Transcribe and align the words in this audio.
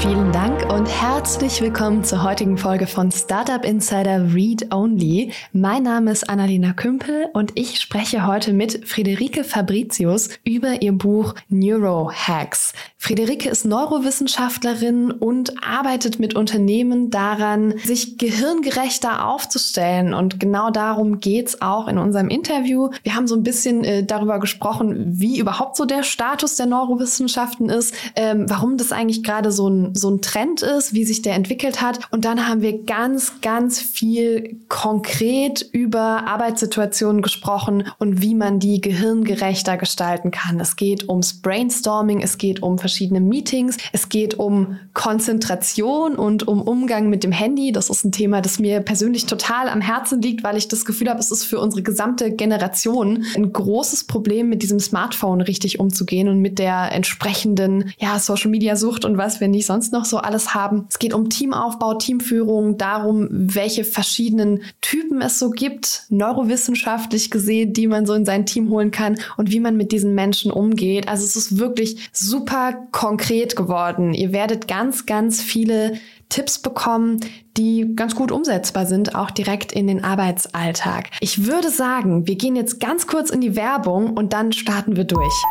Vielen 0.00 0.30
Dank 0.30 0.72
und 0.72 0.86
herzlich 0.86 1.60
willkommen 1.60 2.04
zur 2.04 2.22
heutigen 2.22 2.56
Folge 2.56 2.86
von 2.86 3.10
Startup 3.10 3.64
Insider 3.64 4.32
Read 4.32 4.72
Only. 4.72 5.32
Mein 5.52 5.82
Name 5.82 6.12
ist 6.12 6.30
Annalena 6.30 6.72
Kümpel 6.72 7.26
und 7.32 7.50
ich 7.56 7.80
spreche 7.80 8.24
heute 8.24 8.52
mit 8.52 8.88
Friederike 8.88 9.42
Fabricius 9.42 10.28
über 10.44 10.82
ihr 10.82 10.92
Buch 10.92 11.34
Neurohacks. 11.48 12.74
Friederike 12.96 13.48
ist 13.48 13.64
Neurowissenschaftlerin 13.64 15.10
und 15.10 15.64
arbeitet 15.64 16.20
mit 16.20 16.34
Unternehmen 16.36 17.10
daran, 17.10 17.74
sich 17.78 18.18
gehirngerechter 18.18 19.26
aufzustellen. 19.26 20.14
Und 20.14 20.38
genau 20.38 20.70
darum 20.70 21.18
geht's 21.18 21.60
auch 21.60 21.88
in 21.88 21.98
unserem 21.98 22.28
Interview. 22.28 22.90
Wir 23.02 23.16
haben 23.16 23.26
so 23.26 23.34
ein 23.34 23.42
bisschen 23.42 23.82
äh, 23.82 24.04
darüber 24.04 24.38
gesprochen, 24.38 24.96
wie 25.18 25.38
überhaupt 25.38 25.76
so 25.76 25.86
der 25.86 26.02
Status 26.02 26.56
der 26.56 26.66
Neurowissenschaften 26.66 27.68
ist, 27.68 27.94
ähm, 28.14 28.46
warum 28.48 28.76
das 28.76 28.92
eigentlich 28.92 29.24
gerade 29.24 29.50
so 29.50 29.68
ein 29.68 29.87
so 29.94 30.10
ein 30.10 30.22
Trend 30.22 30.62
ist, 30.62 30.94
wie 30.94 31.04
sich 31.04 31.22
der 31.22 31.34
entwickelt 31.34 31.80
hat. 31.80 32.00
Und 32.10 32.24
dann 32.24 32.48
haben 32.48 32.62
wir 32.62 32.84
ganz, 32.84 33.40
ganz 33.40 33.80
viel 33.80 34.60
konkret 34.68 35.62
über 35.72 36.26
Arbeitssituationen 36.26 37.22
gesprochen 37.22 37.84
und 37.98 38.22
wie 38.22 38.34
man 38.34 38.58
die 38.58 38.80
gehirngerechter 38.80 39.76
gestalten 39.76 40.30
kann. 40.30 40.60
Es 40.60 40.76
geht 40.76 41.08
ums 41.08 41.40
Brainstorming, 41.40 42.20
es 42.20 42.38
geht 42.38 42.62
um 42.62 42.78
verschiedene 42.78 43.20
Meetings, 43.20 43.76
es 43.92 44.08
geht 44.08 44.34
um 44.34 44.78
Konzentration 44.94 46.16
und 46.16 46.46
um 46.46 46.62
Umgang 46.62 47.08
mit 47.08 47.24
dem 47.24 47.32
Handy. 47.32 47.72
Das 47.72 47.90
ist 47.90 48.04
ein 48.04 48.12
Thema, 48.12 48.40
das 48.40 48.58
mir 48.58 48.80
persönlich 48.80 49.26
total 49.26 49.68
am 49.68 49.80
Herzen 49.80 50.20
liegt, 50.20 50.44
weil 50.44 50.56
ich 50.56 50.68
das 50.68 50.84
Gefühl 50.84 51.08
habe, 51.08 51.20
es 51.20 51.30
ist 51.30 51.44
für 51.44 51.60
unsere 51.60 51.82
gesamte 51.82 52.32
Generation 52.32 53.24
ein 53.36 53.52
großes 53.52 54.04
Problem, 54.04 54.48
mit 54.48 54.62
diesem 54.62 54.80
Smartphone 54.80 55.40
richtig 55.40 55.80
umzugehen 55.80 56.28
und 56.28 56.40
mit 56.40 56.58
der 56.58 56.92
entsprechenden 56.92 57.92
ja, 57.98 58.18
Social 58.18 58.50
Media 58.50 58.76
Sucht 58.76 59.04
und 59.04 59.16
was 59.16 59.40
wir 59.40 59.48
nicht 59.48 59.66
sonst 59.66 59.77
sonst 59.78 59.92
noch 59.92 60.04
so 60.04 60.18
alles 60.18 60.54
haben. 60.54 60.86
Es 60.90 60.98
geht 60.98 61.14
um 61.14 61.30
Teamaufbau, 61.30 61.94
Teamführung, 61.94 62.78
darum, 62.78 63.28
welche 63.30 63.84
verschiedenen 63.84 64.62
Typen 64.80 65.22
es 65.22 65.38
so 65.38 65.50
gibt, 65.50 66.02
neurowissenschaftlich 66.08 67.30
gesehen, 67.30 67.72
die 67.72 67.86
man 67.86 68.04
so 68.04 68.14
in 68.14 68.24
sein 68.24 68.44
Team 68.44 68.70
holen 68.70 68.90
kann 68.90 69.18
und 69.36 69.52
wie 69.52 69.60
man 69.60 69.76
mit 69.76 69.92
diesen 69.92 70.16
Menschen 70.16 70.50
umgeht. 70.50 71.08
Also 71.08 71.24
es 71.24 71.36
ist 71.36 71.58
wirklich 71.58 72.10
super 72.12 72.88
konkret 72.90 73.54
geworden. 73.54 74.14
Ihr 74.14 74.32
werdet 74.32 74.66
ganz, 74.66 75.06
ganz 75.06 75.40
viele 75.40 75.98
Tipps 76.28 76.58
bekommen, 76.58 77.20
die 77.56 77.94
ganz 77.94 78.16
gut 78.16 78.32
umsetzbar 78.32 78.84
sind, 78.86 79.14
auch 79.14 79.30
direkt 79.30 79.72
in 79.72 79.86
den 79.86 80.02
Arbeitsalltag. 80.02 81.10
Ich 81.20 81.46
würde 81.46 81.70
sagen, 81.70 82.26
wir 82.26 82.34
gehen 82.34 82.56
jetzt 82.56 82.80
ganz 82.80 83.06
kurz 83.06 83.30
in 83.30 83.40
die 83.40 83.54
Werbung 83.54 84.16
und 84.16 84.32
dann 84.32 84.52
starten 84.52 84.96
wir 84.96 85.04
durch. 85.04 85.44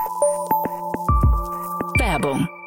Werbung 1.98 2.48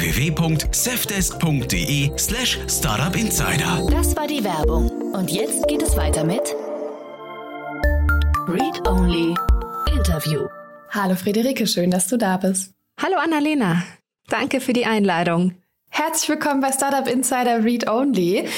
www.safdesk.de 0.00 2.10
slash 2.18 2.58
startupinsider. 2.68 3.86
Das 3.90 4.16
war 4.16 4.26
die 4.26 4.42
Werbung. 4.42 4.90
Und 5.12 5.30
jetzt 5.30 5.66
geht 5.68 5.82
es 5.82 5.96
weiter 5.96 6.24
mit 6.24 6.54
Read 8.48 8.88
Only 8.88 9.34
Interview. 9.96 10.46
Hallo 10.90 11.14
Friederike, 11.14 11.66
schön, 11.66 11.90
dass 11.90 12.08
du 12.08 12.16
da 12.16 12.36
bist. 12.36 12.72
Hallo 13.00 13.16
Annalena, 13.16 13.82
danke 14.28 14.60
für 14.60 14.72
die 14.72 14.86
Einladung. 14.86 15.54
Herzlich 15.96 16.28
willkommen 16.28 16.60
bei 16.60 16.72
Startup 16.72 17.06
Insider 17.06 17.62
Read 17.62 17.88
Only. 17.88 18.48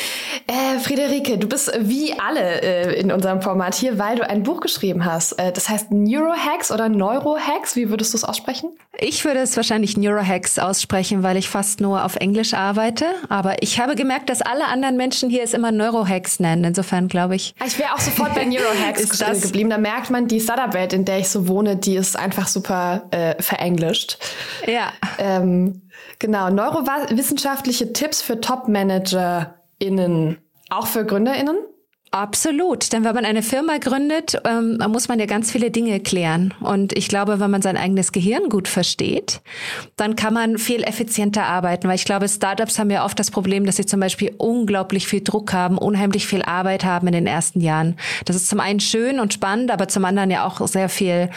Äh, 0.46 0.78
Friederike, 0.80 1.36
du 1.36 1.46
bist 1.46 1.70
wie 1.80 2.18
alle 2.18 2.62
äh, 2.62 2.98
in 2.98 3.12
unserem 3.12 3.42
Format 3.42 3.74
hier, 3.74 3.98
weil 3.98 4.16
du 4.16 4.26
ein 4.26 4.42
Buch 4.42 4.60
geschrieben 4.60 5.04
hast. 5.04 5.32
Äh, 5.32 5.52
das 5.52 5.68
heißt 5.68 5.92
Neurohacks 5.92 6.72
oder 6.72 6.88
Neurohacks. 6.88 7.76
Wie 7.76 7.90
würdest 7.90 8.14
du 8.14 8.16
es 8.16 8.24
aussprechen? 8.24 8.70
Ich 8.98 9.22
würde 9.26 9.40
es 9.40 9.54
wahrscheinlich 9.54 9.98
Neurohacks 9.98 10.58
aussprechen, 10.58 11.22
weil 11.22 11.36
ich 11.36 11.50
fast 11.50 11.82
nur 11.82 12.06
auf 12.06 12.16
Englisch 12.16 12.54
arbeite. 12.54 13.04
Aber 13.28 13.62
ich 13.62 13.78
habe 13.78 13.96
gemerkt, 13.96 14.30
dass 14.30 14.40
alle 14.40 14.64
anderen 14.64 14.96
Menschen 14.96 15.28
hier 15.28 15.42
es 15.42 15.52
immer 15.52 15.72
Neurohacks 15.72 16.40
nennen. 16.40 16.64
Insofern 16.64 17.06
glaube 17.06 17.36
ich. 17.36 17.54
Ich 17.66 17.78
wäre 17.78 17.92
auch 17.92 18.00
sofort 18.00 18.34
bei 18.34 18.44
Neurohacks 18.46 19.42
geblieben. 19.42 19.68
Da 19.68 19.76
merkt 19.76 20.08
man, 20.08 20.26
die 20.26 20.40
Startup-Welt, 20.40 20.94
in 20.94 21.04
der 21.04 21.18
ich 21.18 21.28
so 21.28 21.48
wohne, 21.48 21.76
die 21.76 21.96
ist 21.96 22.18
einfach 22.18 22.48
super 22.48 23.08
äh, 23.10 23.42
verenglischt. 23.42 24.16
Ja. 24.66 24.90
Ähm, 25.18 25.82
Genau, 26.18 26.50
neurowissenschaftliche 26.50 27.92
Tipps 27.92 28.22
für 28.22 28.40
Top-ManagerInnen, 28.40 30.38
auch 30.70 30.86
für 30.86 31.04
GründerInnen? 31.04 31.56
Absolut, 32.12 32.92
denn 32.94 33.04
wenn 33.04 33.14
man 33.14 33.26
eine 33.26 33.42
Firma 33.42 33.76
gründet, 33.76 34.40
ähm, 34.44 34.78
muss 34.88 35.08
man 35.08 35.18
ja 35.18 35.26
ganz 35.26 35.50
viele 35.50 35.70
Dinge 35.70 36.00
klären. 36.00 36.54
Und 36.60 36.96
ich 36.96 37.08
glaube, 37.08 37.40
wenn 37.40 37.50
man 37.50 37.60
sein 37.60 37.76
eigenes 37.76 38.10
Gehirn 38.10 38.48
gut 38.48 38.68
versteht, 38.68 39.42
dann 39.96 40.16
kann 40.16 40.32
man 40.32 40.56
viel 40.56 40.82
effizienter 40.82 41.44
arbeiten. 41.44 41.88
Weil 41.88 41.96
ich 41.96 42.06
glaube, 42.06 42.26
Startups 42.28 42.78
haben 42.78 42.90
ja 42.90 43.04
oft 43.04 43.18
das 43.18 43.30
Problem, 43.30 43.66
dass 43.66 43.76
sie 43.76 43.84
zum 43.84 44.00
Beispiel 44.00 44.34
unglaublich 44.38 45.06
viel 45.06 45.22
Druck 45.22 45.52
haben, 45.52 45.76
unheimlich 45.76 46.26
viel 46.26 46.42
Arbeit 46.42 46.84
haben 46.84 47.06
in 47.08 47.12
den 47.12 47.26
ersten 47.26 47.60
Jahren. 47.60 47.96
Das 48.24 48.36
ist 48.36 48.48
zum 48.48 48.60
einen 48.60 48.80
schön 48.80 49.20
und 49.20 49.34
spannend, 49.34 49.70
aber 49.70 49.88
zum 49.88 50.04
anderen 50.06 50.30
ja 50.30 50.46
auch 50.46 50.66
sehr 50.66 50.88
viel 50.88 51.28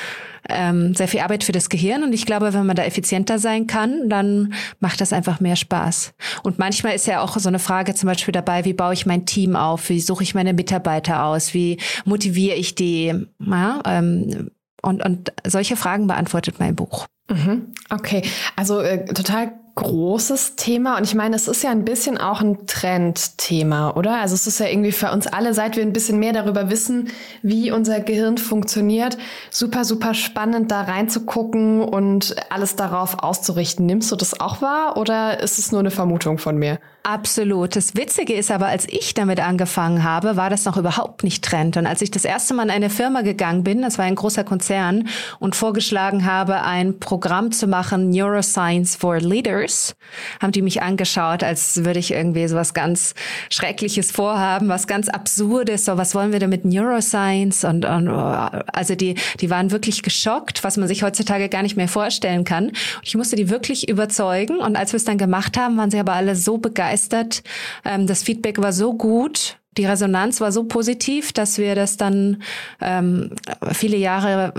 ähm, 0.50 0.94
sehr 0.96 1.08
viel 1.08 1.22
Arbeit 1.22 1.44
für 1.44 1.52
das 1.52 1.70
Gehirn. 1.70 2.04
Und 2.04 2.14
ich 2.14 2.26
glaube, 2.26 2.54
wenn 2.54 2.66
man 2.66 2.76
da 2.76 2.84
effizienter 2.84 3.40
sein 3.40 3.68
kann, 3.68 4.10
dann 4.10 4.54
macht 4.80 5.02
das 5.02 5.14
einfach 5.14 5.40
mehr 5.40 5.56
Spaß. 5.56 6.14
Und 6.44 6.60
manchmal 6.60 6.96
ist 6.96 7.08
ja 7.08 7.22
auch 7.22 7.38
so 7.38 7.50
eine 7.50 7.60
Frage 7.60 7.96
zum 7.96 8.08
Beispiel 8.08 8.32
dabei, 8.32 8.66
wie 8.66 8.74
baue 8.74 8.94
ich 8.94 9.06
mein 9.06 9.26
Team 9.26 9.56
auf? 9.56 9.90
Wie 9.90 10.00
suche 10.00 10.24
ich 10.24 10.36
meine 10.36 10.54
Mitarbeiter 10.54 11.24
aus? 11.26 11.54
Wie 11.54 11.78
motiviere 12.06 12.56
ich 12.56 12.76
die? 12.76 13.14
Ja, 13.40 13.82
ähm, 13.86 14.52
und, 14.82 15.04
und 15.04 15.34
solche 15.46 15.76
Fragen 15.76 16.08
beantwortet 16.08 16.56
mein 16.60 16.76
Buch. 16.76 17.08
Mhm. 17.30 17.74
Okay, 17.90 18.24
also 18.56 18.80
äh, 18.80 19.06
total 19.06 19.54
großes 19.80 20.56
Thema 20.58 20.98
und 20.98 21.06
ich 21.06 21.16
meine, 21.16 21.36
es 21.36 21.48
ist 21.48 21.64
ja 21.64 21.72
ein 21.72 21.86
bisschen 21.86 22.18
auch 22.18 22.42
ein 22.42 22.68
Trendthema, 22.68 23.92
oder? 23.92 24.20
Also 24.20 24.36
es 24.36 24.46
ist 24.46 24.60
ja 24.60 24.68
irgendwie 24.68 24.92
für 24.92 25.12
uns 25.12 25.26
alle, 25.26 25.54
seit 25.54 25.78
wir 25.78 25.84
ein 25.84 25.94
bisschen 25.94 26.20
mehr 26.20 26.34
darüber 26.34 26.70
wissen, 26.70 27.10
wie 27.42 27.72
unser 27.72 28.02
Gehirn 28.02 28.38
funktioniert, 28.38 29.18
super, 29.50 29.86
super 29.86 30.14
spannend 30.14 30.70
da 30.70 30.82
reinzugucken 30.82 31.82
und 31.82 32.36
alles 32.50 32.76
darauf 32.76 33.24
auszurichten. 33.24 33.86
Nimmst 33.86 34.12
du 34.12 34.18
das 34.18 34.40
auch 34.40 34.62
wahr 34.62 34.98
oder 34.98 35.40
ist 35.40 35.60
es 35.60 35.72
nur 35.72 35.80
eine 35.80 35.92
Vermutung 35.92 36.38
von 36.38 36.58
mir? 36.58 36.80
Absolut. 37.04 37.78
Das 37.78 37.96
Witzige 37.96 38.34
ist 38.34 38.52
aber, 38.52 38.68
als 38.68 38.86
ich 38.88 39.14
damit 39.14 39.40
angefangen 39.40 40.04
habe, 40.04 40.36
war 40.36 40.50
das 40.50 40.66
noch 40.66 40.76
überhaupt 40.76 41.24
nicht 41.24 41.44
Trend. 41.46 41.78
Und 41.78 41.86
als 41.88 42.02
ich 42.02 42.12
das 42.12 42.26
erste 42.26 42.54
Mal 42.54 42.64
in 42.64 42.72
eine 42.72 42.90
Firma 42.90 43.22
gegangen 43.22 43.64
bin, 43.64 43.82
das 43.82 43.98
war 43.98 44.04
ein 44.04 44.16
großer 44.16 44.44
Konzern, 44.44 45.08
und 45.40 45.56
vorgeschlagen 45.56 46.26
habe, 46.26 46.62
ein 46.62 47.00
Programm 47.00 47.54
zu 47.54 47.68
machen, 47.68 48.10
Neuroscience 48.10 48.98
for 48.98 49.18
Leaders, 49.20 49.96
haben 50.42 50.52
die 50.52 50.62
mich 50.62 50.82
angeschaut, 50.82 51.42
als 51.42 51.86
würde 51.86 52.00
ich 52.00 52.12
irgendwie 52.12 52.46
so 52.50 52.58
was 52.58 52.74
ganz 52.74 53.14
Schreckliches 53.50 54.12
vorhaben, 54.12 54.68
was 54.68 54.86
ganz 54.86 55.08
Absurdes, 55.08 55.86
so 55.86 55.98
was 55.98 56.14
wollen 56.16 56.34
wir 56.34 56.40
denn 56.40 56.50
mit 56.50 56.66
Neuroscience? 56.66 57.64
Und, 57.64 57.86
und 57.86 58.10
also 58.10 58.96
die, 58.96 59.16
die 59.40 59.50
waren 59.50 59.72
wirklich 59.72 60.04
geschockt, 60.04 60.66
was 60.66 60.76
man 60.76 60.90
sich 60.90 61.02
heutzutage 61.02 61.48
gar 61.48 61.64
nicht 61.64 61.78
mehr 61.78 61.88
vorstellen 61.88 62.44
kann. 62.44 62.68
Und 62.68 62.78
ich 63.04 63.16
musste 63.16 63.38
die 63.38 63.50
wirklich 63.50 63.88
überzeugen. 63.88 64.58
Und 64.58 64.76
als 64.76 64.92
wir 64.92 64.98
es 64.98 65.06
dann 65.06 65.18
gemacht 65.18 65.58
haben, 65.58 65.78
waren 65.78 65.92
sie 65.92 66.00
aber 66.00 66.14
alle 66.14 66.36
so 66.36 66.58
begeistert, 66.58 66.89
begeistert. 66.90 67.44
Ähm, 67.86 68.08
das 68.08 68.24
Feedback 68.24 68.58
war 68.60 68.74
so 68.74 68.94
gut, 68.94 69.58
die 69.78 69.86
Resonanz 69.86 70.42
war 70.42 70.52
so 70.52 70.64
positiv, 70.66 71.32
dass 71.32 71.58
wir 71.58 71.76
das 71.76 71.98
dann 71.98 72.42
ähm, 72.82 73.32
viele 73.72 73.98
Jahre 73.98 74.54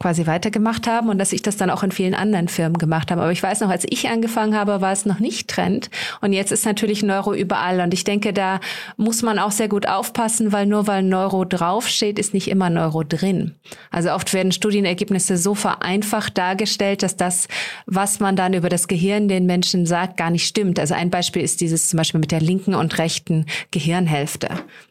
quasi 0.00 0.26
weitergemacht 0.26 0.86
haben 0.86 1.08
und 1.08 1.18
dass 1.18 1.32
ich 1.32 1.42
das 1.42 1.56
dann 1.56 1.70
auch 1.70 1.82
in 1.82 1.90
vielen 1.90 2.14
anderen 2.14 2.48
Firmen 2.48 2.78
gemacht 2.78 3.10
habe. 3.10 3.22
Aber 3.22 3.32
ich 3.32 3.42
weiß 3.42 3.60
noch, 3.60 3.70
als 3.70 3.84
ich 3.88 4.08
angefangen 4.08 4.54
habe, 4.54 4.80
war 4.80 4.92
es 4.92 5.06
noch 5.06 5.18
nicht 5.18 5.48
Trend. 5.48 5.90
Und 6.20 6.32
jetzt 6.32 6.52
ist 6.52 6.64
natürlich 6.64 7.02
Neuro 7.02 7.34
überall. 7.34 7.80
Und 7.80 7.92
ich 7.92 8.04
denke, 8.04 8.32
da 8.32 8.60
muss 8.96 9.22
man 9.22 9.38
auch 9.38 9.50
sehr 9.50 9.68
gut 9.68 9.88
aufpassen, 9.88 10.52
weil 10.52 10.66
nur 10.66 10.86
weil 10.86 11.02
Neuro 11.02 11.44
draufsteht, 11.44 12.18
ist 12.18 12.32
nicht 12.32 12.48
immer 12.48 12.70
Neuro 12.70 13.02
drin. 13.02 13.54
Also 13.90 14.12
oft 14.12 14.32
werden 14.34 14.52
Studienergebnisse 14.52 15.36
so 15.36 15.54
vereinfacht 15.54 16.38
dargestellt, 16.38 17.02
dass 17.02 17.16
das, 17.16 17.48
was 17.86 18.20
man 18.20 18.36
dann 18.36 18.54
über 18.54 18.68
das 18.68 18.86
Gehirn 18.86 19.28
den 19.28 19.46
Menschen 19.46 19.86
sagt, 19.86 20.16
gar 20.16 20.30
nicht 20.30 20.46
stimmt. 20.46 20.78
Also 20.78 20.94
ein 20.94 21.10
Beispiel 21.10 21.42
ist 21.42 21.60
dieses 21.60 21.88
zum 21.88 21.96
Beispiel 21.96 22.20
mit 22.20 22.30
der 22.30 22.40
linken 22.40 22.74
und 22.74 22.98
rechten 22.98 23.46
Gehirnhälfte. 23.72 24.48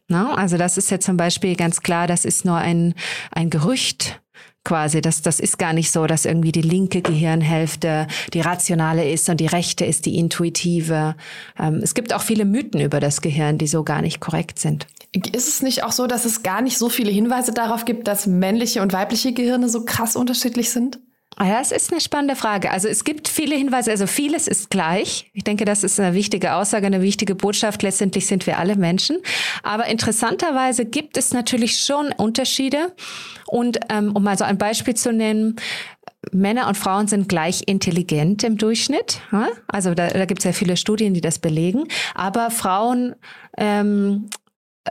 No? 0.09 0.33
Also 0.33 0.57
das 0.57 0.77
ist 0.77 0.89
ja 0.91 0.99
zum 0.99 1.17
Beispiel 1.17 1.55
ganz 1.55 1.81
klar, 1.81 2.07
das 2.07 2.25
ist 2.25 2.45
nur 2.45 2.57
ein, 2.57 2.94
ein 3.31 3.49
Gerücht 3.49 4.19
quasi. 4.67 5.01
Das, 5.01 5.21
das 5.21 5.39
ist 5.39 5.57
gar 5.57 5.71
nicht 5.71 5.91
so, 5.91 6.05
dass 6.07 6.25
irgendwie 6.25 6.51
die 6.51 6.61
linke 6.61 7.01
Gehirnhälfte 7.01 8.05
die 8.33 8.41
rationale 8.41 9.09
ist 9.09 9.29
und 9.29 9.39
die 9.39 9.45
rechte 9.47 9.85
ist 9.85 10.05
die 10.05 10.17
intuitive. 10.17 11.15
Ähm, 11.57 11.79
es 11.81 11.93
gibt 11.93 12.13
auch 12.13 12.21
viele 12.21 12.43
Mythen 12.43 12.81
über 12.81 12.99
das 12.99 13.21
Gehirn, 13.21 13.57
die 13.57 13.67
so 13.67 13.83
gar 13.83 14.01
nicht 14.01 14.19
korrekt 14.19 14.59
sind. 14.59 14.85
Ist 15.13 15.47
es 15.47 15.61
nicht 15.61 15.83
auch 15.83 15.93
so, 15.93 16.05
dass 16.05 16.25
es 16.25 16.43
gar 16.43 16.61
nicht 16.61 16.77
so 16.77 16.89
viele 16.89 17.11
Hinweise 17.11 17.53
darauf 17.53 17.85
gibt, 17.85 18.09
dass 18.09 18.27
männliche 18.27 18.81
und 18.81 18.91
weibliche 18.91 19.31
Gehirne 19.31 19.69
so 19.69 19.85
krass 19.85 20.17
unterschiedlich 20.17 20.69
sind? 20.69 20.99
Ah 21.39 21.45
ja, 21.45 21.61
es 21.61 21.71
ist 21.71 21.91
eine 21.91 22.01
spannende 22.01 22.35
Frage. 22.35 22.71
Also 22.71 22.87
es 22.87 23.03
gibt 23.03 23.27
viele 23.27 23.55
Hinweise, 23.55 23.91
also 23.91 24.07
vieles 24.07 24.47
ist 24.47 24.71
gleich. 24.71 25.29
Ich 25.33 25.43
denke, 25.43 25.65
das 25.65 25.83
ist 25.83 25.99
eine 25.99 26.15
wichtige 26.15 26.55
Aussage, 26.55 26.87
eine 26.87 27.03
wichtige 27.03 27.35
Botschaft. 27.35 27.83
Letztendlich 27.83 28.25
sind 28.25 28.47
wir 28.47 28.57
alle 28.57 28.75
Menschen. 28.75 29.19
Aber 29.61 29.85
interessanterweise 29.85 30.85
gibt 30.85 31.15
es 31.15 31.33
natürlich 31.33 31.79
schon 31.79 32.11
Unterschiede. 32.11 32.91
Und 33.45 33.79
ähm, 33.89 34.13
um 34.15 34.23
mal 34.23 34.35
so 34.35 34.45
ein 34.45 34.57
Beispiel 34.57 34.95
zu 34.95 35.13
nennen, 35.13 35.57
Männer 36.31 36.67
und 36.67 36.75
Frauen 36.75 37.07
sind 37.07 37.29
gleich 37.29 37.61
intelligent 37.67 38.43
im 38.43 38.57
Durchschnitt. 38.57 39.21
Also 39.67 39.93
da, 39.93 40.07
da 40.07 40.25
gibt 40.25 40.39
es 40.39 40.45
ja 40.45 40.53
viele 40.53 40.75
Studien, 40.75 41.13
die 41.13 41.21
das 41.21 41.37
belegen. 41.37 41.83
Aber 42.15 42.49
Frauen 42.49 43.13
ähm, 43.59 44.27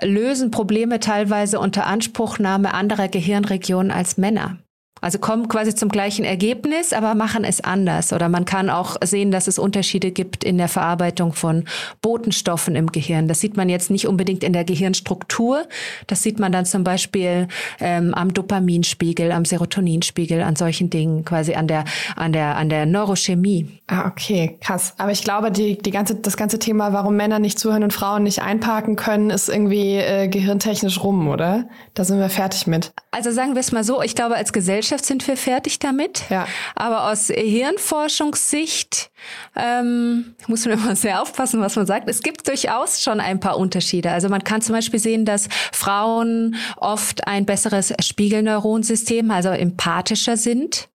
lösen 0.00 0.52
Probleme 0.52 1.00
teilweise 1.00 1.58
unter 1.58 1.86
Anspruchnahme 1.86 2.72
anderer 2.72 3.08
Gehirnregionen 3.08 3.90
als 3.90 4.16
Männer. 4.16 4.58
Also 5.06 5.20
kommen 5.20 5.46
quasi 5.46 5.72
zum 5.72 5.88
gleichen 5.88 6.24
Ergebnis, 6.24 6.92
aber 6.92 7.14
machen 7.14 7.44
es 7.44 7.60
anders. 7.60 8.12
Oder 8.12 8.28
man 8.28 8.44
kann 8.44 8.68
auch 8.68 8.96
sehen, 9.04 9.30
dass 9.30 9.46
es 9.46 9.56
Unterschiede 9.56 10.10
gibt 10.10 10.42
in 10.42 10.58
der 10.58 10.66
Verarbeitung 10.66 11.32
von 11.32 11.62
Botenstoffen 12.02 12.74
im 12.74 12.90
Gehirn. 12.90 13.28
Das 13.28 13.38
sieht 13.38 13.56
man 13.56 13.68
jetzt 13.68 13.88
nicht 13.88 14.08
unbedingt 14.08 14.42
in 14.42 14.52
der 14.52 14.64
Gehirnstruktur. 14.64 15.62
Das 16.08 16.24
sieht 16.24 16.40
man 16.40 16.50
dann 16.50 16.66
zum 16.66 16.82
Beispiel 16.82 17.46
ähm, 17.78 18.14
am 18.14 18.34
Dopaminspiegel, 18.34 19.30
am 19.30 19.44
Serotoninspiegel, 19.44 20.42
an 20.42 20.56
solchen 20.56 20.90
Dingen, 20.90 21.24
quasi 21.24 21.54
an 21.54 21.68
der, 21.68 21.84
an 22.16 22.32
der, 22.32 22.56
an 22.56 22.68
der 22.68 22.84
Neurochemie. 22.84 23.80
Ah, 23.86 24.08
okay, 24.08 24.58
krass. 24.60 24.94
Aber 24.98 25.12
ich 25.12 25.22
glaube, 25.22 25.52
die, 25.52 25.78
die 25.78 25.92
ganze, 25.92 26.16
das 26.16 26.36
ganze 26.36 26.58
Thema, 26.58 26.92
warum 26.92 27.14
Männer 27.14 27.38
nicht 27.38 27.60
zuhören 27.60 27.84
und 27.84 27.92
Frauen 27.92 28.24
nicht 28.24 28.42
einparken 28.42 28.96
können, 28.96 29.30
ist 29.30 29.48
irgendwie 29.48 29.98
äh, 29.98 30.26
gehirntechnisch 30.26 31.00
rum, 31.04 31.28
oder? 31.28 31.68
Da 31.94 32.02
sind 32.02 32.18
wir 32.18 32.28
fertig 32.28 32.66
mit. 32.66 32.90
Also 33.12 33.30
sagen 33.30 33.54
wir 33.54 33.60
es 33.60 33.70
mal 33.70 33.84
so, 33.84 34.02
ich 34.02 34.16
glaube, 34.16 34.34
als 34.34 34.52
Gesellschaft 34.52 34.95
Gesellschaft 34.96 35.06
sind 35.06 35.26
wir 35.28 35.36
fertig 35.36 35.78
damit. 35.78 36.24
Ja. 36.30 36.46
Aber 36.74 37.10
aus 37.10 37.28
Hirnforschungssicht 37.28 39.10
ähm, 39.54 40.34
muss 40.46 40.64
man 40.64 40.78
immer 40.78 40.96
sehr 40.96 41.22
aufpassen, 41.22 41.60
was 41.60 41.76
man 41.76 41.86
sagt. 41.86 42.08
Es 42.08 42.22
gibt 42.22 42.48
durchaus 42.48 43.02
schon 43.02 43.20
ein 43.20 43.40
paar 43.40 43.58
Unterschiede. 43.58 44.10
Also 44.10 44.28
man 44.28 44.42
kann 44.44 44.62
zum 44.62 44.74
Beispiel 44.74 45.00
sehen, 45.00 45.24
dass 45.24 45.48
Frauen 45.72 46.56
oft 46.76 47.26
ein 47.26 47.46
besseres 47.46 47.92
Spiegelneuronsystem, 48.00 49.30
also 49.30 49.50
empathischer 49.50 50.36
sind 50.36 50.88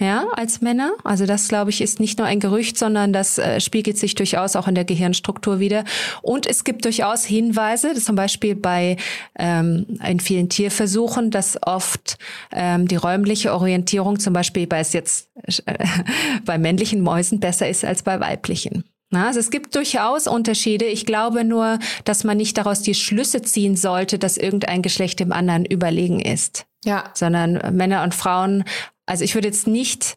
ja, 0.00 0.26
als 0.34 0.60
Männer. 0.60 0.92
Also 1.04 1.24
das, 1.24 1.46
glaube 1.46 1.70
ich, 1.70 1.80
ist 1.80 2.00
nicht 2.00 2.18
nur 2.18 2.26
ein 2.26 2.40
Gerücht, 2.40 2.76
sondern 2.76 3.12
das 3.12 3.38
äh, 3.38 3.60
spiegelt 3.60 3.96
sich 3.96 4.16
durchaus 4.16 4.56
auch 4.56 4.66
in 4.66 4.74
der 4.74 4.84
Gehirnstruktur 4.84 5.60
wieder. 5.60 5.84
Und 6.20 6.46
es 6.46 6.64
gibt 6.64 6.84
durchaus 6.84 7.24
Hinweise, 7.24 7.94
zum 7.94 8.16
Beispiel 8.16 8.56
bei 8.56 8.96
ähm, 9.38 9.86
in 10.04 10.18
vielen 10.18 10.48
Tierversuchen, 10.48 11.30
dass 11.30 11.56
oft 11.64 12.18
ähm, 12.50 12.88
die 12.88 12.96
räumliche 12.96 13.54
Orientierung, 13.54 14.18
zum 14.18 14.32
Beispiel 14.32 14.66
bei 14.66 14.82
jetzt 14.82 15.30
äh, 15.66 15.74
bei 16.44 16.58
männlichen 16.58 17.00
Mäusen 17.00 17.38
besser 17.38 17.68
ist 17.68 17.84
als 17.84 18.02
bei 18.02 18.18
weiblichen. 18.18 18.84
Na, 19.10 19.28
also 19.28 19.38
es 19.38 19.50
gibt 19.50 19.76
durchaus 19.76 20.26
Unterschiede. 20.26 20.86
Ich 20.86 21.06
glaube 21.06 21.44
nur, 21.44 21.78
dass 22.04 22.24
man 22.24 22.36
nicht 22.36 22.58
daraus 22.58 22.82
die 22.82 22.94
Schlüsse 22.94 23.42
ziehen 23.42 23.76
sollte, 23.76 24.18
dass 24.18 24.36
irgendein 24.36 24.82
Geschlecht 24.82 25.20
dem 25.20 25.30
anderen 25.30 25.64
überlegen 25.64 26.18
ist. 26.18 26.66
Ja. 26.84 27.04
Sondern 27.14 27.76
Männer 27.76 28.02
und 28.02 28.14
Frauen 28.14 28.64
also 29.06 29.24
ich 29.24 29.34
würde 29.34 29.48
jetzt 29.48 29.66
nicht 29.66 30.16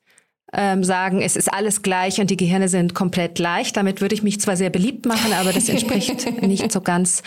ähm, 0.53 0.83
sagen, 0.83 1.21
es 1.21 1.35
ist 1.35 1.51
alles 1.51 1.81
gleich 1.81 2.21
und 2.21 2.29
die 2.29 2.37
Gehirne 2.37 2.69
sind 2.69 2.93
komplett 2.93 3.35
gleich. 3.35 3.73
Damit 3.73 3.99
würde 4.01 4.15
ich 4.15 4.23
mich 4.23 4.39
zwar 4.39 4.55
sehr 4.55 4.69
beliebt 4.69 5.05
machen, 5.05 5.33
aber 5.33 5.51
das 5.51 5.67
entspricht 5.67 6.41
nicht 6.41 6.71
so 6.71 6.81
ganz 6.81 7.21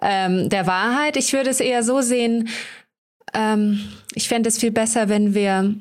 ähm, 0.00 0.48
der 0.48 0.66
Wahrheit. 0.66 1.16
Ich 1.16 1.32
würde 1.32 1.50
es 1.50 1.60
eher 1.60 1.82
so 1.82 2.00
sehen, 2.00 2.48
ähm, 3.34 3.80
ich 4.14 4.28
fände 4.28 4.48
es 4.48 4.58
viel 4.58 4.70
besser, 4.70 5.08
wenn 5.08 5.34
wir 5.34 5.74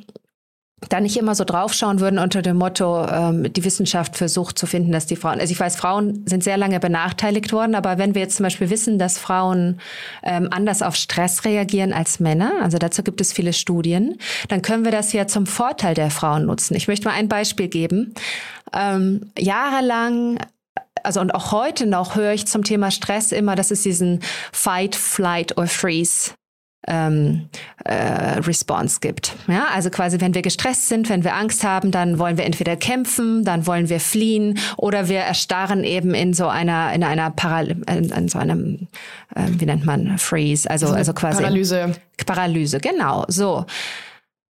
da 0.89 0.99
nicht 0.99 1.17
immer 1.17 1.35
so 1.35 1.43
draufschauen 1.43 1.99
würden 1.99 2.19
unter 2.19 2.41
dem 2.41 2.57
Motto, 2.57 3.05
ähm, 3.05 3.53
die 3.53 3.63
Wissenschaft 3.63 4.17
versucht 4.17 4.57
zu 4.57 4.65
finden, 4.65 4.91
dass 4.91 5.05
die 5.05 5.15
Frauen, 5.15 5.39
also 5.39 5.51
ich 5.51 5.59
weiß, 5.59 5.75
Frauen 5.75 6.23
sind 6.25 6.43
sehr 6.43 6.57
lange 6.57 6.79
benachteiligt 6.79 7.53
worden, 7.53 7.75
aber 7.75 7.97
wenn 7.97 8.15
wir 8.15 8.21
jetzt 8.21 8.37
zum 8.37 8.43
Beispiel 8.43 8.69
wissen, 8.69 8.97
dass 8.97 9.17
Frauen 9.17 9.79
ähm, 10.23 10.47
anders 10.51 10.81
auf 10.81 10.95
Stress 10.95 11.45
reagieren 11.45 11.93
als 11.93 12.19
Männer, 12.19 12.53
also 12.61 12.77
dazu 12.77 13.03
gibt 13.03 13.21
es 13.21 13.31
viele 13.31 13.53
Studien, 13.53 14.17
dann 14.49 14.61
können 14.61 14.83
wir 14.83 14.91
das 14.91 15.13
ja 15.13 15.27
zum 15.27 15.45
Vorteil 15.45 15.93
der 15.93 16.09
Frauen 16.09 16.45
nutzen. 16.45 16.75
Ich 16.75 16.87
möchte 16.87 17.07
mal 17.07 17.13
ein 17.13 17.29
Beispiel 17.29 17.67
geben. 17.67 18.13
Ähm, 18.73 19.31
jahrelang 19.37 20.39
also 21.03 21.19
und 21.19 21.33
auch 21.33 21.51
heute 21.51 21.87
noch 21.87 22.15
höre 22.15 22.33
ich 22.33 22.45
zum 22.45 22.63
Thema 22.63 22.91
Stress 22.91 23.31
immer, 23.31 23.55
dass 23.55 23.71
es 23.71 23.81
diesen 23.81 24.19
Fight, 24.51 24.95
Flight 24.95 25.57
or 25.57 25.65
Freeze 25.65 26.33
ähm, 26.87 27.49
äh, 27.85 28.39
Response 28.39 28.99
gibt. 29.01 29.35
Ja, 29.47 29.67
also 29.73 29.89
quasi, 29.89 30.19
wenn 30.19 30.33
wir 30.33 30.41
gestresst 30.41 30.87
sind, 30.87 31.09
wenn 31.09 31.23
wir 31.23 31.35
Angst 31.35 31.63
haben, 31.63 31.91
dann 31.91 32.17
wollen 32.17 32.37
wir 32.37 32.45
entweder 32.45 32.75
kämpfen, 32.75 33.43
dann 33.43 33.67
wollen 33.67 33.89
wir 33.89 33.99
fliehen 33.99 34.57
oder 34.77 35.07
wir 35.07 35.19
erstarren 35.19 35.83
eben 35.83 36.13
in 36.13 36.33
so 36.33 36.47
einer 36.47 36.93
in 36.93 37.03
einer 37.03 37.29
Paral 37.29 37.69
in, 37.69 38.09
in 38.09 38.27
so 38.27 38.39
einem 38.39 38.87
äh, 39.35 39.43
wie 39.49 39.65
nennt 39.65 39.85
man 39.85 40.17
Freeze, 40.17 40.69
also 40.69 40.87
also, 40.87 40.97
also 40.97 41.13
quasi 41.13 41.41
Paralyse. 41.41 41.95
Paralyse, 42.25 42.79
genau. 42.79 43.25
So. 43.27 43.65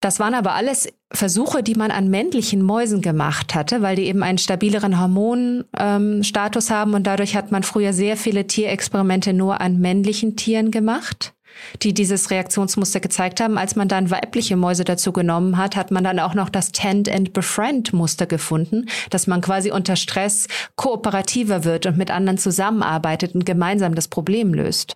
Das 0.02 0.18
waren 0.18 0.34
aber 0.34 0.54
alles 0.54 0.88
Versuche, 1.12 1.62
die 1.62 1.76
man 1.76 1.92
an 1.92 2.10
männlichen 2.10 2.62
Mäusen 2.62 3.02
gemacht 3.02 3.54
hatte, 3.54 3.82
weil 3.82 3.98
die 3.98 4.06
eben 4.06 4.24
einen 4.24 4.38
stabileren 4.38 4.98
Hormonstatus 4.98 6.70
ähm, 6.70 6.76
haben 6.76 6.94
und 6.94 7.06
dadurch 7.06 7.36
hat 7.36 7.52
man 7.52 7.64
früher 7.64 7.92
sehr 7.92 8.16
viele 8.16 8.48
Tierexperimente 8.48 9.34
nur 9.34 9.60
an 9.60 9.80
männlichen 9.80 10.38
Tieren 10.38 10.72
gemacht 10.72 11.34
die 11.82 11.94
dieses 11.94 12.32
Reaktionsmuster 12.32 13.00
gezeigt 13.00 13.42
haben. 13.42 13.58
Als 13.58 13.76
man 13.76 13.88
dann 13.88 14.12
weibliche 14.12 14.56
Mäuse 14.56 14.84
dazu 14.84 15.12
genommen 15.12 15.58
hat, 15.58 15.76
hat 15.76 15.92
man 15.92 16.04
dann 16.04 16.20
auch 16.20 16.34
noch 16.34 16.50
das 16.50 16.72
Tend 16.72 17.10
and 17.10 17.34
Befriend 17.34 17.94
Muster 17.94 18.26
gefunden, 18.26 18.86
dass 19.10 19.28
man 19.28 19.42
quasi 19.42 19.72
unter 19.72 19.96
Stress 19.96 20.48
kooperativer 20.76 21.64
wird 21.64 21.86
und 21.86 21.98
mit 21.98 22.12
anderen 22.12 22.38
zusammenarbeitet 22.38 23.36
und 23.36 23.46
gemeinsam 23.46 23.96
das 23.96 24.08
Problem 24.08 24.54
löst. 24.54 24.96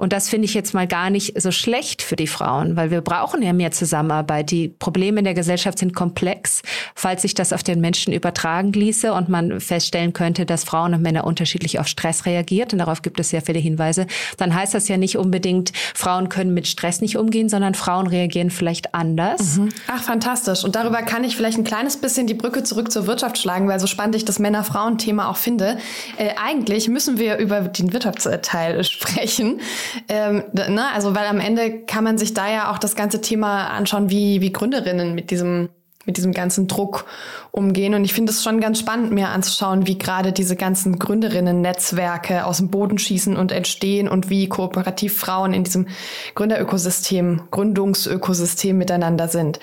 Und 0.00 0.14
das 0.14 0.30
finde 0.30 0.46
ich 0.46 0.54
jetzt 0.54 0.72
mal 0.72 0.86
gar 0.86 1.10
nicht 1.10 1.38
so 1.38 1.50
schlecht 1.50 2.00
für 2.00 2.16
die 2.16 2.26
Frauen, 2.26 2.74
weil 2.74 2.90
wir 2.90 3.02
brauchen 3.02 3.42
ja 3.42 3.52
mehr 3.52 3.70
Zusammenarbeit. 3.70 4.50
Die 4.50 4.68
Probleme 4.68 5.18
in 5.18 5.24
der 5.24 5.34
Gesellschaft 5.34 5.78
sind 5.78 5.94
komplex. 5.94 6.62
Falls 6.94 7.20
sich 7.20 7.34
das 7.34 7.52
auf 7.52 7.62
den 7.62 7.82
Menschen 7.82 8.14
übertragen 8.14 8.72
ließe 8.72 9.12
und 9.12 9.28
man 9.28 9.60
feststellen 9.60 10.14
könnte, 10.14 10.46
dass 10.46 10.64
Frauen 10.64 10.94
und 10.94 11.02
Männer 11.02 11.24
unterschiedlich 11.24 11.78
auf 11.80 11.86
Stress 11.86 12.24
reagiert, 12.24 12.72
und 12.72 12.78
darauf 12.78 13.02
gibt 13.02 13.20
es 13.20 13.28
sehr 13.28 13.42
viele 13.42 13.58
Hinweise, 13.58 14.06
dann 14.38 14.54
heißt 14.54 14.72
das 14.72 14.88
ja 14.88 14.96
nicht 14.96 15.18
unbedingt, 15.18 15.72
Frauen 15.94 16.30
können 16.30 16.54
mit 16.54 16.66
Stress 16.66 17.02
nicht 17.02 17.18
umgehen, 17.18 17.50
sondern 17.50 17.74
Frauen 17.74 18.06
reagieren 18.06 18.48
vielleicht 18.48 18.94
anders. 18.94 19.58
Mhm. 19.58 19.68
Ach, 19.86 20.02
fantastisch. 20.02 20.64
Und 20.64 20.76
darüber 20.76 21.02
kann 21.02 21.24
ich 21.24 21.36
vielleicht 21.36 21.58
ein 21.58 21.64
kleines 21.64 21.98
bisschen 21.98 22.26
die 22.26 22.32
Brücke 22.32 22.62
zurück 22.62 22.90
zur 22.90 23.06
Wirtschaft 23.06 23.36
schlagen, 23.36 23.68
weil 23.68 23.78
so 23.78 23.86
spannend 23.86 24.16
ich 24.16 24.24
das 24.24 24.38
Männer-Frauen-Thema 24.38 25.28
auch 25.28 25.36
finde. 25.36 25.76
Äh, 26.16 26.30
eigentlich 26.42 26.88
müssen 26.88 27.18
wir 27.18 27.36
über 27.36 27.60
den 27.60 27.92
Wirtschaftsteil 27.92 28.82
sprechen. 28.90 29.60
Ähm, 30.08 30.44
ne? 30.52 30.86
Also, 30.94 31.14
weil 31.14 31.26
am 31.26 31.40
Ende 31.40 31.80
kann 31.84 32.04
man 32.04 32.18
sich 32.18 32.34
da 32.34 32.50
ja 32.50 32.70
auch 32.70 32.78
das 32.78 32.96
ganze 32.96 33.20
Thema 33.20 33.68
anschauen, 33.68 34.10
wie, 34.10 34.40
wie 34.40 34.52
Gründerinnen 34.52 35.14
mit 35.14 35.30
diesem, 35.30 35.68
mit 36.06 36.16
diesem 36.16 36.32
ganzen 36.32 36.66
Druck 36.66 37.06
umgehen. 37.50 37.94
Und 37.94 38.04
ich 38.04 38.12
finde 38.12 38.32
es 38.32 38.42
schon 38.42 38.60
ganz 38.60 38.78
spannend, 38.78 39.12
mir 39.12 39.28
anzuschauen, 39.28 39.86
wie 39.86 39.98
gerade 39.98 40.32
diese 40.32 40.56
ganzen 40.56 40.98
Gründerinnen-Netzwerke 40.98 42.46
aus 42.46 42.58
dem 42.58 42.70
Boden 42.70 42.98
schießen 42.98 43.36
und 43.36 43.52
entstehen 43.52 44.08
und 44.08 44.30
wie 44.30 44.48
kooperativ 44.48 45.18
Frauen 45.18 45.52
in 45.52 45.64
diesem 45.64 45.88
Gründerökosystem, 46.34 47.42
Gründungsökosystem 47.50 48.76
miteinander 48.76 49.28
sind. 49.28 49.60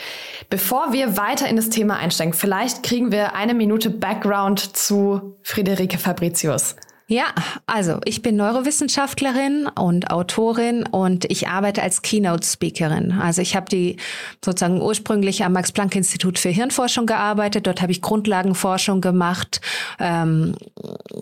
Bevor 0.49 0.93
wir 0.93 1.17
weiter 1.17 1.47
in 1.47 1.55
das 1.55 1.69
Thema 1.69 1.97
einsteigen, 1.97 2.33
vielleicht 2.33 2.83
kriegen 2.83 3.11
wir 3.11 3.35
eine 3.35 3.53
Minute 3.53 3.89
Background 3.89 4.77
zu 4.77 5.37
Friederike 5.41 5.97
Fabricius. 5.97 6.75
Ja, 7.09 7.27
also 7.67 8.01
ich 8.03 8.21
bin 8.21 8.35
Neurowissenschaftlerin 8.35 9.69
und 9.79 10.11
Autorin 10.11 10.83
und 10.83 11.23
ich 11.31 11.47
arbeite 11.47 11.81
als 11.81 12.01
Keynote-Speakerin. 12.01 13.13
Also 13.13 13.41
ich 13.41 13.55
habe 13.55 13.69
die 13.69 13.95
sozusagen 14.43 14.81
ursprünglich 14.81 15.45
am 15.45 15.53
Max-Planck-Institut 15.53 16.37
für 16.37 16.49
Hirnforschung 16.49 17.05
gearbeitet. 17.05 17.65
Dort 17.65 17.81
habe 17.81 17.93
ich 17.93 18.01
Grundlagenforschung 18.01 18.99
gemacht 18.99 19.61
ähm, 20.01 20.55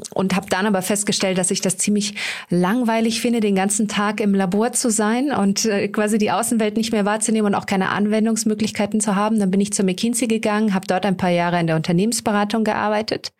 und 0.09 0.35
habe 0.35 0.47
dann 0.49 0.65
aber 0.65 0.81
festgestellt, 0.81 1.37
dass 1.37 1.51
ich 1.51 1.61
das 1.61 1.77
ziemlich 1.77 2.15
langweilig 2.49 3.21
finde, 3.21 3.39
den 3.39 3.53
ganzen 3.53 3.87
Tag 3.87 4.21
im 4.21 4.33
Labor 4.33 4.71
zu 4.71 4.89
sein 4.89 5.31
und 5.31 5.65
äh, 5.65 5.87
quasi 5.89 6.17
die 6.17 6.31
Außenwelt 6.31 6.77
nicht 6.77 6.93
mehr 6.93 7.05
wahrzunehmen 7.05 7.53
und 7.53 7.55
auch 7.61 7.67
keine 7.67 7.89
Anwendungsmöglichkeiten 7.89 9.01
zu 9.01 9.15
haben. 9.15 9.37
Dann 9.37 9.51
bin 9.51 9.61
ich 9.61 9.71
zur 9.71 9.85
McKinsey 9.85 10.27
gegangen, 10.27 10.73
habe 10.73 10.87
dort 10.87 11.05
ein 11.05 11.15
paar 11.15 11.29
Jahre 11.29 11.59
in 11.59 11.67
der 11.67 11.75
Unternehmensberatung 11.75 12.63
gearbeitet 12.63 13.33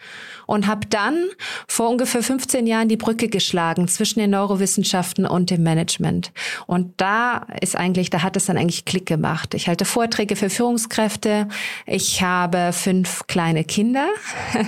und 0.46 0.68
habe 0.68 0.86
dann 0.88 1.26
vor 1.68 1.90
ungefähr 1.90 2.22
15 2.36 2.68
Jahren 2.68 2.90
die 2.90 2.98
Brücke 2.98 3.30
geschlagen 3.30 3.88
zwischen 3.88 4.20
den 4.20 4.32
Neurowissenschaften 4.32 5.26
und 5.26 5.52
dem 5.52 5.64
Management. 5.64 6.34
Und 6.68 6.94
da 6.98 7.48
ist 7.62 7.78
eigentlich, 7.78 8.10
da 8.10 8.24
hat 8.24 8.36
es 8.36 8.48
dann 8.48 8.58
eigentlich 8.58 8.84
Klick 8.84 9.06
gemacht. 9.06 9.54
Ich 9.54 9.70
halte 9.70 9.86
Vorträge 9.86 10.36
für 10.36 10.50
Führungskräfte. 10.50 11.48
Ich 11.86 12.22
habe 12.22 12.72
fünf 12.74 13.26
kleine 13.28 13.64
Kinder. 13.64 14.08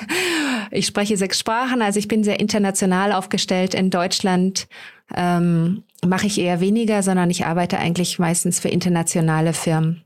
Ich 0.69 0.86
spreche 0.86 1.15
sechs 1.15 1.39
Sprachen, 1.39 1.81
also 1.81 1.97
ich 1.97 2.09
bin 2.09 2.25
sehr 2.25 2.41
international 2.41 3.13
aufgestellt. 3.13 3.74
In 3.74 3.89
Deutschland 3.89 4.67
ähm, 5.15 5.83
mache 6.05 6.27
ich 6.27 6.39
eher 6.39 6.59
weniger, 6.59 7.03
sondern 7.03 7.29
ich 7.29 7.45
arbeite 7.45 7.77
eigentlich 7.77 8.19
meistens 8.19 8.59
für 8.59 8.67
internationale 8.67 9.53
Firmen. 9.53 10.03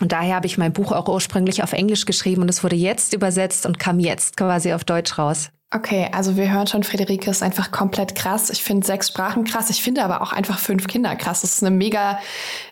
Und 0.00 0.10
daher 0.10 0.34
habe 0.34 0.46
ich 0.46 0.58
mein 0.58 0.72
Buch 0.72 0.90
auch 0.90 1.08
ursprünglich 1.08 1.62
auf 1.62 1.72
Englisch 1.72 2.06
geschrieben 2.06 2.42
und 2.42 2.48
es 2.48 2.64
wurde 2.64 2.74
jetzt 2.74 3.14
übersetzt 3.14 3.66
und 3.66 3.78
kam 3.78 4.00
jetzt 4.00 4.36
quasi 4.36 4.72
auf 4.72 4.82
Deutsch 4.82 5.16
raus. 5.16 5.52
Okay, 5.70 6.08
also 6.12 6.36
wir 6.36 6.52
hören 6.52 6.68
schon, 6.68 6.84
Friederike 6.84 7.28
ist 7.28 7.42
einfach 7.42 7.72
komplett 7.72 8.14
krass. 8.14 8.48
Ich 8.48 8.62
finde 8.62 8.86
sechs 8.86 9.08
Sprachen 9.08 9.42
krass. 9.42 9.70
Ich 9.70 9.82
finde 9.82 10.04
aber 10.04 10.22
auch 10.22 10.32
einfach 10.32 10.58
fünf 10.60 10.86
Kinder 10.86 11.16
krass. 11.16 11.40
Das 11.40 11.54
ist 11.54 11.64
eine 11.64 11.74
mega 11.74 12.20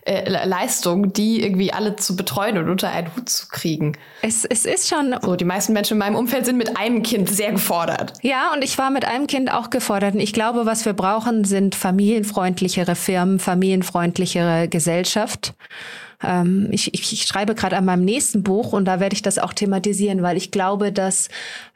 äh, 0.05 0.29
Leistung, 0.47 1.13
die 1.13 1.43
irgendwie 1.43 1.73
alle 1.73 1.97
zu 1.97 2.15
betreuen 2.15 2.59
und 2.59 2.69
unter 2.69 2.91
einen 2.91 3.09
Hut 3.17 3.29
zu 3.29 3.49
kriegen. 3.49 3.97
Es, 4.23 4.45
es 4.45 4.67
ist 4.67 4.89
schon. 4.89 5.17
So, 5.21 5.35
die 5.35 5.45
meisten 5.45 5.73
Menschen 5.73 5.95
in 5.95 5.99
meinem 5.99 6.15
Umfeld 6.15 6.47
sind 6.47 6.59
mit 6.59 6.77
einem 6.77 7.03
Kind 7.03 7.29
sehr 7.29 7.51
gefordert. 7.51 8.13
Ja, 8.23 8.53
und 8.55 8.63
ich 8.63 8.79
war 8.79 8.91
mit 8.91 9.05
einem 9.05 9.27
Kind 9.27 9.53
auch 9.53 9.71
gefordert. 9.71 10.15
Und 10.15 10.21
ich 10.21 10.33
glaube, 10.33 10.65
was 10.65 10.85
wir 10.85 10.93
brauchen, 10.93 11.45
sind 11.45 11.75
familienfreundlichere 11.75 12.95
Firmen, 12.95 13.41
familienfreundlichere 13.41 14.69
Gesellschaft. 14.69 15.55
Ähm, 16.23 16.69
ich, 16.71 16.95
ich, 16.95 17.13
ich 17.13 17.25
schreibe 17.25 17.55
gerade 17.55 17.77
an 17.77 17.85
meinem 17.85 18.05
nächsten 18.05 18.43
Buch 18.43 18.73
und 18.73 18.85
da 18.85 19.01
werde 19.01 19.15
ich 19.15 19.23
das 19.23 19.39
auch 19.39 19.53
thematisieren, 19.53 20.23
weil 20.23 20.37
ich 20.37 20.51
glaube, 20.51 20.93
dass 20.93 21.29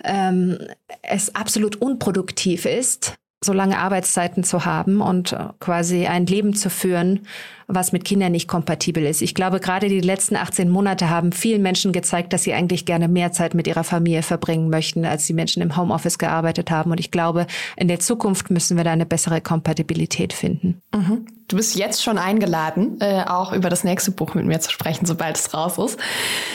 ähm, 0.04 0.58
es 1.02 1.34
absolut 1.34 1.76
unproduktiv 1.76 2.64
ist, 2.64 3.14
so 3.44 3.52
lange 3.52 3.78
Arbeitszeiten 3.78 4.44
zu 4.44 4.64
haben 4.64 5.00
und 5.00 5.32
äh, 5.32 5.48
quasi 5.60 6.06
ein 6.06 6.26
Leben 6.26 6.54
zu 6.54 6.70
führen, 6.70 7.26
was 7.66 7.92
mit 7.92 8.04
Kindern 8.04 8.32
nicht 8.32 8.48
kompatibel 8.48 9.04
ist. 9.04 9.20
Ich 9.20 9.34
glaube, 9.34 9.60
gerade 9.60 9.88
die 9.88 10.00
letzten 10.00 10.36
18 10.36 10.70
Monate 10.70 11.10
haben 11.10 11.32
vielen 11.32 11.62
Menschen 11.62 11.92
gezeigt, 11.92 12.32
dass 12.32 12.44
sie 12.44 12.54
eigentlich 12.54 12.86
gerne 12.86 13.08
mehr 13.08 13.32
Zeit 13.32 13.54
mit 13.54 13.66
ihrer 13.66 13.84
Familie 13.84 14.22
verbringen 14.22 14.70
möchten, 14.70 15.04
als 15.04 15.26
die 15.26 15.34
Menschen 15.34 15.62
im 15.62 15.76
Homeoffice 15.76 16.18
gearbeitet 16.18 16.70
haben. 16.70 16.90
Und 16.90 17.00
ich 17.00 17.10
glaube, 17.10 17.46
in 17.76 17.88
der 17.88 18.00
Zukunft 18.00 18.50
müssen 18.50 18.76
wir 18.76 18.84
da 18.84 18.92
eine 18.92 19.06
bessere 19.06 19.40
Kompatibilität 19.40 20.32
finden. 20.32 20.80
Mhm. 20.94 21.26
Du 21.48 21.56
bist 21.56 21.76
jetzt 21.76 22.02
schon 22.02 22.18
eingeladen, 22.18 22.98
äh, 23.00 23.22
auch 23.26 23.52
über 23.52 23.68
das 23.68 23.84
nächste 23.84 24.12
Buch 24.12 24.34
mit 24.34 24.46
mir 24.46 24.60
zu 24.60 24.70
sprechen, 24.70 25.04
sobald 25.04 25.36
es 25.36 25.52
raus 25.52 25.78
ist. 25.78 26.00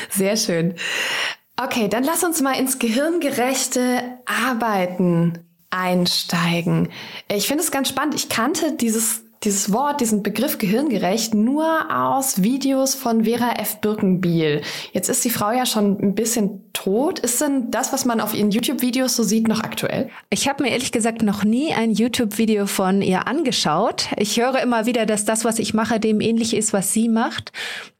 Sehr 0.09 0.35
schön. 0.35 0.75
Okay, 1.61 1.89
dann 1.89 2.03
lass 2.03 2.23
uns 2.23 2.41
mal 2.41 2.57
ins 2.57 2.79
gehirngerechte 2.79 4.01
Arbeiten 4.25 5.45
einsteigen. 5.71 6.89
Ich 7.27 7.47
finde 7.47 7.63
es 7.63 7.71
ganz 7.71 7.89
spannend. 7.89 8.15
Ich 8.15 8.29
kannte 8.29 8.73
dieses 8.73 9.23
dieses 9.43 9.73
Wort, 9.73 10.01
diesen 10.01 10.21
Begriff 10.21 10.59
gehirngerecht 10.59 11.33
nur 11.33 11.65
aus 11.91 12.43
Videos 12.43 12.93
von 12.93 13.23
Vera 13.23 13.53
F. 13.53 13.81
Birkenbiel. 13.81 14.61
Jetzt 14.91 15.09
ist 15.09 15.25
die 15.25 15.31
Frau 15.31 15.51
ja 15.51 15.65
schon 15.65 15.99
ein 15.99 16.13
bisschen 16.13 16.71
tot. 16.73 17.19
Ist 17.19 17.41
denn 17.41 17.71
das, 17.71 17.91
was 17.91 18.05
man 18.05 18.21
auf 18.21 18.35
ihren 18.35 18.51
YouTube-Videos 18.51 19.15
so 19.15 19.23
sieht, 19.23 19.47
noch 19.47 19.61
aktuell? 19.61 20.09
Ich 20.29 20.47
habe 20.47 20.63
mir 20.63 20.69
ehrlich 20.69 20.91
gesagt 20.91 21.23
noch 21.23 21.43
nie 21.43 21.73
ein 21.73 21.91
YouTube-Video 21.91 22.67
von 22.67 23.01
ihr 23.01 23.27
angeschaut. 23.27 24.09
Ich 24.17 24.39
höre 24.39 24.61
immer 24.61 24.85
wieder, 24.85 25.07
dass 25.07 25.25
das, 25.25 25.43
was 25.43 25.57
ich 25.57 25.73
mache, 25.73 25.99
dem 25.99 26.21
ähnlich 26.21 26.55
ist, 26.55 26.71
was 26.71 26.93
sie 26.93 27.09
macht. 27.09 27.51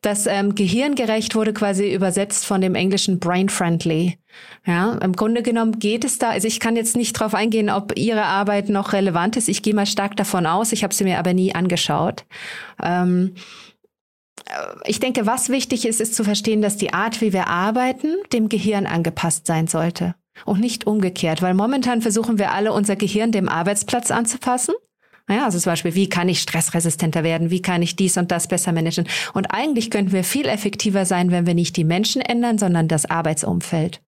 Das 0.02 0.28
ähm, 0.28 0.54
Gehirngerecht 0.54 1.34
wurde 1.34 1.54
quasi 1.54 1.92
übersetzt 1.92 2.46
von 2.46 2.62
dem 2.62 2.76
englischen 2.76 3.20
Brain-Friendly. 3.20 4.18
Ja, 4.66 4.94
im 4.94 5.14
Grunde 5.14 5.42
genommen 5.42 5.80
geht 5.80 6.06
es 6.06 6.20
da, 6.20 6.30
also 6.30 6.48
ich 6.48 6.60
kann 6.60 6.76
jetzt 6.76 6.96
nicht 6.96 7.14
drauf 7.14 7.34
eingehen, 7.34 7.70
ob 7.70 7.98
Ihre 7.98 8.26
Arbeit 8.26 8.70
noch 8.70 8.94
relevant 8.94 9.38
ist. 9.38 9.50
Ich 9.50 9.64
gehe 9.64 9.74
mal 9.74 9.88
stark 9.88 10.16
davon 10.16 10.46
aus, 10.46 10.72
ich 10.72 10.84
habe 10.84 10.94
sie 10.94 11.04
mir 11.04 11.18
aber 11.18 11.34
nie 11.34 11.56
angeschaut. 11.56 12.26
Ähm, 12.82 13.34
ich 14.86 15.00
denke, 15.00 15.26
was 15.26 15.50
wichtig 15.50 15.86
ist, 15.86 16.02
ist 16.02 16.16
zu 16.16 16.24
verstehen, 16.24 16.62
dass 16.62 16.78
die 16.78 16.94
Art, 16.94 17.22
wie 17.22 17.34
wir 17.34 17.48
arbeiten, 17.48 18.16
dem 18.34 18.50
Gehirn 18.50 18.86
angepasst 18.86 19.48
sein 19.48 19.68
sollte 19.68 20.16
und 20.46 20.60
nicht 20.60 20.88
umgekehrt, 20.88 21.42
weil 21.42 21.54
momentan 21.54 22.02
versuchen 22.02 22.38
wir 22.38 22.52
alle 22.52 22.74
unser 22.74 22.96
Gehirn 22.96 23.32
dem 23.32 23.50
Arbeitsplatz 23.50 24.12
anzupassen. 24.12 24.74
Ja, 25.30 25.46
also 25.46 25.60
zum 25.60 25.72
Beispiel, 25.72 25.96
wie 25.96 26.10
kann 26.10 26.28
ich 26.28 26.42
stressresistenter 26.42 27.24
werden? 27.24 27.52
Wie 27.52 27.62
kann 27.62 27.82
ich 27.82 27.96
dies 27.96 28.18
und 28.18 28.32
das 28.32 28.48
besser 28.48 28.74
managen? 28.74 29.08
Und 29.34 29.48
eigentlich 29.52 29.90
könnten 29.90 30.12
wir 30.12 30.24
viel 30.24 30.46
effektiver 30.46 31.06
sein, 31.06 31.32
wenn 31.32 31.46
wir 31.46 31.54
nicht 31.54 31.78
die 31.78 31.84
Menschen 31.84 32.22
ändern, 32.22 32.58
sondern 32.58 32.88
das 32.88 33.06
Arbeitsumfeld. 33.10 34.02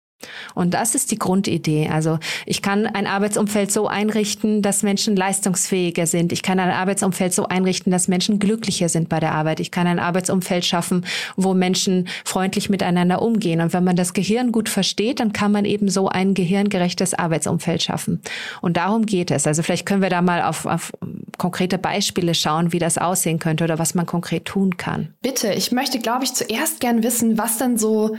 Und 0.54 0.74
das 0.74 0.94
ist 0.94 1.10
die 1.10 1.18
Grundidee. 1.18 1.88
Also 1.88 2.18
ich 2.46 2.62
kann 2.62 2.86
ein 2.86 3.06
Arbeitsumfeld 3.06 3.72
so 3.72 3.88
einrichten, 3.88 4.62
dass 4.62 4.82
Menschen 4.82 5.16
leistungsfähiger 5.16 6.06
sind. 6.06 6.32
Ich 6.32 6.42
kann 6.42 6.58
ein 6.58 6.70
Arbeitsumfeld 6.70 7.32
so 7.32 7.46
einrichten, 7.46 7.90
dass 7.90 8.08
Menschen 8.08 8.38
glücklicher 8.38 8.88
sind 8.88 9.08
bei 9.08 9.20
der 9.20 9.32
Arbeit. 9.32 9.60
Ich 9.60 9.70
kann 9.70 9.86
ein 9.86 9.98
Arbeitsumfeld 9.98 10.64
schaffen, 10.64 11.06
wo 11.36 11.54
Menschen 11.54 12.08
freundlich 12.24 12.70
miteinander 12.70 13.22
umgehen. 13.22 13.60
Und 13.60 13.72
wenn 13.72 13.84
man 13.84 13.96
das 13.96 14.12
Gehirn 14.12 14.52
gut 14.52 14.68
versteht, 14.68 15.20
dann 15.20 15.32
kann 15.32 15.52
man 15.52 15.64
eben 15.64 15.88
so 15.88 16.08
ein 16.08 16.34
gehirngerechtes 16.34 17.14
Arbeitsumfeld 17.14 17.82
schaffen. 17.82 18.20
Und 18.60 18.76
darum 18.76 19.06
geht 19.06 19.30
es. 19.30 19.46
Also 19.46 19.62
vielleicht 19.62 19.86
können 19.86 20.02
wir 20.02 20.10
da 20.10 20.22
mal 20.22 20.42
auf, 20.42 20.66
auf 20.66 20.92
konkrete 21.38 21.78
Beispiele 21.78 22.34
schauen, 22.34 22.72
wie 22.72 22.78
das 22.78 22.98
aussehen 22.98 23.38
könnte 23.38 23.64
oder 23.64 23.78
was 23.78 23.94
man 23.94 24.06
konkret 24.06 24.44
tun 24.44 24.76
kann. 24.76 25.14
Bitte, 25.22 25.52
ich 25.52 25.72
möchte, 25.72 25.98
glaube 25.98 26.24
ich, 26.24 26.34
zuerst 26.34 26.80
gern 26.80 27.02
wissen, 27.02 27.38
was 27.38 27.58
denn 27.58 27.78
so 27.78 28.16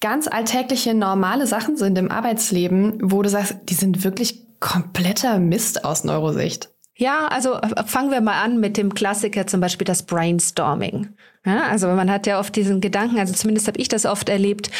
ganz 0.00 0.28
alltägliche, 0.28 0.94
normale 0.94 1.46
Sachen 1.46 1.76
sind 1.76 1.98
im 1.98 2.10
Arbeitsleben, 2.10 2.98
wo 3.02 3.22
du 3.22 3.28
sagst, 3.28 3.56
die 3.64 3.74
sind 3.74 4.04
wirklich 4.04 4.46
kompletter 4.60 5.38
Mist 5.38 5.84
aus 5.84 6.04
Neurosicht? 6.04 6.70
Ja, 6.96 7.28
also 7.28 7.54
äh, 7.54 7.84
fangen 7.86 8.10
wir 8.10 8.20
mal 8.20 8.42
an 8.42 8.58
mit 8.58 8.76
dem 8.76 8.92
Klassiker, 8.92 9.46
zum 9.46 9.60
Beispiel 9.60 9.84
das 9.84 10.04
Brainstorming. 10.04 11.14
Ja, 11.46 11.62
also 11.68 11.86
man 11.88 12.10
hat 12.10 12.26
ja 12.26 12.40
oft 12.40 12.54
diesen 12.56 12.80
Gedanken, 12.80 13.18
also 13.18 13.32
zumindest 13.32 13.68
habe 13.68 13.78
ich 13.78 13.88
das 13.88 14.04
oft 14.04 14.28
erlebt, 14.28 14.70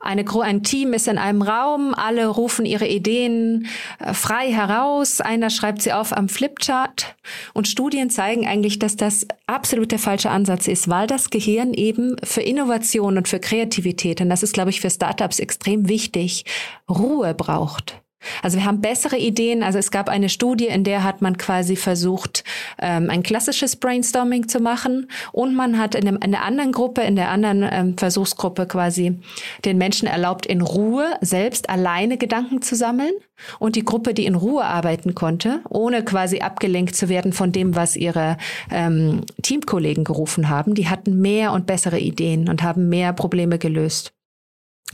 eine, 0.00 0.24
ein 0.42 0.62
Team 0.62 0.94
ist 0.94 1.08
in 1.08 1.18
einem 1.18 1.42
Raum, 1.42 1.94
alle 1.94 2.26
rufen 2.26 2.64
ihre 2.64 2.88
Ideen 2.88 3.68
äh, 3.98 4.14
frei 4.14 4.50
heraus, 4.50 5.20
einer 5.20 5.50
schreibt 5.50 5.82
sie 5.82 5.92
auf 5.92 6.16
am 6.16 6.28
Flipchart 6.28 7.16
und 7.52 7.68
Studien 7.68 8.08
zeigen 8.08 8.46
eigentlich, 8.46 8.78
dass 8.78 8.96
das 8.96 9.26
absolut 9.46 9.92
der 9.92 9.98
falsche 9.98 10.30
Ansatz 10.30 10.68
ist, 10.68 10.88
weil 10.88 11.06
das 11.06 11.28
Gehirn 11.28 11.74
eben 11.74 12.16
für 12.24 12.40
Innovation 12.40 13.18
und 13.18 13.28
für 13.28 13.40
Kreativität, 13.40 14.20
und 14.22 14.30
das 14.30 14.42
ist, 14.42 14.54
glaube 14.54 14.70
ich, 14.70 14.80
für 14.80 14.90
Startups 14.90 15.38
extrem 15.38 15.88
wichtig, 15.88 16.44
Ruhe 16.88 17.34
braucht. 17.34 18.00
Also 18.42 18.58
wir 18.58 18.64
haben 18.64 18.80
bessere 18.80 19.16
Ideen. 19.16 19.62
Also 19.62 19.78
es 19.78 19.90
gab 19.90 20.08
eine 20.08 20.28
Studie, 20.28 20.66
in 20.66 20.84
der 20.84 21.04
hat 21.04 21.22
man 21.22 21.38
quasi 21.38 21.76
versucht, 21.76 22.44
ähm, 22.80 23.10
ein 23.10 23.22
klassisches 23.22 23.76
Brainstorming 23.76 24.48
zu 24.48 24.60
machen. 24.60 25.10
Und 25.32 25.54
man 25.54 25.78
hat 25.78 25.94
in, 25.94 26.06
einem, 26.06 26.18
in 26.22 26.30
der 26.30 26.44
anderen 26.44 26.72
Gruppe, 26.72 27.02
in 27.02 27.16
der 27.16 27.30
anderen 27.30 27.66
ähm, 27.70 27.98
Versuchsgruppe 27.98 28.66
quasi 28.66 29.20
den 29.64 29.78
Menschen 29.78 30.06
erlaubt, 30.06 30.46
in 30.46 30.60
Ruhe 30.60 31.16
selbst 31.20 31.70
alleine 31.70 32.18
Gedanken 32.18 32.62
zu 32.62 32.76
sammeln. 32.76 33.12
Und 33.58 33.76
die 33.76 33.84
Gruppe, 33.84 34.12
die 34.12 34.26
in 34.26 34.34
Ruhe 34.34 34.64
arbeiten 34.64 35.14
konnte, 35.14 35.60
ohne 35.68 36.04
quasi 36.04 36.40
abgelenkt 36.40 36.94
zu 36.94 37.08
werden 37.08 37.32
von 37.32 37.52
dem, 37.52 37.74
was 37.74 37.96
ihre 37.96 38.36
ähm, 38.70 39.22
Teamkollegen 39.42 40.04
gerufen 40.04 40.50
haben, 40.50 40.74
die 40.74 40.88
hatten 40.88 41.20
mehr 41.20 41.52
und 41.52 41.66
bessere 41.66 41.98
Ideen 41.98 42.48
und 42.48 42.62
haben 42.62 42.88
mehr 42.88 43.12
Probleme 43.14 43.58
gelöst. 43.58 44.12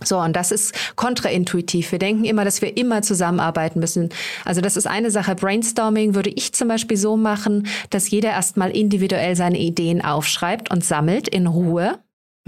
So, 0.04 0.18
und 0.18 0.36
das 0.36 0.52
ist 0.52 0.74
kontraintuitiv. 0.96 1.90
Wir 1.90 1.98
denken 1.98 2.24
immer, 2.24 2.44
dass 2.44 2.60
wir 2.60 2.76
immer 2.76 3.00
zusammenarbeiten 3.00 3.80
müssen. 3.80 4.10
Also 4.44 4.60
das 4.60 4.76
ist 4.76 4.86
eine 4.86 5.10
Sache. 5.10 5.34
Brainstorming 5.34 6.14
würde 6.14 6.30
ich 6.30 6.52
zum 6.52 6.68
Beispiel 6.68 6.98
so 6.98 7.16
machen, 7.16 7.66
dass 7.90 8.10
jeder 8.10 8.30
erstmal 8.30 8.70
individuell 8.70 9.36
seine 9.36 9.58
Ideen 9.58 10.04
aufschreibt 10.04 10.70
und 10.70 10.84
sammelt 10.84 11.28
in 11.28 11.46
Ruhe. 11.46 11.98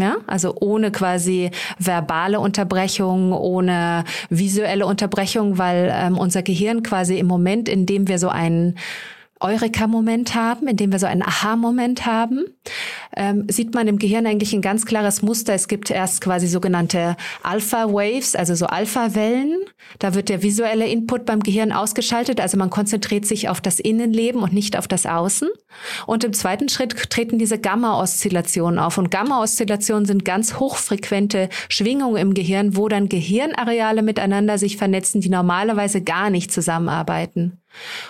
Ja, 0.00 0.18
also 0.28 0.54
ohne 0.60 0.92
quasi 0.92 1.50
verbale 1.78 2.38
Unterbrechung, 2.38 3.32
ohne 3.32 4.04
visuelle 4.30 4.86
Unterbrechung, 4.86 5.58
weil 5.58 5.90
ähm, 5.92 6.16
unser 6.16 6.42
Gehirn 6.42 6.84
quasi 6.84 7.18
im 7.18 7.26
Moment, 7.26 7.68
in 7.68 7.84
dem 7.84 8.06
wir 8.06 8.20
so 8.20 8.28
einen 8.28 8.78
Eureka-Moment 9.40 10.34
haben, 10.34 10.68
in 10.68 10.76
dem 10.76 10.92
wir 10.92 10.98
so 10.98 11.06
einen 11.06 11.22
Aha-Moment 11.22 12.06
haben, 12.06 12.44
ähm, 13.16 13.46
sieht 13.48 13.74
man 13.74 13.88
im 13.88 13.98
Gehirn 13.98 14.26
eigentlich 14.26 14.52
ein 14.52 14.62
ganz 14.62 14.86
klares 14.86 15.22
Muster. 15.22 15.54
Es 15.54 15.68
gibt 15.68 15.90
erst 15.90 16.20
quasi 16.20 16.46
sogenannte 16.46 17.16
Alpha-Waves, 17.42 18.36
also 18.36 18.54
so 18.54 18.66
Alpha-Wellen. 18.66 19.60
Da 19.98 20.14
wird 20.14 20.28
der 20.28 20.42
visuelle 20.42 20.86
Input 20.86 21.24
beim 21.24 21.40
Gehirn 21.40 21.72
ausgeschaltet, 21.72 22.40
also 22.40 22.56
man 22.56 22.70
konzentriert 22.70 23.26
sich 23.26 23.48
auf 23.48 23.60
das 23.60 23.80
Innenleben 23.80 24.42
und 24.42 24.52
nicht 24.52 24.76
auf 24.76 24.88
das 24.88 25.06
Außen. 25.06 25.48
Und 26.06 26.24
im 26.24 26.32
zweiten 26.32 26.68
Schritt 26.68 27.10
treten 27.10 27.38
diese 27.38 27.58
Gamma-Oszillationen 27.58 28.78
auf. 28.78 28.98
Und 28.98 29.10
Gamma-Oszillationen 29.10 30.04
sind 30.04 30.24
ganz 30.24 30.54
hochfrequente 30.58 31.48
Schwingungen 31.68 32.16
im 32.16 32.34
Gehirn, 32.34 32.76
wo 32.76 32.88
dann 32.88 33.08
Gehirnareale 33.08 34.02
miteinander 34.02 34.58
sich 34.58 34.76
vernetzen, 34.76 35.20
die 35.20 35.28
normalerweise 35.28 36.02
gar 36.02 36.30
nicht 36.30 36.52
zusammenarbeiten. 36.52 37.58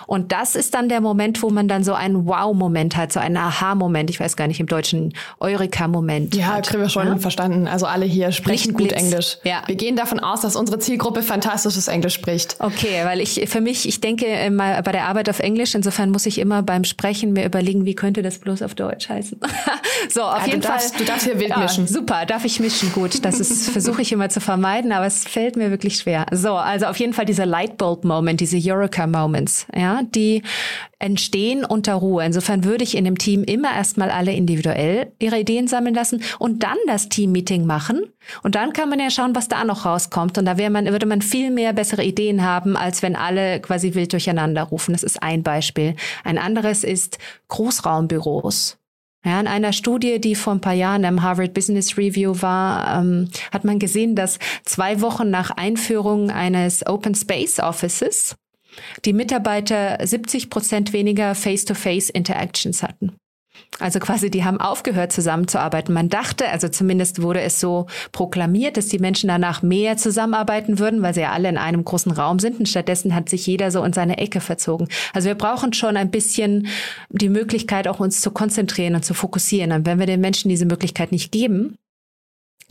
Und 0.07 0.31
das 0.31 0.55
ist 0.55 0.73
dann 0.73 0.89
der 0.89 1.01
Moment, 1.01 1.41
wo 1.41 1.49
man 1.49 1.67
dann 1.67 1.83
so 1.83 1.93
einen 1.93 2.25
Wow-Moment 2.25 2.95
hat, 2.97 3.11
so 3.13 3.19
einen 3.19 3.37
Aha-Moment. 3.37 4.09
Ich 4.09 4.19
weiß 4.19 4.35
gar 4.35 4.47
nicht 4.47 4.59
im 4.59 4.67
Deutschen 4.67 5.13
Eureka-Moment. 5.39 6.35
Ja, 6.35 6.47
hat. 6.47 6.67
kriegen 6.67 6.81
wir 6.81 6.89
schon 6.89 7.07
ja? 7.07 7.17
verstanden. 7.17 7.67
Also 7.67 7.85
alle 7.85 8.05
hier 8.05 8.31
sprechen 8.31 8.73
gut. 8.73 8.91
Englisch. 8.91 9.37
Ja. 9.43 9.61
Wir 9.67 9.75
gehen 9.75 9.95
davon 9.95 10.19
aus, 10.19 10.41
dass 10.41 10.55
unsere 10.55 10.79
Zielgruppe 10.79 11.21
fantastisches 11.21 11.87
Englisch 11.87 12.13
spricht. 12.15 12.55
Okay, 12.59 13.01
weil 13.03 13.19
ich 13.21 13.41
für 13.49 13.61
mich, 13.61 13.87
ich 13.87 14.01
denke 14.01 14.25
immer 14.25 14.81
bei 14.81 14.91
der 14.91 15.05
Arbeit 15.05 15.29
auf 15.29 15.39
Englisch, 15.39 15.75
insofern 15.75 16.09
muss 16.11 16.25
ich 16.25 16.39
immer 16.39 16.63
beim 16.63 16.83
Sprechen 16.83 17.33
mir 17.33 17.45
überlegen, 17.45 17.85
wie 17.85 17.95
könnte 17.95 18.21
das 18.21 18.39
bloß 18.39 18.61
auf 18.61 18.75
Deutsch 18.75 19.09
heißen. 19.09 19.39
so, 20.09 20.21
auf 20.23 20.39
Ja, 20.39 20.43
du 20.45 20.49
jeden 20.51 20.61
darfst- 20.61 20.95
Fall. 20.95 20.99
du 20.99 21.11
darfst 21.11 21.25
hier 21.25 21.39
wild 21.39 21.57
mischen. 21.57 21.87
Super, 21.87 22.25
darf 22.25 22.45
ich 22.45 22.59
mischen, 22.59 22.91
gut. 22.93 23.23
Das 23.25 23.39
ist, 23.39 23.69
versuche 23.71 24.01
ich 24.01 24.11
immer 24.11 24.29
zu 24.29 24.39
vermeiden, 24.41 24.91
aber 24.91 25.05
es 25.05 25.25
fällt 25.25 25.55
mir 25.55 25.69
wirklich 25.71 25.97
schwer. 25.97 26.25
So, 26.31 26.53
also 26.55 26.85
auf 26.87 26.97
jeden 26.97 27.13
Fall 27.13 27.25
dieser 27.25 27.45
Lightbulb-Moment, 27.45 28.39
diese 28.39 28.57
Eureka-Moments, 28.57 29.58
ja, 29.75 30.01
die 30.03 30.43
entstehen 30.99 31.63
unter 31.63 31.93
Ruhe. 31.93 32.25
Insofern 32.25 32.63
würde 32.63 32.83
ich 32.83 32.95
in 32.95 33.05
dem 33.05 33.17
Team 33.17 33.43
immer 33.43 33.73
erstmal 33.73 34.11
alle 34.11 34.33
individuell 34.33 35.11
ihre 35.19 35.39
Ideen 35.39 35.67
sammeln 35.67 35.95
lassen 35.95 36.21
und 36.39 36.63
dann 36.63 36.77
das 36.87 37.09
Team-Meeting 37.09 37.65
machen. 37.65 38.01
Und 38.43 38.55
dann 38.55 38.73
kann 38.73 38.89
man 38.89 38.99
ja 38.99 39.09
schauen, 39.09 39.35
was 39.35 39.47
da 39.47 39.63
noch 39.63 39.85
rauskommt. 39.85 40.37
Und 40.37 40.45
da 40.45 40.57
wäre 40.57 40.69
man, 40.69 40.87
würde 40.87 41.05
man 41.05 41.21
viel 41.21 41.51
mehr 41.51 41.73
bessere 41.73 42.03
Ideen 42.03 42.43
haben, 42.43 42.75
als 42.75 43.01
wenn 43.01 43.15
alle 43.15 43.61
quasi 43.61 43.95
wild 43.95 44.11
durcheinander 44.11 44.63
rufen. 44.63 44.91
Das 44.91 45.03
ist 45.03 45.23
ein 45.23 45.43
Beispiel. 45.43 45.95
Ein 46.23 46.37
anderes 46.37 46.83
ist 46.83 47.17
Großraumbüros. 47.47 48.79
Ja, 49.25 49.39
in 49.41 49.47
einer 49.47 49.73
Studie, 49.73 50.21
die 50.21 50.33
vor 50.33 50.53
ein 50.53 50.61
paar 50.61 50.73
Jahren 50.73 51.03
im 51.03 51.21
Harvard 51.21 51.53
Business 51.53 51.97
Review 51.97 52.41
war, 52.41 52.99
ähm, 52.99 53.29
hat 53.51 53.65
man 53.65 53.77
gesehen, 53.77 54.15
dass 54.15 54.39
zwei 54.63 55.01
Wochen 55.01 55.29
nach 55.29 55.51
Einführung 55.51 56.31
eines 56.31 56.85
Open 56.87 57.15
Space 57.15 57.59
Offices 57.59 58.35
die 59.05 59.13
Mitarbeiter 59.13 59.97
70 60.05 60.49
Prozent 60.49 60.93
weniger 60.93 61.35
Face-to-Face 61.35 62.09
Interactions 62.09 62.83
hatten. 62.83 63.13
Also 63.79 63.99
quasi, 63.99 64.29
die 64.29 64.43
haben 64.43 64.59
aufgehört 64.59 65.13
zusammenzuarbeiten. 65.13 65.93
Man 65.93 66.09
dachte, 66.09 66.49
also 66.49 66.67
zumindest 66.67 67.21
wurde 67.21 67.41
es 67.41 67.59
so 67.59 67.87
proklamiert, 68.11 68.77
dass 68.77 68.87
die 68.87 68.99
Menschen 68.99 69.29
danach 69.29 69.61
mehr 69.61 69.95
zusammenarbeiten 69.95 70.79
würden, 70.79 71.01
weil 71.01 71.13
sie 71.13 71.21
ja 71.21 71.31
alle 71.31 71.49
in 71.49 71.57
einem 71.57 71.85
großen 71.85 72.11
Raum 72.11 72.39
sind. 72.39 72.59
Und 72.59 72.67
stattdessen 72.67 73.15
hat 73.15 73.29
sich 73.29 73.45
jeder 73.47 73.71
so 73.71 73.83
in 73.83 73.93
seine 73.93 74.17
Ecke 74.17 74.41
verzogen. 74.41 74.87
Also 75.13 75.27
wir 75.27 75.35
brauchen 75.35 75.73
schon 75.73 75.97
ein 75.97 76.11
bisschen 76.11 76.67
die 77.09 77.29
Möglichkeit, 77.29 77.87
auch 77.87 77.99
uns 77.99 78.21
zu 78.21 78.31
konzentrieren 78.31 78.95
und 78.95 79.05
zu 79.05 79.13
fokussieren. 79.13 79.71
Und 79.71 79.85
wenn 79.85 79.99
wir 79.99 80.07
den 80.07 80.21
Menschen 80.21 80.49
diese 80.49 80.65
Möglichkeit 80.65 81.11
nicht 81.11 81.31
geben, 81.31 81.77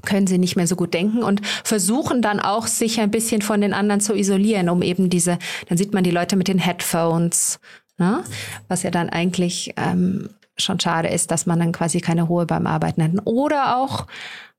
können 0.04 0.26
sie 0.26 0.38
nicht 0.38 0.56
mehr 0.56 0.66
so 0.66 0.76
gut 0.76 0.94
denken 0.94 1.22
und 1.22 1.44
versuchen 1.64 2.22
dann 2.22 2.40
auch, 2.40 2.66
sich 2.66 3.00
ein 3.00 3.10
bisschen 3.10 3.42
von 3.42 3.60
den 3.60 3.74
anderen 3.74 4.00
zu 4.00 4.14
isolieren, 4.14 4.68
um 4.68 4.82
eben 4.82 5.10
diese, 5.10 5.38
dann 5.68 5.76
sieht 5.76 5.92
man 5.92 6.04
die 6.04 6.10
Leute 6.10 6.36
mit 6.36 6.48
den 6.48 6.58
Headphones, 6.58 7.58
ne? 7.98 8.22
was 8.68 8.82
ja 8.84 8.90
dann 8.90 9.10
eigentlich 9.10 9.74
ähm, 9.76 10.30
schon 10.56 10.78
schade 10.80 11.08
ist, 11.08 11.30
dass 11.30 11.46
man 11.46 11.58
dann 11.58 11.72
quasi 11.72 12.00
keine 12.00 12.22
Ruhe 12.22 12.46
beim 12.46 12.66
Arbeiten 12.66 13.02
hat. 13.02 13.10
Oder 13.24 13.76
auch 13.76 14.06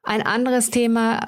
ein 0.03 0.21
anderes 0.21 0.71
Thema, 0.71 1.19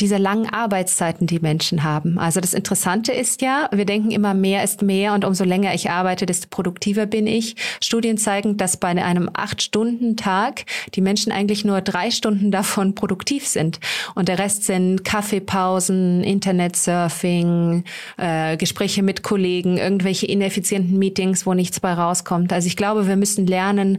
diese 0.00 0.16
langen 0.16 0.52
Arbeitszeiten, 0.52 1.28
die 1.28 1.38
Menschen 1.38 1.84
haben. 1.84 2.18
Also 2.18 2.40
das 2.40 2.52
Interessante 2.52 3.12
ist 3.12 3.42
ja, 3.42 3.68
wir 3.72 3.84
denken 3.84 4.10
immer, 4.10 4.34
mehr 4.34 4.64
ist 4.64 4.82
mehr 4.82 5.14
und 5.14 5.24
umso 5.24 5.44
länger 5.44 5.72
ich 5.72 5.88
arbeite, 5.88 6.26
desto 6.26 6.48
produktiver 6.48 7.06
bin 7.06 7.28
ich. 7.28 7.54
Studien 7.80 8.18
zeigen, 8.18 8.56
dass 8.56 8.76
bei 8.76 8.88
einem 8.88 9.30
Acht-Stunden-Tag 9.32 10.64
die 10.94 11.00
Menschen 11.00 11.30
eigentlich 11.30 11.64
nur 11.64 11.80
drei 11.80 12.10
Stunden 12.10 12.50
davon 12.50 12.96
produktiv 12.96 13.46
sind. 13.46 13.78
Und 14.16 14.28
der 14.28 14.40
Rest 14.40 14.64
sind 14.64 15.04
Kaffeepausen, 15.04 16.24
Internetsurfing, 16.24 17.84
äh, 18.16 18.56
Gespräche 18.56 19.04
mit 19.04 19.22
Kollegen, 19.22 19.78
irgendwelche 19.78 20.26
ineffizienten 20.26 20.98
Meetings, 20.98 21.46
wo 21.46 21.54
nichts 21.54 21.78
bei 21.78 21.92
rauskommt. 21.92 22.52
Also 22.52 22.66
ich 22.66 22.76
glaube, 22.76 23.06
wir 23.06 23.16
müssen 23.16 23.46
lernen, 23.46 23.98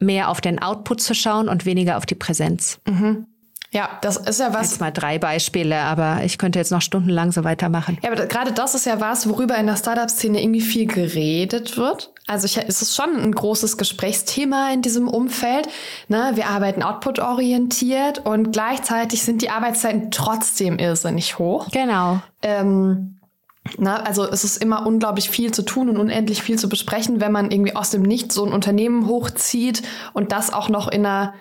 mehr 0.00 0.30
auf 0.30 0.40
den 0.40 0.60
Output 0.60 1.00
zu 1.02 1.14
schauen 1.14 1.48
und 1.48 1.66
weniger 1.66 1.98
auf 1.98 2.06
die 2.06 2.14
Präsenz. 2.14 2.80
Ja, 3.74 3.88
das 4.02 4.16
ist 4.16 4.38
ja 4.38 4.54
was. 4.54 4.70
Jetzt 4.70 4.80
mal 4.80 4.92
drei 4.92 5.18
Beispiele, 5.18 5.76
aber 5.76 6.20
ich 6.22 6.38
könnte 6.38 6.60
jetzt 6.60 6.70
noch 6.70 6.80
stundenlang 6.80 7.32
so 7.32 7.42
weitermachen. 7.42 7.98
Ja, 8.02 8.12
aber 8.12 8.24
gerade 8.26 8.52
das 8.52 8.76
ist 8.76 8.86
ja 8.86 9.00
was, 9.00 9.28
worüber 9.28 9.56
in 9.56 9.66
der 9.66 9.74
Startup-Szene 9.74 10.40
irgendwie 10.40 10.60
viel 10.60 10.86
geredet 10.86 11.76
wird. 11.76 12.12
Also 12.28 12.46
ich, 12.46 12.56
es 12.56 12.82
ist 12.82 12.94
schon 12.94 13.16
ein 13.16 13.32
großes 13.32 13.76
Gesprächsthema 13.76 14.72
in 14.72 14.80
diesem 14.80 15.08
Umfeld. 15.08 15.68
Ne? 16.06 16.30
Wir 16.34 16.46
arbeiten 16.46 16.84
output-orientiert 16.84 18.24
und 18.24 18.52
gleichzeitig 18.52 19.24
sind 19.24 19.42
die 19.42 19.50
Arbeitszeiten 19.50 20.12
trotzdem 20.12 20.78
irrsinnig 20.78 21.40
hoch. 21.40 21.68
Genau. 21.72 22.22
Ähm, 22.42 23.18
na, 23.76 23.96
also 23.96 24.24
es 24.24 24.44
ist 24.44 24.62
immer 24.62 24.86
unglaublich 24.86 25.30
viel 25.30 25.50
zu 25.50 25.62
tun 25.62 25.88
und 25.88 25.96
unendlich 25.96 26.44
viel 26.44 26.60
zu 26.60 26.68
besprechen, 26.68 27.20
wenn 27.20 27.32
man 27.32 27.50
irgendwie 27.50 27.74
aus 27.74 27.90
dem 27.90 28.02
Nichts 28.02 28.36
so 28.36 28.44
ein 28.44 28.52
Unternehmen 28.52 29.08
hochzieht 29.08 29.82
und 30.12 30.30
das 30.30 30.52
auch 30.52 30.68
noch 30.68 30.86
in 30.86 31.04
einer 31.04 31.34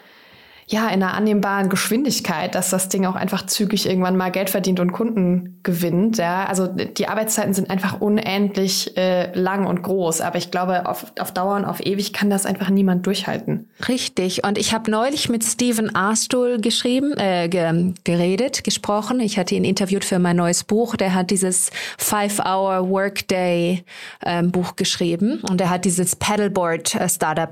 ja, 0.68 0.88
in 0.88 1.04
einer 1.04 1.14
annehmbaren 1.14 1.70
Geschwindigkeit, 1.70 2.56
dass 2.56 2.70
das 2.70 2.90
Ding 2.90 3.06
auch 3.06 3.16
einfach 3.16 3.46
zügig 3.46 3.88
irgendwann 3.88 4.18
mal 4.18 4.32
Geld 4.32 4.50
verdient 4.50 4.80
und 4.80 4.92
Kunden 4.92 5.60
gewinnt. 5.64 6.18
Ja, 6.18 6.46
also 6.46 6.68
die 6.68 7.08
Arbeitszeiten 7.08 7.54
sind 7.54 7.70
einfach 7.70 8.02
unendlich 8.02 8.96
äh, 8.98 9.38
lang 9.38 9.66
und 9.66 9.84
groß. 9.84 10.22
Aber 10.22 10.38
ich 10.38 10.52
glaube, 10.52 10.86
auf, 10.88 11.12
auf 11.20 11.32
Dauer 11.32 11.56
und 11.56 11.66
auf 11.66 11.86
ewig 11.86 12.14
kann 12.14 12.30
das 12.30 12.46
einfach 12.46 12.70
niemand 12.70 13.06
durchhalten. 13.06 13.70
Richtig. 13.88 14.44
Und 14.44 14.58
ich 14.58 14.74
habe 14.74 14.90
neulich 14.90 15.30
mit 15.30 15.44
Stephen 15.44 15.96
Arstool 15.96 16.60
geschrieben, 16.60 17.14
äh, 17.18 17.50
ge 17.50 17.94
geredet, 18.04 18.64
gesprochen. 18.64 19.20
Ich 19.20 19.38
hatte 19.38 19.56
ihn 19.56 19.64
interviewt 19.64 20.06
für 20.06 20.20
mein 20.20 20.36
neues 20.36 20.64
Buch. 20.64 20.96
Der 20.96 21.14
hat 21.14 21.32
dieses 21.32 21.72
Five-Hour 21.98 22.90
Workday 22.90 23.84
ähm, 24.26 24.52
Buch 24.52 24.76
geschrieben 24.76 25.42
und 25.50 25.62
er 25.62 25.70
hat 25.70 25.86
dieses 25.86 26.16
Paddleboard 26.16 26.96
äh, 26.96 27.08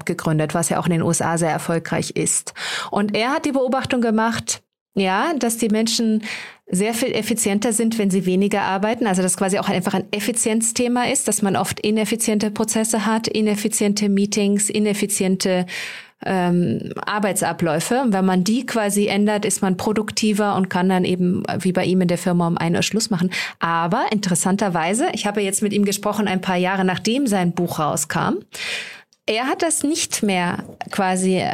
gegründet, 0.05 0.53
was 0.53 0.69
ja 0.69 0.79
auch 0.79 0.85
in 0.85 0.91
den 0.91 1.01
USA 1.01 1.37
sehr 1.37 1.49
erfolgreich 1.49 2.11
ist. 2.11 2.53
Und 2.89 3.00
er 3.09 3.31
hat 3.31 3.45
die 3.45 3.51
Beobachtung 3.51 4.01
gemacht, 4.01 4.61
ja, 4.95 5.33
dass 5.37 5.57
die 5.57 5.69
Menschen 5.69 6.23
sehr 6.69 6.93
viel 6.93 7.13
effizienter 7.13 7.73
sind, 7.73 7.97
wenn 7.97 8.09
sie 8.09 8.25
weniger 8.25 8.61
arbeiten. 8.61 9.07
Also 9.07 9.21
dass 9.21 9.37
quasi 9.37 9.59
auch 9.59 9.69
einfach 9.69 9.93
ein 9.93 10.05
Effizienzthema 10.11 11.05
ist, 11.05 11.27
dass 11.27 11.41
man 11.41 11.55
oft 11.55 11.79
ineffiziente 11.79 12.51
Prozesse 12.51 13.05
hat, 13.05 13.27
ineffiziente 13.27 14.09
Meetings, 14.09 14.69
ineffiziente 14.69 15.65
ähm, 16.25 16.93
Arbeitsabläufe. 17.05 18.01
Und 18.01 18.13
wenn 18.13 18.25
man 18.25 18.43
die 18.43 18.65
quasi 18.65 19.07
ändert, 19.07 19.45
ist 19.45 19.61
man 19.61 19.77
produktiver 19.77 20.55
und 20.55 20.69
kann 20.69 20.89
dann 20.89 21.03
eben 21.03 21.43
wie 21.59 21.71
bei 21.71 21.85
ihm 21.85 22.01
in 22.01 22.07
der 22.07 22.17
Firma 22.17 22.47
um 22.47 22.57
ein 22.57 22.75
Uhr 22.75 22.83
Schluss 22.83 23.09
machen. 23.09 23.31
Aber 23.59 24.05
interessanterweise, 24.11 25.07
ich 25.13 25.25
habe 25.25 25.41
jetzt 25.41 25.61
mit 25.61 25.73
ihm 25.73 25.85
gesprochen, 25.85 26.27
ein 26.27 26.41
paar 26.41 26.57
Jahre 26.57 26.85
nachdem 26.85 27.27
sein 27.27 27.53
Buch 27.53 27.79
rauskam. 27.79 28.39
Er 29.27 29.45
hat 29.45 29.61
das 29.61 29.83
nicht 29.83 30.23
mehr 30.23 30.63
quasi 30.89 31.45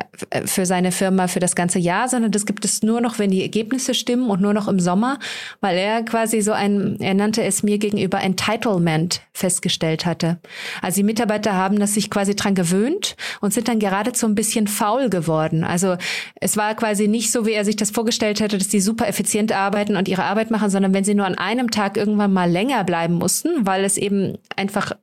für 0.45 0.65
seine 0.65 0.93
Firma 0.93 1.27
für 1.27 1.41
das 1.41 1.53
ganze 1.53 1.79
Jahr, 1.79 2.07
sondern 2.07 2.31
das 2.31 2.45
gibt 2.45 2.63
es 2.63 2.81
nur 2.81 3.01
noch, 3.01 3.19
wenn 3.19 3.29
die 3.29 3.41
Ergebnisse 3.41 3.93
stimmen 3.93 4.29
und 4.29 4.41
nur 4.41 4.53
noch 4.53 4.69
im 4.69 4.79
Sommer, 4.79 5.19
weil 5.59 5.77
er 5.77 6.03
quasi 6.03 6.41
so 6.41 6.53
ein, 6.53 6.95
er 7.01 7.13
nannte 7.13 7.43
es 7.43 7.63
mir 7.63 7.77
gegenüber 7.77 8.21
Entitlement 8.21 9.21
festgestellt 9.33 10.05
hatte. 10.05 10.39
Also 10.81 10.95
die 10.95 11.03
Mitarbeiter 11.03 11.53
haben 11.55 11.77
das 11.77 11.93
sich 11.93 12.09
quasi 12.09 12.37
dran 12.37 12.55
gewöhnt 12.55 13.17
und 13.41 13.53
sind 13.53 13.67
dann 13.67 13.79
geradezu 13.79 14.27
ein 14.27 14.35
bisschen 14.35 14.67
faul 14.67 15.09
geworden. 15.09 15.65
Also 15.65 15.97
es 16.35 16.55
war 16.55 16.73
quasi 16.73 17.09
nicht 17.09 17.33
so, 17.33 17.45
wie 17.45 17.53
er 17.53 17.65
sich 17.65 17.75
das 17.75 17.91
vorgestellt 17.91 18.39
hätte, 18.39 18.57
dass 18.57 18.69
die 18.69 18.79
super 18.79 19.09
effizient 19.09 19.51
arbeiten 19.51 19.97
und 19.97 20.07
ihre 20.07 20.23
Arbeit 20.23 20.51
machen, 20.51 20.69
sondern 20.69 20.93
wenn 20.93 21.03
sie 21.03 21.15
nur 21.15 21.25
an 21.25 21.37
einem 21.37 21.69
Tag 21.69 21.97
irgendwann 21.97 22.31
mal 22.31 22.49
länger 22.49 22.85
bleiben 22.85 23.15
mussten, 23.15 23.67
weil 23.67 23.83
es 23.83 23.97
eben 23.97 24.37
einfach 24.55 24.93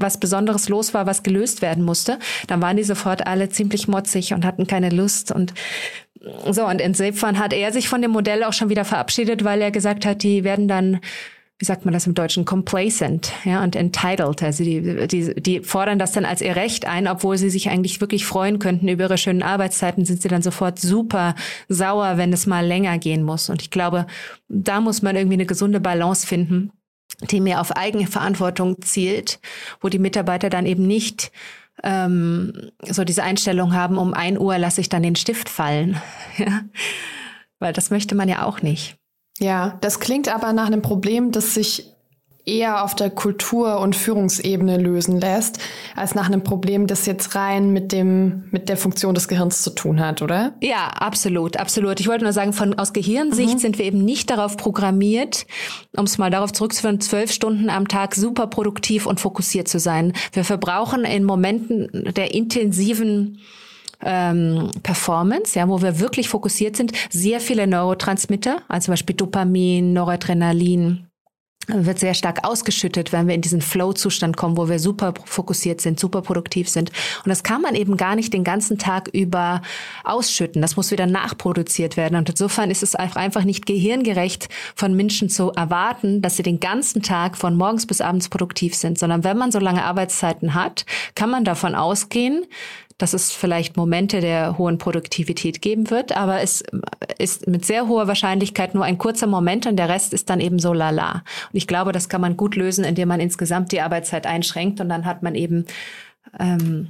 was 0.00 0.18
Besonderes 0.18 0.68
los 0.68 0.94
war, 0.94 1.06
was 1.06 1.22
gelöst 1.22 1.62
werden 1.62 1.84
musste, 1.84 2.18
dann 2.46 2.60
waren 2.62 2.76
die 2.76 2.84
sofort 2.84 3.26
alle 3.26 3.48
ziemlich 3.48 3.88
motzig 3.88 4.32
und 4.32 4.44
hatten 4.44 4.66
keine 4.66 4.90
Lust 4.90 5.32
und 5.32 5.54
so. 6.50 6.66
Und 6.66 6.80
insofern 6.80 7.38
hat 7.38 7.52
er 7.52 7.72
sich 7.72 7.88
von 7.88 8.02
dem 8.02 8.10
Modell 8.10 8.44
auch 8.44 8.52
schon 8.52 8.68
wieder 8.68 8.84
verabschiedet, 8.84 9.44
weil 9.44 9.62
er 9.62 9.70
gesagt 9.70 10.04
hat, 10.04 10.22
die 10.22 10.44
werden 10.44 10.68
dann 10.68 11.00
wie 11.60 11.66
sagt 11.66 11.84
man 11.84 11.92
das 11.92 12.06
im 12.06 12.14
Deutschen, 12.14 12.46
complacent, 12.46 13.32
ja, 13.44 13.62
und 13.62 13.76
entitled. 13.76 14.42
Also 14.42 14.64
die, 14.64 15.06
die, 15.06 15.34
die 15.34 15.60
fordern 15.60 15.98
das 15.98 16.12
dann 16.12 16.24
als 16.24 16.40
ihr 16.40 16.56
Recht 16.56 16.86
ein, 16.86 17.06
obwohl 17.06 17.36
sie 17.36 17.50
sich 17.50 17.68
eigentlich 17.68 18.00
wirklich 18.00 18.24
freuen 18.24 18.58
könnten 18.58 18.88
über 18.88 19.04
ihre 19.04 19.18
schönen 19.18 19.42
Arbeitszeiten, 19.42 20.06
sind 20.06 20.22
sie 20.22 20.28
dann 20.28 20.40
sofort 20.40 20.78
super 20.78 21.34
sauer, 21.68 22.16
wenn 22.16 22.32
es 22.32 22.46
mal 22.46 22.66
länger 22.66 22.96
gehen 22.96 23.22
muss. 23.22 23.50
Und 23.50 23.60
ich 23.60 23.70
glaube, 23.70 24.06
da 24.48 24.80
muss 24.80 25.02
man 25.02 25.16
irgendwie 25.16 25.34
eine 25.34 25.44
gesunde 25.44 25.80
Balance 25.80 26.26
finden 26.26 26.72
die 27.30 27.40
mehr 27.40 27.60
auf 27.60 27.76
eigene 27.76 28.06
Verantwortung 28.06 28.80
zielt, 28.82 29.40
wo 29.80 29.88
die 29.88 29.98
Mitarbeiter 29.98 30.50
dann 30.50 30.66
eben 30.66 30.86
nicht 30.86 31.30
ähm, 31.82 32.70
so 32.82 33.04
diese 33.04 33.22
Einstellung 33.22 33.74
haben, 33.74 33.98
um 33.98 34.14
ein 34.14 34.38
Uhr 34.38 34.58
lasse 34.58 34.80
ich 34.80 34.88
dann 34.88 35.02
den 35.02 35.16
Stift 35.16 35.48
fallen. 35.48 36.00
Ja? 36.38 36.62
Weil 37.58 37.74
das 37.74 37.90
möchte 37.90 38.14
man 38.14 38.26
ja 38.26 38.46
auch 38.46 38.62
nicht. 38.62 38.96
Ja, 39.38 39.76
das 39.82 40.00
klingt 40.00 40.34
aber 40.34 40.54
nach 40.54 40.66
einem 40.66 40.80
Problem, 40.80 41.30
das 41.30 41.52
sich 41.52 41.92
eher 42.46 42.84
auf 42.84 42.94
der 42.94 43.10
Kultur- 43.10 43.80
und 43.80 43.94
Führungsebene 43.94 44.78
lösen 44.78 45.20
lässt, 45.20 45.58
als 45.94 46.14
nach 46.14 46.26
einem 46.26 46.42
Problem, 46.42 46.86
das 46.86 47.06
jetzt 47.06 47.34
rein 47.34 47.72
mit 47.72 47.92
dem, 47.92 48.44
mit 48.50 48.68
der 48.68 48.76
Funktion 48.76 49.14
des 49.14 49.28
Gehirns 49.28 49.62
zu 49.62 49.70
tun 49.70 50.00
hat, 50.00 50.22
oder? 50.22 50.54
Ja, 50.60 50.88
absolut, 50.88 51.56
absolut. 51.56 52.00
Ich 52.00 52.08
wollte 52.08 52.24
nur 52.24 52.32
sagen, 52.32 52.52
von, 52.52 52.78
aus 52.78 52.92
Gehirnsicht 52.92 53.54
mhm. 53.54 53.58
sind 53.58 53.78
wir 53.78 53.84
eben 53.84 54.04
nicht 54.04 54.30
darauf 54.30 54.56
programmiert, 54.56 55.46
um 55.96 56.04
es 56.04 56.18
mal 56.18 56.30
darauf 56.30 56.52
zurückzuführen, 56.52 57.00
zwölf 57.00 57.32
Stunden 57.32 57.70
am 57.70 57.88
Tag 57.88 58.14
super 58.14 58.46
produktiv 58.46 59.06
und 59.06 59.20
fokussiert 59.20 59.68
zu 59.68 59.78
sein. 59.78 60.12
Wir 60.32 60.44
verbrauchen 60.44 61.04
in 61.04 61.24
Momenten 61.24 62.12
der 62.16 62.34
intensiven 62.34 63.38
ähm, 64.02 64.70
Performance, 64.82 65.58
ja, 65.58 65.68
wo 65.68 65.82
wir 65.82 66.00
wirklich 66.00 66.28
fokussiert 66.28 66.76
sind, 66.76 66.92
sehr 67.10 67.40
viele 67.40 67.66
Neurotransmitter, 67.66 68.62
also 68.68 68.86
zum 68.86 68.92
Beispiel 68.92 69.16
Dopamin, 69.16 69.92
Noradrenalin, 69.92 71.09
wird 71.72 71.98
sehr 71.98 72.14
stark 72.14 72.46
ausgeschüttet, 72.46 73.12
wenn 73.12 73.26
wir 73.26 73.34
in 73.34 73.40
diesen 73.40 73.60
Flow-Zustand 73.60 74.36
kommen, 74.36 74.56
wo 74.56 74.68
wir 74.68 74.78
super 74.78 75.14
fokussiert 75.24 75.80
sind, 75.80 75.98
super 75.98 76.22
produktiv 76.22 76.68
sind. 76.68 76.90
Und 77.24 77.28
das 77.28 77.42
kann 77.42 77.62
man 77.62 77.74
eben 77.74 77.96
gar 77.96 78.16
nicht 78.16 78.32
den 78.32 78.44
ganzen 78.44 78.78
Tag 78.78 79.08
über 79.12 79.62
ausschütten. 80.04 80.62
Das 80.62 80.76
muss 80.76 80.90
wieder 80.90 81.06
nachproduziert 81.06 81.96
werden. 81.96 82.16
Und 82.16 82.28
insofern 82.28 82.70
ist 82.70 82.82
es 82.82 82.94
einfach 82.94 83.44
nicht 83.44 83.66
gehirngerecht 83.66 84.48
von 84.74 84.94
Menschen 84.94 85.28
zu 85.28 85.50
erwarten, 85.52 86.22
dass 86.22 86.36
sie 86.36 86.42
den 86.42 86.60
ganzen 86.60 87.02
Tag 87.02 87.36
von 87.36 87.56
morgens 87.56 87.86
bis 87.86 88.00
abends 88.00 88.28
produktiv 88.28 88.74
sind, 88.74 88.98
sondern 88.98 89.24
wenn 89.24 89.38
man 89.38 89.52
so 89.52 89.58
lange 89.58 89.84
Arbeitszeiten 89.84 90.54
hat, 90.54 90.84
kann 91.14 91.30
man 91.30 91.44
davon 91.44 91.74
ausgehen, 91.74 92.46
dass 93.02 93.14
es 93.14 93.32
vielleicht 93.32 93.76
Momente 93.76 94.20
der 94.20 94.58
hohen 94.58 94.78
Produktivität 94.78 95.62
geben 95.62 95.90
wird, 95.90 96.16
aber 96.16 96.40
es 96.42 96.62
ist 97.18 97.46
mit 97.46 97.64
sehr 97.64 97.88
hoher 97.88 98.08
Wahrscheinlichkeit 98.08 98.74
nur 98.74 98.84
ein 98.84 98.98
kurzer 98.98 99.26
Moment 99.26 99.66
und 99.66 99.76
der 99.76 99.88
Rest 99.88 100.12
ist 100.12 100.28
dann 100.28 100.40
eben 100.40 100.58
so 100.58 100.72
lala. 100.72 101.24
Und 101.52 101.56
ich 101.56 101.66
glaube, 101.66 101.92
das 101.92 102.08
kann 102.08 102.20
man 102.20 102.36
gut 102.36 102.56
lösen, 102.56 102.84
indem 102.84 103.08
man 103.08 103.20
insgesamt 103.20 103.72
die 103.72 103.80
Arbeitszeit 103.80 104.26
einschränkt 104.26 104.80
und 104.80 104.90
dann 104.90 105.06
hat 105.06 105.22
man 105.22 105.34
eben 105.34 105.64
ähm, 106.38 106.88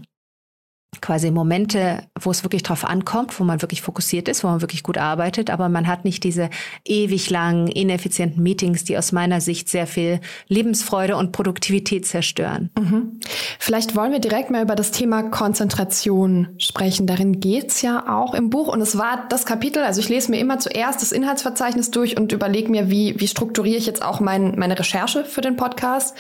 quasi 1.00 1.30
Momente, 1.30 2.02
wo 2.20 2.30
es 2.30 2.44
wirklich 2.44 2.62
drauf 2.62 2.85
ankommt, 2.85 3.38
wo 3.38 3.44
man 3.44 3.62
wirklich 3.62 3.83
fokussiert 3.83 4.28
ist, 4.28 4.44
wo 4.44 4.48
man 4.48 4.61
wirklich 4.61 4.83
gut 4.83 4.98
arbeitet, 4.98 5.50
aber 5.50 5.68
man 5.68 5.87
hat 5.87 6.04
nicht 6.04 6.24
diese 6.24 6.50
ewig 6.85 7.30
langen, 7.30 7.68
ineffizienten 7.68 8.42
Meetings, 8.42 8.85
die 8.85 8.96
aus 8.96 9.12
meiner 9.12 9.40
Sicht 9.40 9.68
sehr 9.68 9.87
viel 9.87 10.20
Lebensfreude 10.48 11.16
und 11.16 11.33
Produktivität 11.33 12.06
zerstören. 12.06 12.70
Mhm. 12.78 13.20
Vielleicht 13.59 13.96
wollen 13.96 14.12
wir 14.12 14.20
direkt 14.20 14.50
mal 14.50 14.62
über 14.62 14.76
das 14.76 14.90
Thema 14.90 15.22
Konzentration 15.22 16.48
sprechen. 16.59 17.06
Darin 17.06 17.40
geht's 17.40 17.83
ja 17.83 18.09
auch 18.09 18.35
im 18.35 18.50
Buch 18.50 18.68
und 18.68 18.80
es 18.80 18.98
war 18.98 19.26
das 19.28 19.46
Kapitel, 19.46 19.83
also 19.83 20.00
ich 20.00 20.09
lese 20.09 20.30
mir 20.30 20.38
immer 20.38 20.59
zuerst 20.59 21.02
das 21.02 21.12
Inhaltsverzeichnis 21.12 21.90
durch 21.90 22.16
und 22.16 22.33
überlege 22.33 22.70
mir, 22.70 22.90
wie, 22.90 23.18
wie 23.18 23.28
strukturiere 23.28 23.78
ich 23.78 23.87
jetzt 23.87 24.02
auch 24.02 24.20
mein, 24.20 24.59
meine 24.59 24.78
Recherche 24.78 25.24
für 25.24 25.40
den 25.40 25.56
Podcast. 25.56 26.16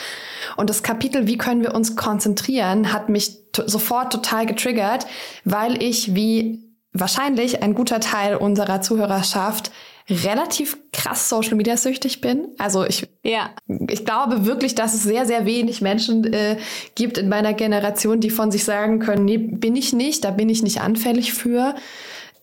Und 0.56 0.70
das 0.70 0.82
Kapitel, 0.82 1.26
wie 1.26 1.38
können 1.38 1.62
wir 1.62 1.74
uns 1.74 1.96
konzentrieren, 1.96 2.92
hat 2.92 3.08
mich 3.08 3.40
sofort 3.66 4.12
total 4.12 4.46
getriggert, 4.46 5.06
weil 5.44 5.82
ich 5.82 5.89
wie 6.14 6.70
wahrscheinlich 6.92 7.62
ein 7.62 7.74
guter 7.74 8.00
Teil 8.00 8.36
unserer 8.36 8.80
Zuhörerschaft 8.80 9.70
relativ 10.08 10.76
krass 10.92 11.28
Social 11.28 11.54
Media 11.54 11.76
süchtig 11.76 12.20
bin. 12.20 12.48
Also 12.58 12.84
ich, 12.84 13.06
ja. 13.22 13.50
ich 13.88 14.04
glaube 14.04 14.44
wirklich, 14.44 14.74
dass 14.74 14.94
es 14.94 15.04
sehr, 15.04 15.24
sehr 15.24 15.46
wenig 15.46 15.80
Menschen 15.80 16.32
äh, 16.32 16.56
gibt 16.96 17.16
in 17.16 17.28
meiner 17.28 17.54
Generation, 17.54 18.20
die 18.20 18.30
von 18.30 18.50
sich 18.50 18.64
sagen 18.64 18.98
können, 18.98 19.24
nee, 19.24 19.38
bin 19.38 19.76
ich 19.76 19.92
nicht, 19.92 20.24
da 20.24 20.32
bin 20.32 20.48
ich 20.48 20.62
nicht 20.62 20.80
anfällig 20.80 21.32
für. 21.32 21.76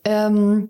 Ähm, 0.06 0.70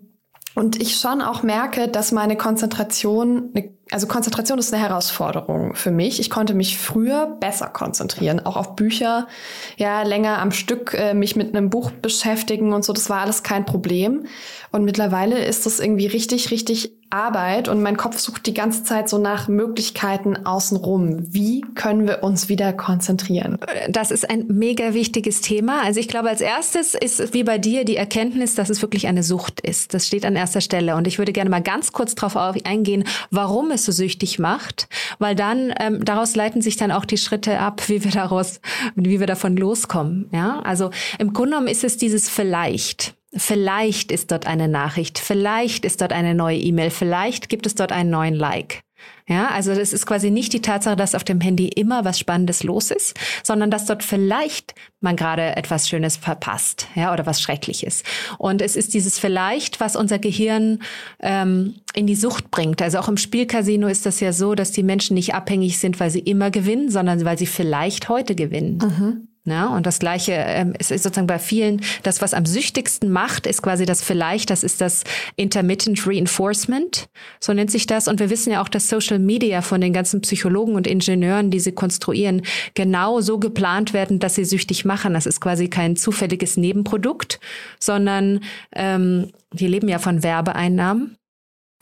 und 0.58 0.82
ich 0.82 0.96
schon 0.96 1.22
auch 1.22 1.44
merke, 1.44 1.86
dass 1.86 2.10
meine 2.10 2.36
Konzentration, 2.36 3.52
also 3.92 4.08
Konzentration 4.08 4.58
ist 4.58 4.74
eine 4.74 4.82
Herausforderung 4.82 5.76
für 5.76 5.92
mich. 5.92 6.18
Ich 6.18 6.30
konnte 6.30 6.52
mich 6.52 6.78
früher 6.78 7.26
besser 7.38 7.68
konzentrieren, 7.68 8.44
auch 8.44 8.56
auf 8.56 8.74
Bücher, 8.74 9.28
ja, 9.76 10.02
länger 10.02 10.38
am 10.40 10.50
Stück 10.50 10.94
äh, 10.94 11.14
mich 11.14 11.36
mit 11.36 11.54
einem 11.54 11.70
Buch 11.70 11.92
beschäftigen 11.92 12.72
und 12.72 12.84
so, 12.84 12.92
das 12.92 13.08
war 13.08 13.20
alles 13.20 13.44
kein 13.44 13.66
Problem. 13.66 14.26
Und 14.72 14.84
mittlerweile 14.84 15.44
ist 15.44 15.64
das 15.64 15.78
irgendwie 15.78 16.08
richtig, 16.08 16.50
richtig 16.50 16.97
Arbeit 17.10 17.68
und 17.68 17.82
mein 17.82 17.96
Kopf 17.96 18.18
sucht 18.18 18.46
die 18.46 18.54
ganze 18.54 18.84
Zeit 18.84 19.08
so 19.08 19.18
nach 19.18 19.48
Möglichkeiten 19.48 20.46
außenrum. 20.46 21.32
Wie 21.32 21.62
können 21.74 22.06
wir 22.06 22.22
uns 22.22 22.48
wieder 22.48 22.72
konzentrieren? 22.72 23.58
Das 23.88 24.10
ist 24.10 24.28
ein 24.28 24.46
mega 24.48 24.94
wichtiges 24.94 25.40
Thema. 25.40 25.82
Also 25.82 26.00
ich 26.00 26.08
glaube, 26.08 26.28
als 26.28 26.40
erstes 26.40 26.94
ist 26.94 27.34
wie 27.34 27.44
bei 27.44 27.58
dir 27.58 27.84
die 27.84 27.96
Erkenntnis, 27.96 28.54
dass 28.54 28.68
es 28.68 28.82
wirklich 28.82 29.06
eine 29.06 29.22
Sucht 29.22 29.60
ist. 29.60 29.94
Das 29.94 30.06
steht 30.06 30.26
an 30.26 30.36
erster 30.36 30.60
Stelle. 30.60 30.96
Und 30.96 31.06
ich 31.06 31.18
würde 31.18 31.32
gerne 31.32 31.50
mal 31.50 31.62
ganz 31.62 31.92
kurz 31.92 32.14
darauf 32.14 32.36
eingehen, 32.64 33.04
warum 33.30 33.70
es 33.70 33.84
so 33.84 33.92
süchtig 33.92 34.38
macht, 34.38 34.88
weil 35.18 35.34
dann 35.34 35.72
ähm, 35.80 36.04
daraus 36.04 36.36
leiten 36.36 36.62
sich 36.62 36.76
dann 36.76 36.92
auch 36.92 37.04
die 37.04 37.18
Schritte 37.18 37.58
ab, 37.58 37.82
wie 37.88 38.04
wir 38.04 38.10
daraus, 38.10 38.60
wie 38.94 39.20
wir 39.20 39.26
davon 39.26 39.56
loskommen. 39.56 40.28
Ja, 40.32 40.60
also 40.60 40.90
im 41.18 41.32
Grunde 41.32 41.50
genommen 41.50 41.68
ist 41.68 41.84
es 41.84 41.96
dieses 41.96 42.28
vielleicht. 42.28 43.17
Vielleicht 43.36 44.10
ist 44.10 44.30
dort 44.32 44.46
eine 44.46 44.68
Nachricht, 44.68 45.18
vielleicht 45.18 45.84
ist 45.84 46.00
dort 46.00 46.12
eine 46.12 46.34
neue 46.34 46.58
E-Mail, 46.58 46.90
vielleicht 46.90 47.48
gibt 47.48 47.66
es 47.66 47.74
dort 47.74 47.92
einen 47.92 48.10
neuen 48.10 48.34
Like. 48.34 48.82
Ja, 49.28 49.48
also 49.48 49.74
das 49.74 49.92
ist 49.92 50.06
quasi 50.06 50.30
nicht 50.30 50.52
die 50.54 50.62
Tatsache, 50.62 50.96
dass 50.96 51.14
auf 51.14 51.22
dem 51.22 51.40
Handy 51.40 51.68
immer 51.68 52.04
was 52.04 52.18
Spannendes 52.18 52.62
los 52.62 52.90
ist, 52.90 53.16
sondern 53.42 53.70
dass 53.70 53.84
dort 53.84 54.02
vielleicht 54.02 54.74
man 55.00 55.16
gerade 55.16 55.54
etwas 55.54 55.88
Schönes 55.88 56.16
verpasst, 56.16 56.88
ja, 56.94 57.12
oder 57.12 57.26
was 57.26 57.40
Schreckliches. 57.42 58.02
Und 58.38 58.62
es 58.62 58.74
ist 58.74 58.94
dieses 58.94 59.18
vielleicht, 59.18 59.80
was 59.80 59.96
unser 59.96 60.18
Gehirn 60.18 60.80
ähm, 61.20 61.74
in 61.94 62.06
die 62.06 62.16
Sucht 62.16 62.50
bringt. 62.50 62.80
Also 62.80 62.98
auch 62.98 63.08
im 63.08 63.18
Spielcasino 63.18 63.86
ist 63.86 64.06
das 64.06 64.20
ja 64.20 64.32
so, 64.32 64.54
dass 64.54 64.72
die 64.72 64.82
Menschen 64.82 65.14
nicht 65.14 65.34
abhängig 65.34 65.78
sind, 65.78 66.00
weil 66.00 66.10
sie 66.10 66.20
immer 66.20 66.50
gewinnen, 66.50 66.90
sondern 66.90 67.24
weil 67.24 67.38
sie 67.38 67.46
vielleicht 67.46 68.08
heute 68.08 68.34
gewinnen. 68.34 68.78
Mhm. 68.78 69.27
Ja, 69.50 69.66
und 69.68 69.86
das 69.86 69.98
Gleiche 69.98 70.32
ähm, 70.32 70.74
ist 70.78 70.88
sozusagen 70.88 71.26
bei 71.26 71.38
vielen, 71.38 71.80
das, 72.02 72.20
was 72.22 72.34
am 72.34 72.46
süchtigsten 72.46 73.10
macht, 73.10 73.46
ist 73.46 73.62
quasi 73.62 73.86
das 73.86 74.02
vielleicht, 74.02 74.50
das 74.50 74.62
ist 74.62 74.80
das 74.80 75.04
Intermittent 75.36 76.06
Reinforcement, 76.06 77.08
so 77.40 77.52
nennt 77.52 77.70
sich 77.70 77.86
das. 77.86 78.08
Und 78.08 78.20
wir 78.20 78.30
wissen 78.30 78.52
ja 78.52 78.62
auch, 78.62 78.68
dass 78.68 78.88
Social 78.88 79.18
Media 79.18 79.62
von 79.62 79.80
den 79.80 79.92
ganzen 79.92 80.20
Psychologen 80.20 80.74
und 80.74 80.86
Ingenieuren, 80.86 81.50
die 81.50 81.60
sie 81.60 81.72
konstruieren, 81.72 82.42
genau 82.74 83.20
so 83.20 83.38
geplant 83.38 83.92
werden, 83.92 84.18
dass 84.18 84.34
sie 84.34 84.44
süchtig 84.44 84.84
machen. 84.84 85.14
Das 85.14 85.26
ist 85.26 85.40
quasi 85.40 85.68
kein 85.68 85.96
zufälliges 85.96 86.56
Nebenprodukt, 86.56 87.40
sondern 87.78 88.40
ähm, 88.74 89.32
wir 89.52 89.68
leben 89.68 89.88
ja 89.88 89.98
von 89.98 90.22
Werbeeinnahmen. 90.22 91.16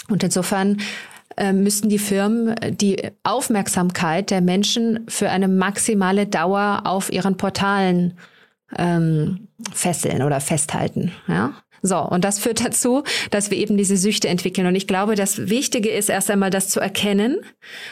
Und 0.09 0.23
insofern 0.23 0.79
äh, 1.37 1.53
die 1.55 1.99
Firmen 1.99 2.55
die 2.71 3.11
Aufmerksamkeit 3.23 4.31
der 4.31 4.41
Menschen 4.41 5.05
für 5.09 5.31
eine 5.31 5.49
maximale 5.49 6.27
Dauer 6.27 6.83
auf 6.85 7.13
ihren 7.13 7.37
Portalen 7.37 8.19
ähm, 8.77 9.49
fesseln 9.73 10.23
oder 10.23 10.41
festhalten. 10.41 11.13
Ja? 11.29 11.55
So, 11.83 11.99
und 11.99 12.25
das 12.25 12.39
führt 12.39 12.65
dazu, 12.65 13.05
dass 13.31 13.51
wir 13.51 13.59
eben 13.59 13.77
diese 13.77 13.97
Süchte 13.97 14.29
entwickeln. 14.29 14.67
Und 14.67 14.75
ich 14.75 14.87
glaube, 14.87 15.15
das 15.15 15.49
Wichtige 15.49 15.91
ist 15.91 16.09
erst 16.09 16.31
einmal, 16.31 16.51
das 16.51 16.69
zu 16.69 16.81
erkennen 16.81 17.41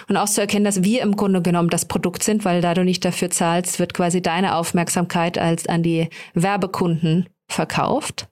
und 0.09 0.16
auch 0.16 0.28
zu 0.28 0.40
erkennen, 0.40 0.64
dass 0.64 0.83
wir 0.83 1.02
im 1.02 1.16
Grunde 1.16 1.42
genommen 1.42 1.70
das 1.70 1.85
Produkt 1.85 2.22
sind, 2.22 2.44
weil 2.44 2.61
da 2.61 2.74
du 2.74 2.85
nicht 2.85 3.04
dafür 3.04 3.30
zahlst, 3.30 3.78
wird 3.78 3.94
quasi 3.94 4.20
deine 4.20 4.57
Aufmerksamkeit 4.57 5.38
als 5.38 5.68
an 5.68 5.83
die 5.83 6.09
Werbekunden 6.35 7.28
verkauft. 7.46 8.28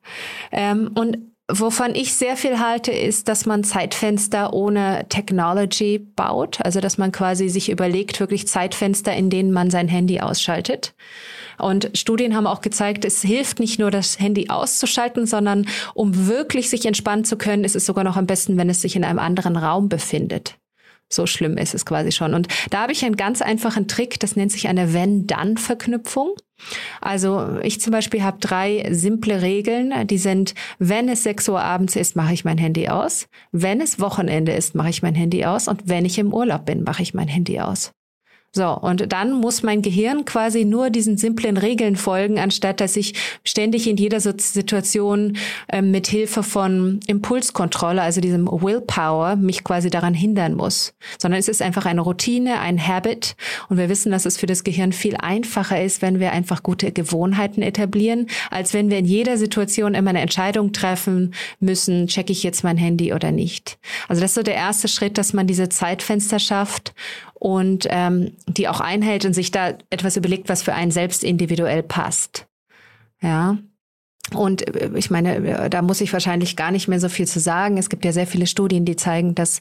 Ähm, 0.51 0.91
und 0.95 1.19
Wovon 1.51 1.95
ich 1.95 2.15
sehr 2.15 2.37
viel 2.37 2.61
halte, 2.61 2.93
ist, 2.93 3.29
dass 3.29 3.47
man 3.47 3.65
Zeitfenster 3.65 4.53
ohne 4.53 5.07
Technology 5.09 5.99
baut. 5.99 6.61
Also, 6.63 6.81
dass 6.81 6.99
man 6.99 7.13
quasi 7.13 7.49
sich 7.49 7.69
überlegt, 7.69 8.21
wirklich 8.21 8.47
Zeitfenster, 8.47 9.13
in 9.15 9.29
denen 9.29 9.53
man 9.53 9.71
sein 9.71 9.89
Handy 9.89 10.21
ausschaltet. 10.21 10.95
Und 11.59 11.91
Studien 11.95 12.35
haben 12.37 12.47
auch 12.47 12.61
gezeigt, 12.61 13.05
es 13.05 13.23
hilft 13.23 13.61
nicht 13.61 13.79
nur, 13.79 13.91
das 13.91 14.19
Handy 14.19 14.49
auszuschalten, 14.49 15.27
sondern 15.27 15.67
um 15.95 16.27
wirklich 16.27 16.71
sich 16.71 16.87
entspannen 16.87 17.25
zu 17.25 17.37
können, 17.37 17.65
ist 17.65 17.77
es 17.77 17.87
sogar 17.87 18.05
noch 18.05 18.17
am 18.17 18.27
besten, 18.27 18.57
wenn 18.57 18.71
es 18.71 18.81
sich 18.81 18.97
in 18.97 19.05
einem 19.05 19.19
anderen 19.19 19.57
Raum 19.57 19.89
befindet. 19.89 20.57
So 21.09 21.27
schlimm 21.27 21.59
ist 21.59 21.75
es 21.75 21.85
quasi 21.85 22.11
schon. 22.11 22.35
Und 22.35 22.49
da 22.71 22.83
habe 22.83 22.93
ich 22.93 23.05
einen 23.05 23.17
ganz 23.17 23.43
einfachen 23.43 23.87
Trick, 23.87 24.19
das 24.21 24.35
nennt 24.37 24.53
sich 24.53 24.69
eine 24.69 24.95
Wenn-Dann-Verknüpfung. 24.95 26.35
Also 27.01 27.59
ich 27.63 27.81
zum 27.81 27.93
Beispiel 27.93 28.23
habe 28.23 28.39
drei 28.41 28.87
simple 28.91 29.43
Regeln, 29.43 30.07
die 30.07 30.19
sind, 30.19 30.55
wenn 30.79 31.09
es 31.09 31.23
6 31.23 31.49
Uhr 31.49 31.61
abends 31.61 31.97
ist, 31.97 32.17
mache 32.17 32.35
ich 32.35 32.45
mein 32.45 32.59
Handy 32.59 32.89
aus, 32.89 33.29
wenn 33.51 33.81
es 33.81 34.01
Wochenende 34.01 34.53
ist, 34.53 34.75
mache 34.75 34.91
ich 34.91 35.03
mein 35.03 35.15
Handy 35.15 35.45
aus 35.45 35.69
und 35.69 35.89
wenn 35.89 36.05
ich 36.05 36.19
im 36.19 36.33
Urlaub 36.33 36.65
bin, 36.65 36.85
mache 36.85 37.03
ich 37.03 37.15
mein 37.15 37.29
Handy 37.29 37.61
aus. 37.61 37.93
So, 38.55 38.69
und 38.77 39.11
dann 39.15 39.33
muss 39.33 39.63
mein 39.63 39.81
Gehirn 39.81 40.27
quasi 40.27 40.67
nur 40.67 40.91
diesen 40.91 41.17
simplen 41.17 41.57
Regeln 41.57 41.97
folgen, 41.97 42.39
anstatt 42.39 42.83
dass 42.83 42.97
ich 42.97 43.15
ständig 43.45 43.89
in 43.89 43.97
jeder 43.97 44.21
Situation 44.21 45.39
äh, 45.69 45.81
mit 45.81 46.07
Hilfe 46.07 46.43
von 46.43 47.01
Impulskontrolle, 47.07 48.03
also 48.03 48.21
diesem 48.21 48.47
Willpower, 48.47 49.37
mich 49.37 49.65
quasi 49.65 49.89
daran 49.89 50.13
hindern 50.13 50.55
muss. 50.55 50.93
Sondern 51.17 51.41
es 51.41 51.49
ist 51.49 51.63
einfach 51.63 51.87
eine 51.87 52.03
Routine, 52.03 52.61
ein 52.61 52.87
Habit. 52.87 53.37
Und 53.71 53.79
wir 53.79 53.89
wissen, 53.89 54.13
dass 54.13 54.27
es 54.27 54.37
für 54.37 54.47
das 54.47 54.65
Gehirn 54.65 54.93
viel 54.93 55.17
einfacher 55.17 55.83
ist, 55.83 56.03
wenn 56.03 56.21
wir 56.21 56.33
einfach 56.33 56.63
gute 56.63 56.93
Gewohnheiten 56.93 57.63
etablieren, 57.63 58.27
als 58.51 58.75
wenn 58.75 58.91
wir 58.91 58.99
in 58.99 59.07
jeder 59.07 59.39
Situation 59.39 59.95
immer 59.95 60.11
eine 60.11 60.21
Entscheidung 60.21 60.73
treffen 60.73 61.33
müssen, 61.59 62.07
checke 62.07 62.33
ich 62.33 62.43
jetzt 62.43 62.65
mein 62.65 62.77
Handy 62.77 63.15
oder 63.15 63.33
nicht. 63.33 63.79
Also 64.09 64.21
das 64.21 64.33
ist 64.33 64.35
so 64.35 64.43
der 64.43 64.57
erste 64.57 64.89
Schritt, 64.89 65.17
dass 65.17 65.33
man 65.33 65.47
diese 65.47 65.71
Zeitfenster 65.71 66.39
schafft 66.39 66.93
und 67.43 67.89
ähm, 67.91 68.37
die 68.47 68.69
auch 68.69 68.79
einhält 68.79 69.25
und 69.25 69.33
sich 69.33 69.51
da 69.51 69.75
etwas 69.91 70.17
überlegt, 70.17 70.49
was 70.49 70.63
für 70.63 70.75
einen 70.75 70.93
selbst 70.93 71.25
individuell 71.25 71.83
passt. 71.83 72.47
Ja. 73.21 73.59
Und 74.33 74.65
äh, 74.77 74.93
ich 74.95 75.11
meine, 75.11 75.35
äh, 75.39 75.69
da 75.69 75.83
muss 75.83 76.01
ich 76.01 76.13
wahrscheinlich 76.13 76.55
gar 76.55 76.71
nicht 76.71 76.87
mehr 76.87 77.01
so 77.01 77.09
viel 77.09 77.27
zu 77.27 77.41
sagen. 77.41 77.79
Es 77.79 77.89
gibt 77.89 78.05
ja 78.05 78.13
sehr 78.13 78.29
viele 78.29 78.47
Studien, 78.47 78.85
die 78.85 78.95
zeigen, 78.95 79.35
dass 79.35 79.59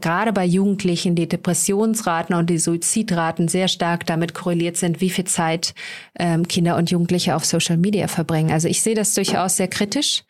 gerade 0.00 0.32
bei 0.32 0.44
Jugendlichen 0.44 1.16
die 1.16 1.26
Depressionsraten 1.26 2.36
und 2.36 2.50
die 2.50 2.58
Suizidraten 2.58 3.48
sehr 3.48 3.66
stark 3.66 4.06
damit 4.06 4.32
korreliert 4.32 4.76
sind, 4.76 5.00
wie 5.00 5.10
viel 5.10 5.24
Zeit 5.24 5.74
ähm, 6.20 6.46
Kinder 6.46 6.76
und 6.76 6.92
Jugendliche 6.92 7.34
auf 7.34 7.44
Social 7.44 7.78
Media 7.78 8.06
verbringen. 8.06 8.52
Also 8.52 8.68
ich 8.68 8.80
sehe 8.80 8.94
das 8.94 9.14
durchaus 9.14 9.56
sehr 9.56 9.68
kritisch 9.68 10.22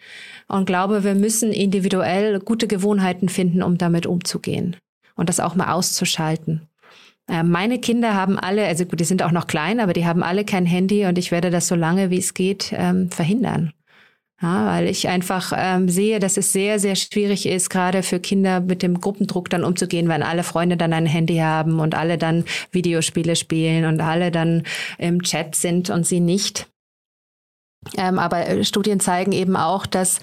und 0.46 0.64
glaube, 0.64 1.04
wir 1.04 1.14
müssen 1.14 1.52
individuell 1.52 2.40
gute 2.40 2.66
Gewohnheiten 2.66 3.28
finden, 3.28 3.62
um 3.62 3.76
damit 3.76 4.06
umzugehen 4.06 4.76
und 5.16 5.28
das 5.28 5.38
auch 5.38 5.54
mal 5.54 5.70
auszuschalten. 5.74 6.62
Äh, 7.28 7.42
meine 7.42 7.78
Kinder 7.78 8.14
haben 8.14 8.38
alle, 8.38 8.66
also 8.66 8.84
gut, 8.84 9.00
die 9.00 9.04
sind 9.04 9.22
auch 9.22 9.32
noch 9.32 9.46
klein, 9.46 9.80
aber 9.80 9.92
die 9.92 10.06
haben 10.06 10.22
alle 10.22 10.44
kein 10.44 10.66
Handy 10.66 11.06
und 11.06 11.18
ich 11.18 11.30
werde 11.30 11.50
das 11.50 11.68
so 11.68 11.74
lange 11.74 12.10
wie 12.10 12.18
es 12.18 12.34
geht 12.34 12.72
ähm, 12.76 13.10
verhindern. 13.10 13.72
Ja, 14.40 14.66
weil 14.66 14.86
ich 14.86 15.08
einfach 15.08 15.52
ähm, 15.56 15.88
sehe, 15.88 16.20
dass 16.20 16.36
es 16.36 16.52
sehr, 16.52 16.78
sehr 16.78 16.94
schwierig 16.94 17.44
ist, 17.44 17.70
gerade 17.70 18.04
für 18.04 18.20
Kinder 18.20 18.60
mit 18.60 18.84
dem 18.84 19.00
Gruppendruck 19.00 19.50
dann 19.50 19.64
umzugehen, 19.64 20.08
wenn 20.08 20.22
alle 20.22 20.44
Freunde 20.44 20.76
dann 20.76 20.92
ein 20.92 21.06
Handy 21.06 21.38
haben 21.38 21.80
und 21.80 21.96
alle 21.96 22.18
dann 22.18 22.44
Videospiele 22.70 23.34
spielen 23.34 23.84
und 23.84 24.00
alle 24.00 24.30
dann 24.30 24.62
im 24.96 25.22
Chat 25.22 25.56
sind 25.56 25.90
und 25.90 26.06
sie 26.06 26.20
nicht. 26.20 26.68
Ähm, 27.96 28.20
aber 28.20 28.46
äh, 28.46 28.64
Studien 28.64 29.00
zeigen 29.00 29.32
eben 29.32 29.56
auch, 29.56 29.86
dass 29.86 30.20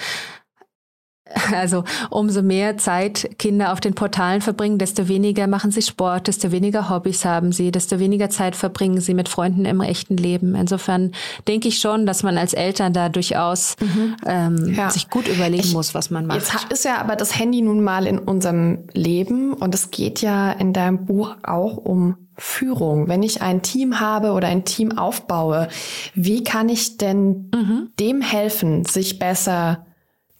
also 1.55 1.83
umso 2.11 2.43
mehr 2.43 2.77
Zeit 2.77 3.31
Kinder 3.39 3.73
auf 3.73 3.79
den 3.79 3.95
Portalen 3.95 4.41
verbringen, 4.41 4.77
desto 4.77 5.07
weniger 5.07 5.47
machen 5.47 5.71
sie 5.71 5.81
Sport, 5.81 6.27
desto 6.27 6.51
weniger 6.51 6.89
Hobbys 6.89 7.25
haben 7.25 7.51
sie, 7.51 7.71
desto 7.71 7.99
weniger 7.99 8.29
Zeit 8.29 8.55
verbringen 8.55 9.01
sie 9.01 9.15
mit 9.15 9.27
Freunden 9.27 9.65
im 9.65 9.81
echten 9.81 10.17
Leben. 10.17 10.53
Insofern 10.53 11.13
denke 11.47 11.67
ich 11.67 11.79
schon, 11.79 12.05
dass 12.05 12.21
man 12.21 12.37
als 12.37 12.53
Eltern 12.53 12.93
da 12.93 13.09
durchaus 13.09 13.75
mhm. 13.81 14.15
ähm, 14.25 14.73
ja. 14.75 14.89
sich 14.91 15.09
gut 15.09 15.27
überlegen 15.27 15.63
ich, 15.63 15.73
muss, 15.73 15.95
was 15.95 16.11
man 16.11 16.27
macht. 16.27 16.37
Jetzt 16.37 16.71
ist 16.71 16.85
ja 16.85 16.97
aber 16.99 17.15
das 17.15 17.37
Handy 17.37 17.61
nun 17.61 17.83
mal 17.83 18.05
in 18.05 18.19
unserem 18.19 18.83
Leben 18.93 19.53
und 19.53 19.73
es 19.73 19.89
geht 19.89 20.21
ja 20.21 20.51
in 20.51 20.73
deinem 20.73 21.05
Buch 21.05 21.35
auch 21.43 21.77
um 21.77 22.17
Führung. 22.37 23.07
Wenn 23.07 23.23
ich 23.23 23.41
ein 23.41 23.61
Team 23.63 23.99
habe 23.99 24.33
oder 24.33 24.47
ein 24.47 24.65
Team 24.65 24.97
aufbaue, 24.97 25.69
wie 26.13 26.43
kann 26.43 26.69
ich 26.69 26.97
denn 26.97 27.49
mhm. 27.53 27.89
dem 27.99 28.21
helfen, 28.21 28.85
sich 28.85 29.17
besser 29.17 29.85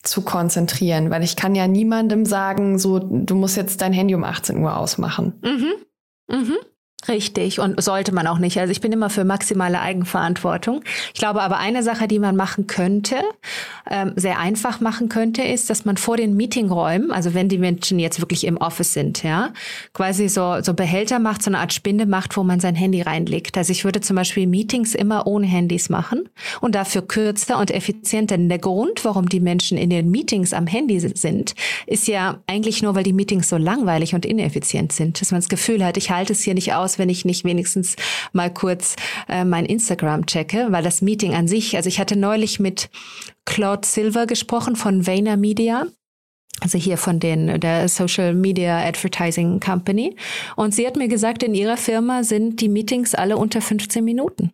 zu 0.06 0.22
konzentrieren, 0.22 1.10
weil 1.10 1.24
ich 1.24 1.36
kann 1.36 1.56
ja 1.56 1.68
niemandem 1.68 2.26
sagen, 2.26 2.80
so, 2.80 3.00
du 3.00 3.36
musst 3.36 3.58
jetzt 3.58 3.82
dein 3.82 3.94
Handy 3.94 4.16
um 4.16 4.24
18 4.24 4.58
Uhr 4.58 4.78
ausmachen. 4.78 5.34
Mhm. 5.42 5.74
Mhm. 6.28 6.58
Richtig 7.08 7.60
und 7.60 7.82
sollte 7.82 8.14
man 8.14 8.28
auch 8.28 8.40
nicht. 8.40 8.60
Also 8.60 8.72
ich 8.72 8.82
bin 8.82 8.92
immer 8.92 9.10
für 9.10 9.24
maximale 9.24 9.80
Eigenverantwortung. 9.80 10.84
Ich 11.14 11.20
glaube 11.20 11.42
aber 11.42 11.58
eine 11.58 11.84
Sache, 11.84 12.08
die 12.08 12.20
man 12.20 12.36
machen 12.36 12.68
könnte, 12.68 13.18
ähm, 13.90 14.14
sehr 14.16 14.40
einfach 14.40 14.80
machen 14.80 15.10
könnte, 15.10 15.44
ist, 15.44 15.70
dass 15.70 15.86
man 15.86 15.98
vor 15.98 16.18
den 16.18 16.36
Meetingräumen, 16.36 17.12
also 17.12 17.34
wenn 17.34 17.50
die 17.50 17.58
Menschen 17.58 18.00
jetzt 18.00 18.20
wirklich 18.20 18.46
im 18.46 18.58
Office 18.58 18.94
sind, 18.94 19.24
ja, 19.24 19.52
quasi 19.94 20.28
so, 20.28 20.62
so 20.62 20.74
Behälter 20.74 21.20
macht, 21.20 21.44
so 21.44 21.50
eine 21.50 21.60
Art 21.60 21.74
Spinde 21.74 22.06
macht, 22.06 22.36
wo 22.38 22.44
man 22.44 22.60
sein 22.60 22.76
Handy 22.76 23.02
reinlegt. 23.02 23.58
Also 23.58 23.72
ich 23.72 23.86
würde 23.86 24.02
zum 24.02 24.16
Beispiel 24.16 24.48
Meetings 24.48 24.96
immer 24.96 25.28
ohne 25.28 25.46
Handys 25.46 25.90
machen 25.90 26.30
und 26.62 26.76
dafür 26.76 27.04
kürzer 27.04 27.60
und 27.60 27.72
effizienter. 27.72 28.38
Denn 28.38 28.50
der 28.50 28.60
Grund, 28.60 29.06
warum 29.06 29.30
die 29.30 29.40
Menschen 29.40 29.78
in 29.78 29.90
den 29.90 30.10
Meetings 30.10 30.54
am 30.54 30.68
Handy 30.68 31.00
sind, 31.00 31.56
ist 31.86 32.08
ja 32.08 32.40
eigentlich 32.48 32.82
nur, 32.82 32.96
weil 32.96 33.04
die 33.04 33.14
Meetings 33.14 33.50
so 33.50 33.58
langweilig 33.58 34.16
und 34.16 34.26
ineffizient 34.26 34.92
sind, 34.92 35.22
dass 35.22 35.32
man 35.32 35.42
das 35.42 35.50
Gefühl 35.50 35.86
hat, 35.86 35.98
ich 35.98 36.10
halte 36.10 36.34
es 36.34 36.42
hier 36.42 36.54
nicht 36.54 36.74
aus, 36.74 36.95
wenn 37.00 37.10
ich 37.10 37.26
nicht 37.26 37.44
wenigstens 37.44 37.96
mal 38.34 38.54
kurz 38.54 38.96
äh, 39.28 39.46
mein 39.46 39.66
Instagram 39.66 40.26
checke, 40.26 40.68
weil 40.70 40.84
das 40.84 41.02
Meeting 41.02 41.34
an 41.34 41.48
sich, 41.48 41.76
also 41.76 41.88
ich 41.88 42.00
hatte 42.00 42.16
neulich 42.16 42.60
mit 42.60 42.90
Claude 43.46 43.88
Silver 43.88 44.26
gesprochen 44.26 44.76
von 44.76 45.06
Vayner 45.06 45.38
Media 45.38 45.88
also 46.62 46.78
hier 46.78 46.98
von 46.98 47.20
den 47.20 47.60
der 47.60 47.90
Social 47.90 48.34
Media 48.34 48.80
Advertising 48.80 49.60
Company 49.60 50.16
und 50.56 50.74
sie 50.74 50.88
hat 50.88 50.96
mir 50.96 51.10
gesagt, 51.10 51.44
in 51.44 51.54
ihrer 51.54 51.78
Firma 51.78 52.24
sind 52.24 52.62
die 52.62 52.70
Meetings 52.70 53.14
alle 53.14 53.38
unter 53.38 53.62
15 53.62 54.04
Minuten. 54.04 54.52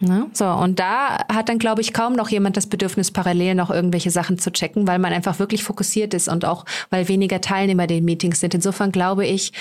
Ne? 0.00 0.30
So, 0.32 0.46
und 0.46 0.78
da 0.78 1.24
hat 1.28 1.48
dann, 1.48 1.58
glaube 1.58 1.80
ich, 1.80 1.92
kaum 1.92 2.12
noch 2.12 2.28
jemand 2.28 2.56
das 2.56 2.68
Bedürfnis, 2.68 3.10
parallel 3.10 3.56
noch 3.56 3.68
irgendwelche 3.68 4.12
Sachen 4.12 4.38
zu 4.38 4.52
checken, 4.52 4.86
weil 4.86 5.00
man 5.00 5.12
einfach 5.12 5.40
wirklich 5.40 5.64
fokussiert 5.64 6.14
ist 6.14 6.28
und 6.28 6.44
auch, 6.44 6.64
weil 6.90 7.08
weniger 7.08 7.40
Teilnehmer 7.40 7.88
den 7.88 8.04
Meetings 8.04 8.38
sind. 8.38 8.54
Insofern 8.54 8.92
glaube 8.92 9.26
ich, 9.26 9.52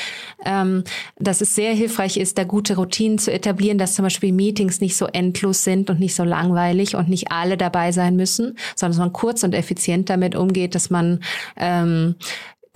ähm, 0.45 0.84
dass 1.17 1.41
es 1.41 1.56
sehr 1.56 1.73
hilfreich 1.73 2.17
ist, 2.17 2.38
da 2.38 2.43
gute 2.43 2.76
Routinen 2.76 3.17
zu 3.17 3.34
etablieren, 3.34 3.80
dass 3.80 3.95
zum 3.95 4.04
Beispiel 4.04 4.32
Meetings 4.32 4.80
nicht 4.80 4.95
so 4.95 5.08
endlos 5.08 5.63
sind 5.63 5.89
und 5.89 6.00
nicht 6.00 6.13
so 6.13 6.23
langweilig 6.23 6.95
und 6.95 7.10
nicht 7.10 7.32
alle 7.32 7.58
dabei 7.58 7.91
sein 7.91 8.15
müssen, 8.15 8.60
sondern 8.76 8.91
dass 8.91 9.00
man 9.00 9.13
kurz 9.13 9.41
und 9.41 9.56
effizient 9.56 10.08
damit 10.08 10.36
umgeht, 10.36 10.76
dass 10.76 10.91
man 10.91 11.19
ähm, 11.56 12.13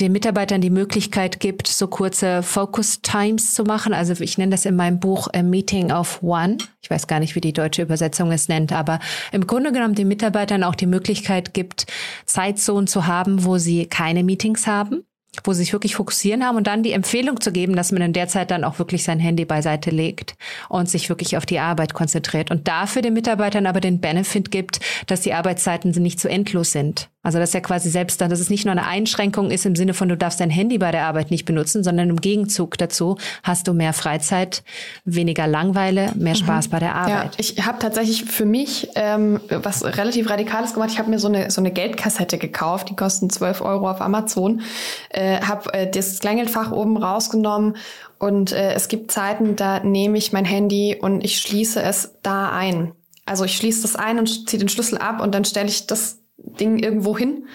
den 0.01 0.11
Mitarbeitern 0.11 0.61
die 0.61 0.71
Möglichkeit 0.71 1.39
gibt, 1.39 1.67
so 1.67 1.87
kurze 1.87 2.41
Focus 2.41 3.01
Times 3.01 3.53
zu 3.53 3.63
machen. 3.63 3.93
Also 3.93 4.13
ich 4.21 4.37
nenne 4.37 4.51
das 4.51 4.65
in 4.65 4.75
meinem 4.75 4.99
Buch 4.99 5.27
A 5.33 5.43
Meeting 5.43 5.91
of 5.91 6.23
One. 6.23 6.57
Ich 6.81 6.89
weiß 6.89 7.07
gar 7.07 7.19
nicht, 7.19 7.35
wie 7.35 7.41
die 7.41 7.53
deutsche 7.53 7.83
Übersetzung 7.83 8.31
es 8.31 8.47
nennt, 8.47 8.73
aber 8.73 8.99
im 9.31 9.45
Grunde 9.45 9.71
genommen 9.71 9.95
den 9.95 10.07
Mitarbeitern 10.07 10.63
auch 10.63 10.75
die 10.75 10.87
Möglichkeit 10.87 11.53
gibt, 11.53 11.85
Zeitzonen 12.25 12.87
zu 12.87 13.05
haben, 13.05 13.45
wo 13.45 13.59
sie 13.59 13.85
keine 13.85 14.23
Meetings 14.23 14.65
haben 14.65 15.05
wo 15.45 15.53
sie 15.53 15.59
sich 15.59 15.73
wirklich 15.73 15.95
fokussieren 15.95 16.45
haben 16.45 16.57
und 16.57 16.67
dann 16.67 16.83
die 16.83 16.91
Empfehlung 16.91 17.39
zu 17.39 17.51
geben, 17.51 17.75
dass 17.75 17.91
man 17.91 18.01
in 18.01 18.13
der 18.13 18.27
Zeit 18.27 18.51
dann 18.51 18.63
auch 18.63 18.79
wirklich 18.79 19.03
sein 19.03 19.19
Handy 19.19 19.45
beiseite 19.45 19.89
legt 19.89 20.35
und 20.67 20.89
sich 20.89 21.07
wirklich 21.07 21.37
auf 21.37 21.45
die 21.45 21.59
Arbeit 21.59 21.93
konzentriert 21.93 22.51
und 22.51 22.67
dafür 22.67 23.01
den 23.01 23.13
Mitarbeitern 23.13 23.65
aber 23.65 23.79
den 23.79 24.01
Benefit 24.01 24.51
gibt, 24.51 24.79
dass 25.07 25.21
die 25.21 25.33
Arbeitszeiten 25.33 25.91
nicht 25.91 26.19
zu 26.19 26.29
endlos 26.29 26.73
sind. 26.73 27.09
Also 27.23 27.37
dass 27.37 27.53
er 27.53 27.61
quasi 27.61 27.89
selbst 27.89 28.19
dann, 28.19 28.29
dass 28.29 28.39
es 28.39 28.49
nicht 28.49 28.65
nur 28.65 28.71
eine 28.71 28.85
Einschränkung 28.85 29.51
ist 29.51 29.65
im 29.65 29.75
Sinne 29.75 29.93
von, 29.93 30.09
du 30.09 30.17
darfst 30.17 30.39
dein 30.39 30.49
Handy 30.49 30.77
bei 30.77 30.91
der 30.91 31.05
Arbeit 31.05 31.29
nicht 31.29 31.45
benutzen, 31.45 31.83
sondern 31.83 32.09
im 32.09 32.19
Gegenzug 32.19 32.77
dazu 32.77 33.17
hast 33.43 33.67
du 33.67 33.73
mehr 33.73 33.93
Freizeit, 33.93 34.63
weniger 35.05 35.45
Langweile, 35.47 36.11
mehr 36.15 36.33
mhm. 36.33 36.37
Spaß 36.37 36.67
mhm. 36.67 36.71
bei 36.71 36.79
der 36.79 36.95
Arbeit. 36.95 37.35
Ja, 37.35 37.39
ich 37.39 37.65
habe 37.65 37.79
tatsächlich 37.79 38.25
für 38.25 38.45
mich 38.45 38.89
ähm, 38.95 39.39
was 39.49 39.83
relativ 39.83 40.29
Radikales 40.29 40.73
gemacht. 40.73 40.89
Ich 40.91 40.99
habe 40.99 41.09
mir 41.09 41.19
so 41.19 41.27
eine, 41.27 41.51
so 41.51 41.61
eine 41.61 41.71
Geldkassette 41.71 42.37
gekauft, 42.37 42.89
die 42.89 42.95
kosten 42.95 43.29
12 43.29 43.61
Euro 43.61 43.89
auf 43.89 44.01
Amazon, 44.01 44.61
äh, 45.09 45.41
habe 45.41 45.73
äh, 45.73 45.91
das 45.91 46.19
Kleingeldfach 46.19 46.71
oben 46.71 46.97
rausgenommen 46.97 47.75
und 48.17 48.51
äh, 48.51 48.73
es 48.73 48.87
gibt 48.87 49.11
Zeiten, 49.11 49.55
da 49.55 49.79
nehme 49.79 50.17
ich 50.17 50.31
mein 50.31 50.45
Handy 50.45 50.97
und 50.99 51.23
ich 51.23 51.39
schließe 51.39 51.81
es 51.81 52.17
da 52.21 52.51
ein. 52.51 52.93
Also 53.25 53.45
ich 53.45 53.57
schließe 53.57 53.81
das 53.81 53.95
ein 53.95 54.19
und 54.19 54.49
ziehe 54.49 54.59
den 54.59 54.69
Schlüssel 54.69 54.97
ab 54.97 55.21
und 55.21 55.33
dann 55.33 55.45
stelle 55.45 55.69
ich 55.69 55.87
das 55.87 56.19
Ding 56.37 56.79
irgendwo 56.79 57.17
hin. 57.17 57.47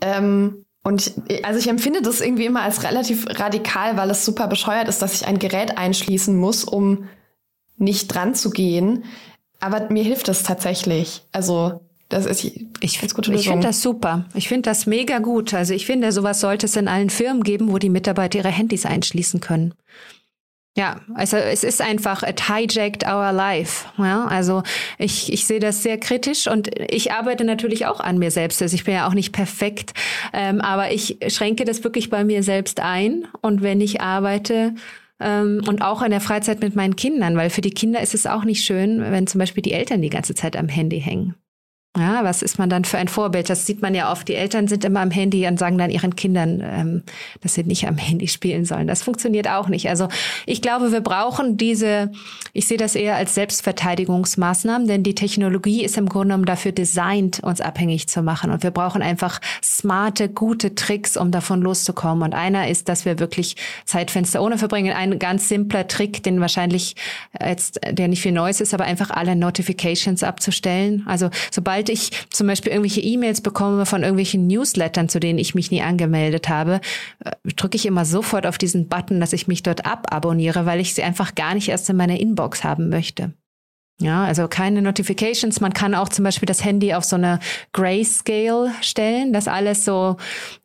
Ähm, 0.00 0.64
und 0.82 1.12
ich, 1.28 1.44
also 1.44 1.58
ich 1.58 1.68
empfinde 1.68 2.00
das 2.00 2.20
irgendwie 2.20 2.46
immer 2.46 2.62
als 2.62 2.84
relativ 2.84 3.26
radikal, 3.28 3.96
weil 3.96 4.10
es 4.10 4.24
super 4.24 4.46
bescheuert 4.46 4.88
ist, 4.88 5.02
dass 5.02 5.14
ich 5.14 5.26
ein 5.26 5.38
Gerät 5.38 5.76
einschließen 5.78 6.36
muss, 6.36 6.64
um 6.64 7.08
nicht 7.76 8.08
dran 8.08 8.34
zu 8.34 8.50
gehen. 8.50 9.04
Aber 9.58 9.90
mir 9.90 10.04
hilft 10.04 10.28
das 10.28 10.42
tatsächlich. 10.42 11.22
Also 11.32 11.80
das 12.08 12.24
ist 12.24 12.44
ich 12.44 12.98
finde 12.98 13.34
ich 13.34 13.48
finde 13.48 13.66
das 13.66 13.82
super. 13.82 14.26
Ich 14.34 14.46
finde 14.48 14.70
das 14.70 14.86
mega 14.86 15.18
gut. 15.18 15.54
Also 15.54 15.74
ich 15.74 15.86
finde, 15.86 16.12
sowas 16.12 16.40
sollte 16.40 16.66
es 16.66 16.76
in 16.76 16.86
allen 16.86 17.10
Firmen 17.10 17.42
geben, 17.42 17.72
wo 17.72 17.78
die 17.78 17.90
Mitarbeiter 17.90 18.38
ihre 18.38 18.50
Handys 18.50 18.86
einschließen 18.86 19.40
können. 19.40 19.74
Ja, 20.76 21.00
also 21.14 21.38
es 21.38 21.64
ist 21.64 21.80
einfach, 21.80 22.22
it 22.22 22.48
hijacked 22.48 23.06
our 23.06 23.32
life. 23.32 23.86
Ja, 23.96 24.26
also 24.26 24.62
ich, 24.98 25.32
ich 25.32 25.46
sehe 25.46 25.58
das 25.58 25.82
sehr 25.82 25.96
kritisch 25.96 26.48
und 26.48 26.68
ich 26.90 27.12
arbeite 27.12 27.44
natürlich 27.44 27.86
auch 27.86 27.98
an 27.98 28.18
mir 28.18 28.30
selbst. 28.30 28.60
Also 28.60 28.74
ich 28.74 28.84
bin 28.84 28.92
ja 28.92 29.08
auch 29.08 29.14
nicht 29.14 29.32
perfekt, 29.32 29.94
ähm, 30.34 30.60
aber 30.60 30.90
ich 30.90 31.16
schränke 31.28 31.64
das 31.64 31.82
wirklich 31.82 32.10
bei 32.10 32.24
mir 32.24 32.42
selbst 32.42 32.80
ein. 32.80 33.26
Und 33.40 33.62
wenn 33.62 33.80
ich 33.80 34.02
arbeite, 34.02 34.74
ähm, 35.18 35.62
und 35.66 35.80
auch 35.80 36.02
in 36.02 36.10
der 36.10 36.20
Freizeit 36.20 36.60
mit 36.60 36.76
meinen 36.76 36.94
Kindern, 36.94 37.38
weil 37.38 37.48
für 37.48 37.62
die 37.62 37.70
Kinder 37.70 38.02
ist 38.02 38.14
es 38.14 38.26
auch 38.26 38.44
nicht 38.44 38.62
schön, 38.62 39.00
wenn 39.00 39.26
zum 39.26 39.38
Beispiel 39.38 39.62
die 39.62 39.72
Eltern 39.72 40.02
die 40.02 40.10
ganze 40.10 40.34
Zeit 40.34 40.56
am 40.56 40.68
Handy 40.68 41.00
hängen. 41.00 41.34
Ja, 41.96 42.24
was 42.24 42.42
ist 42.42 42.58
man 42.58 42.68
dann 42.68 42.84
für 42.84 42.98
ein 42.98 43.08
Vorbild? 43.08 43.48
Das 43.48 43.64
sieht 43.64 43.80
man 43.80 43.94
ja 43.94 44.12
oft. 44.12 44.28
Die 44.28 44.34
Eltern 44.34 44.68
sind 44.68 44.84
immer 44.84 45.00
am 45.00 45.10
Handy 45.10 45.46
und 45.46 45.58
sagen 45.58 45.78
dann 45.78 45.90
ihren 45.90 46.14
Kindern, 46.14 46.62
ähm, 46.62 47.02
dass 47.40 47.54
sie 47.54 47.64
nicht 47.64 47.88
am 47.88 47.96
Handy 47.96 48.28
spielen 48.28 48.66
sollen. 48.66 48.86
Das 48.86 49.02
funktioniert 49.02 49.48
auch 49.48 49.68
nicht. 49.68 49.88
Also 49.88 50.08
ich 50.44 50.60
glaube, 50.60 50.92
wir 50.92 51.00
brauchen 51.00 51.56
diese, 51.56 52.12
ich 52.52 52.68
sehe 52.68 52.76
das 52.76 52.96
eher 52.96 53.16
als 53.16 53.34
Selbstverteidigungsmaßnahmen, 53.34 54.86
denn 54.86 55.04
die 55.04 55.14
Technologie 55.14 55.84
ist 55.84 55.96
im 55.96 56.06
Grunde 56.06 56.26
genommen 56.26 56.44
dafür 56.44 56.72
designt, 56.72 57.40
uns 57.40 57.62
abhängig 57.62 58.08
zu 58.08 58.20
machen. 58.22 58.50
Und 58.50 58.62
wir 58.62 58.72
brauchen 58.72 59.00
einfach 59.00 59.40
smarte, 59.64 60.28
gute 60.28 60.74
Tricks, 60.74 61.16
um 61.16 61.30
davon 61.30 61.62
loszukommen. 61.62 62.24
Und 62.24 62.34
einer 62.34 62.68
ist, 62.68 62.90
dass 62.90 63.06
wir 63.06 63.18
wirklich 63.18 63.56
Zeitfenster 63.86 64.42
ohne 64.42 64.58
verbringen. 64.58 64.94
Ein 64.94 65.18
ganz 65.18 65.48
simpler 65.48 65.88
Trick, 65.88 66.22
den 66.22 66.42
wahrscheinlich 66.42 66.94
jetzt, 67.40 67.80
der 67.90 68.08
nicht 68.08 68.20
viel 68.20 68.32
Neues 68.32 68.60
ist, 68.60 68.74
aber 68.74 68.84
einfach 68.84 69.10
alle 69.10 69.34
Notifications 69.34 70.22
abzustellen. 70.22 71.02
Also 71.06 71.30
sobald 71.50 71.85
sobald 71.86 71.88
ich 71.88 72.10
zum 72.30 72.46
Beispiel 72.46 72.72
irgendwelche 72.72 73.00
E-Mails 73.00 73.40
bekomme 73.40 73.86
von 73.86 74.02
irgendwelchen 74.02 74.46
Newslettern, 74.46 75.08
zu 75.08 75.20
denen 75.20 75.38
ich 75.38 75.54
mich 75.54 75.70
nie 75.70 75.82
angemeldet 75.82 76.48
habe, 76.48 76.80
äh, 77.24 77.32
drücke 77.54 77.76
ich 77.76 77.86
immer 77.86 78.04
sofort 78.04 78.46
auf 78.46 78.58
diesen 78.58 78.88
Button, 78.88 79.20
dass 79.20 79.32
ich 79.32 79.46
mich 79.46 79.62
dort 79.62 79.86
ababonniere, 79.86 80.66
weil 80.66 80.80
ich 80.80 80.94
sie 80.94 81.02
einfach 81.02 81.34
gar 81.34 81.54
nicht 81.54 81.68
erst 81.68 81.88
in 81.88 81.96
meiner 81.96 82.18
Inbox 82.18 82.64
haben 82.64 82.88
möchte. 82.88 83.32
Ja, 83.98 84.24
also 84.24 84.46
keine 84.46 84.82
Notifications. 84.82 85.60
Man 85.60 85.72
kann 85.72 85.94
auch 85.94 86.10
zum 86.10 86.24
Beispiel 86.24 86.46
das 86.46 86.62
Handy 86.62 86.92
auf 86.92 87.04
so 87.04 87.16
eine 87.16 87.38
Grayscale 87.72 88.70
stellen, 88.82 89.32
dass 89.32 89.48
alles 89.48 89.86
so 89.86 90.16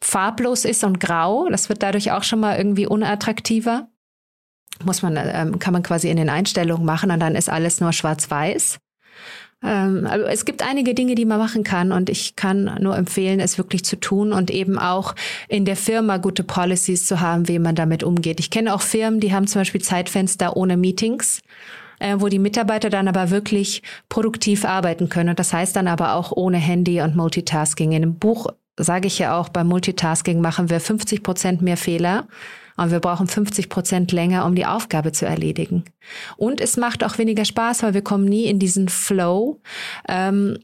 farblos 0.02 0.66
ist 0.66 0.84
und 0.84 1.00
grau. 1.00 1.48
Das 1.50 1.70
wird 1.70 1.82
dadurch 1.82 2.12
auch 2.12 2.24
schon 2.24 2.42
mal 2.42 2.58
irgendwie 2.58 2.88
unattraktiver. 2.88 3.88
Muss 4.84 5.02
man, 5.02 5.18
ähm, 5.18 5.60
kann 5.60 5.72
man 5.72 5.84
quasi 5.84 6.10
in 6.10 6.18
den 6.18 6.30
Einstellungen 6.30 6.86
machen 6.86 7.12
und 7.12 7.20
dann 7.22 7.36
ist 7.36 7.50
alles 7.50 7.80
nur 7.80 7.94
schwarz-weiß. 7.94 8.80
Ähm, 9.63 10.08
also 10.10 10.26
es 10.26 10.45
gibt 10.45 10.63
einige 10.63 10.93
Dinge, 10.93 11.15
die 11.15 11.26
man 11.26 11.39
machen 11.39 11.63
kann 11.63 11.91
und 11.91 12.10
ich 12.10 12.36
kann 12.36 12.78
nur 12.82 12.97
empfehlen, 12.97 13.39
es 13.39 13.58
wirklich 13.58 13.84
zu 13.86 14.00
tun 14.00 14.34
und 14.34 14.52
eben 14.52 14.80
auch 14.80 15.15
in 15.47 15.65
der 15.65 15.76
Firma 15.76 16.17
gute 16.17 16.43
Policies 16.43 17.06
zu 17.06 17.19
haben, 17.19 17.47
wie 17.47 17.60
man 17.60 17.76
damit 17.76 18.04
umgeht. 18.04 18.39
Ich 18.39 18.50
kenne 18.50 18.74
auch 18.74 18.82
Firmen, 18.82 19.19
die 19.19 19.34
haben 19.34 19.47
zum 19.47 19.62
Beispiel 19.62 19.82
Zeitfenster 19.82 20.58
ohne 20.58 20.78
Meetings 20.78 21.41
äh, 22.00 22.15
wo 22.17 22.28
die 22.28 22.39
Mitarbeiter 22.39 22.89
dann 22.89 23.08
aber 23.08 23.30
wirklich 23.30 23.84
produktiv 24.10 24.65
arbeiten 24.65 25.08
können. 25.08 25.30
Und 25.30 25.39
das 25.39 25.54
heißt 25.54 25.76
dann 25.76 25.88
aber 25.88 26.15
auch 26.15 26.32
ohne 26.36 26.58
Handy 26.58 27.00
und 27.02 27.15
Multitasking. 27.15 27.91
In 27.91 28.02
dem 28.02 28.15
Buch 28.15 28.47
sage 28.76 29.08
ich 29.08 29.19
ja 29.19 29.38
auch, 29.38 29.50
beim 29.50 29.67
Multitasking 29.67 30.41
machen 30.41 30.69
wir 30.69 30.80
50 30.80 31.21
Prozent 31.21 31.62
mehr 31.62 31.78
Fehler 31.78 32.28
und 32.78 32.92
wir 32.92 33.00
brauchen 33.00 33.28
50 33.28 33.70
Prozent 33.70 34.12
länger, 34.12 34.46
um 34.46 34.56
die 34.56 34.66
Aufgabe 34.66 35.12
zu 35.12 35.26
erledigen. 35.26 35.84
Und 36.38 36.62
es 36.62 36.78
macht 36.78 37.04
auch 37.04 37.18
weniger 37.18 37.46
Spaß, 37.46 37.84
weil 37.84 37.94
wir 37.94 38.02
kommen 38.02 38.26
nie 38.26 38.46
in 38.46 38.60
diesen 38.60 38.90
Flow, 38.90 39.60
ähm, 40.08 40.58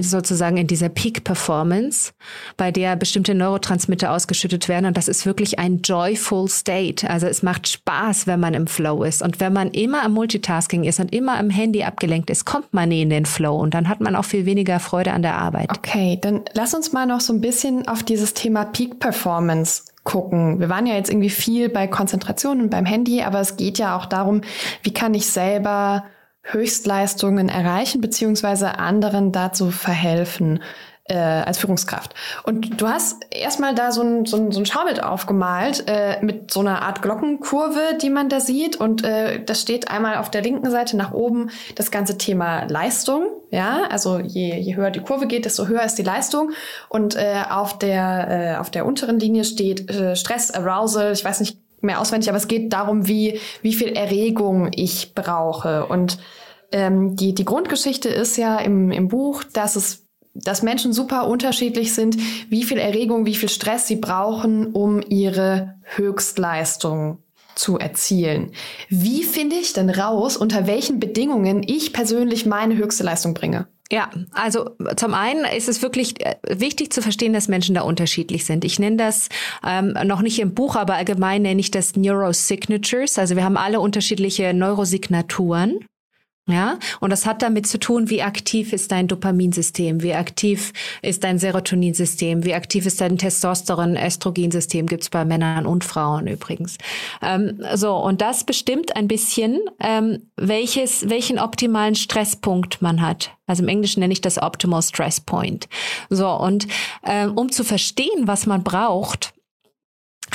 sozusagen 0.00 0.58
in 0.58 0.66
dieser 0.66 0.88
Peak-Performance, 0.88 2.12
bei 2.56 2.70
der 2.70 2.96
bestimmte 2.96 3.34
Neurotransmitter 3.34 4.12
ausgeschüttet 4.12 4.68
werden. 4.68 4.86
Und 4.86 4.96
das 4.96 5.08
ist 5.08 5.24
wirklich 5.24 5.58
ein 5.58 5.80
joyful 5.82 6.48
state. 6.48 7.08
Also 7.08 7.26
es 7.26 7.42
macht 7.42 7.68
Spaß, 7.68 8.26
wenn 8.26 8.40
man 8.40 8.54
im 8.54 8.66
Flow 8.66 9.02
ist. 9.02 9.22
Und 9.22 9.40
wenn 9.40 9.52
man 9.52 9.70
immer 9.70 10.04
am 10.04 10.12
Multitasking 10.12 10.84
ist 10.84 11.00
und 11.00 11.12
immer 11.14 11.38
am 11.38 11.50
Handy 11.50 11.84
abgelenkt 11.84 12.28
ist, 12.28 12.44
kommt 12.44 12.74
man 12.74 12.90
nie 12.90 13.02
in 13.02 13.10
den 13.10 13.24
Flow. 13.24 13.56
Und 13.56 13.72
dann 13.72 13.88
hat 13.88 14.00
man 14.00 14.14
auch 14.14 14.24
viel 14.24 14.44
weniger 14.44 14.78
Freude 14.78 15.12
an 15.12 15.22
der 15.22 15.36
Arbeit. 15.36 15.70
Okay, 15.70 16.18
dann 16.20 16.42
lass 16.52 16.74
uns 16.74 16.92
mal 16.92 17.06
noch 17.06 17.20
so 17.20 17.32
ein 17.32 17.40
bisschen 17.40 17.88
auf 17.88 18.02
dieses 18.02 18.34
Thema 18.34 18.64
Peak 18.64 18.98
Performance 19.00 19.84
gucken. 20.06 20.58
Wir 20.60 20.70
waren 20.70 20.86
ja 20.86 20.94
jetzt 20.94 21.10
irgendwie 21.10 21.28
viel 21.28 21.68
bei 21.68 21.86
Konzentration 21.86 22.62
und 22.62 22.70
beim 22.70 22.86
Handy, 22.86 23.22
aber 23.22 23.40
es 23.40 23.58
geht 23.58 23.76
ja 23.76 23.98
auch 23.98 24.06
darum, 24.06 24.40
wie 24.82 24.94
kann 24.94 25.12
ich 25.12 25.26
selber 25.26 26.04
Höchstleistungen 26.42 27.50
erreichen, 27.50 28.00
beziehungsweise 28.00 28.78
anderen 28.78 29.32
dazu 29.32 29.70
verhelfen 29.70 30.60
äh, 31.08 31.16
als 31.16 31.58
Führungskraft. 31.58 32.14
Und 32.42 32.80
du 32.80 32.88
hast 32.88 33.24
erstmal 33.30 33.74
da 33.74 33.92
so 33.92 34.02
ein, 34.02 34.26
so 34.26 34.36
ein, 34.36 34.52
so 34.52 34.60
ein 34.60 34.66
Schaubild 34.66 35.02
aufgemalt 35.02 35.84
äh, 35.86 36.18
mit 36.22 36.50
so 36.50 36.60
einer 36.60 36.82
Art 36.82 37.02
Glockenkurve, 37.02 37.98
die 38.00 38.10
man 38.10 38.28
da 38.28 38.40
sieht. 38.40 38.76
Und 38.76 39.04
äh, 39.04 39.42
das 39.44 39.60
steht 39.60 39.90
einmal 39.90 40.16
auf 40.16 40.30
der 40.30 40.42
linken 40.42 40.70
Seite 40.70 40.96
nach 40.96 41.12
oben 41.12 41.50
das 41.74 41.90
ganze 41.90 42.18
Thema 42.18 42.64
Leistung. 42.64 43.26
Ja, 43.50 43.84
also 43.90 44.18
je, 44.18 44.58
je 44.58 44.74
höher 44.76 44.90
die 44.90 45.00
Kurve 45.00 45.26
geht, 45.26 45.44
desto 45.44 45.66
höher 45.66 45.84
ist 45.84 45.96
die 45.96 46.02
Leistung. 46.02 46.50
Und 46.88 47.14
äh, 47.16 47.42
auf, 47.48 47.78
der, 47.78 48.54
äh, 48.56 48.56
auf 48.56 48.70
der 48.70 48.86
unteren 48.86 49.20
Linie 49.20 49.44
steht 49.44 49.88
äh, 49.90 50.16
Stress, 50.16 50.50
Arousal, 50.50 51.12
ich 51.12 51.24
weiß 51.24 51.40
nicht 51.40 51.58
mehr 51.80 52.00
auswendig, 52.00 52.28
aber 52.28 52.38
es 52.38 52.48
geht 52.48 52.72
darum, 52.72 53.06
wie, 53.06 53.40
wie 53.62 53.74
viel 53.74 53.92
Erregung 53.92 54.70
ich 54.74 55.14
brauche. 55.14 55.86
Und 55.86 56.18
ähm, 56.72 57.14
die, 57.14 57.34
die 57.34 57.44
Grundgeschichte 57.44 58.08
ist 58.08 58.36
ja 58.36 58.58
im, 58.58 58.90
im 58.90 59.08
Buch, 59.08 59.44
dass 59.44 59.76
es 59.76 60.05
dass 60.42 60.62
Menschen 60.62 60.92
super 60.92 61.28
unterschiedlich 61.28 61.94
sind, 61.94 62.16
wie 62.48 62.64
viel 62.64 62.78
Erregung, 62.78 63.26
wie 63.26 63.34
viel 63.34 63.48
Stress 63.48 63.86
sie 63.86 63.96
brauchen, 63.96 64.72
um 64.72 65.02
ihre 65.08 65.74
Höchstleistung 65.82 67.18
zu 67.54 67.78
erzielen. 67.78 68.52
Wie 68.88 69.22
finde 69.22 69.56
ich 69.56 69.72
denn 69.72 69.90
raus, 69.90 70.36
unter 70.36 70.66
welchen 70.66 71.00
Bedingungen 71.00 71.62
ich 71.66 71.92
persönlich 71.92 72.46
meine 72.46 72.76
höchste 72.76 73.02
Leistung 73.02 73.34
bringe? 73.34 73.66
Ja, 73.90 74.10
also 74.32 74.70
zum 74.96 75.14
einen 75.14 75.44
ist 75.44 75.68
es 75.68 75.80
wirklich 75.80 76.20
äh, 76.24 76.34
wichtig 76.48 76.92
zu 76.92 77.02
verstehen, 77.02 77.32
dass 77.32 77.46
Menschen 77.46 77.74
da 77.74 77.82
unterschiedlich 77.82 78.44
sind. 78.44 78.64
Ich 78.64 78.80
nenne 78.80 78.96
das 78.96 79.28
ähm, 79.64 79.96
noch 80.04 80.22
nicht 80.22 80.40
im 80.40 80.54
Buch, 80.54 80.74
aber 80.74 80.94
allgemein 80.94 81.42
nenne 81.42 81.60
ich 81.60 81.70
das 81.70 81.94
Neurosignatures. 81.94 83.18
Also 83.18 83.36
wir 83.36 83.44
haben 83.44 83.56
alle 83.56 83.78
unterschiedliche 83.78 84.52
Neurosignaturen. 84.54 85.86
Ja, 86.48 86.78
und 87.00 87.10
das 87.10 87.26
hat 87.26 87.42
damit 87.42 87.66
zu 87.66 87.76
tun, 87.76 88.08
wie 88.08 88.22
aktiv 88.22 88.72
ist 88.72 88.92
dein 88.92 89.08
Dopaminsystem, 89.08 90.04
wie 90.04 90.14
aktiv 90.14 90.72
ist 91.02 91.24
dein 91.24 91.40
Serotoninsystem, 91.40 92.44
wie 92.44 92.54
aktiv 92.54 92.86
ist 92.86 93.00
dein 93.00 93.18
Testosteron-Östrogensystem, 93.18 94.86
gibt's 94.86 95.10
bei 95.10 95.24
Männern 95.24 95.66
und 95.66 95.82
Frauen 95.82 96.28
übrigens. 96.28 96.78
Ähm, 97.20 97.60
so, 97.74 97.96
und 97.96 98.20
das 98.20 98.44
bestimmt 98.44 98.94
ein 98.94 99.08
bisschen, 99.08 99.58
ähm, 99.80 100.22
welches, 100.36 101.10
welchen 101.10 101.40
optimalen 101.40 101.96
Stresspunkt 101.96 102.80
man 102.80 103.00
hat. 103.00 103.32
Also 103.48 103.64
im 103.64 103.68
Englischen 103.68 103.98
nenne 103.98 104.12
ich 104.12 104.20
das 104.20 104.40
Optimal 104.40 104.82
Stress 104.82 105.20
Point. 105.20 105.68
So, 106.10 106.28
und 106.30 106.68
ähm, 107.04 107.36
um 107.36 107.50
zu 107.50 107.64
verstehen, 107.64 108.26
was 108.26 108.46
man 108.46 108.62
braucht, 108.62 109.34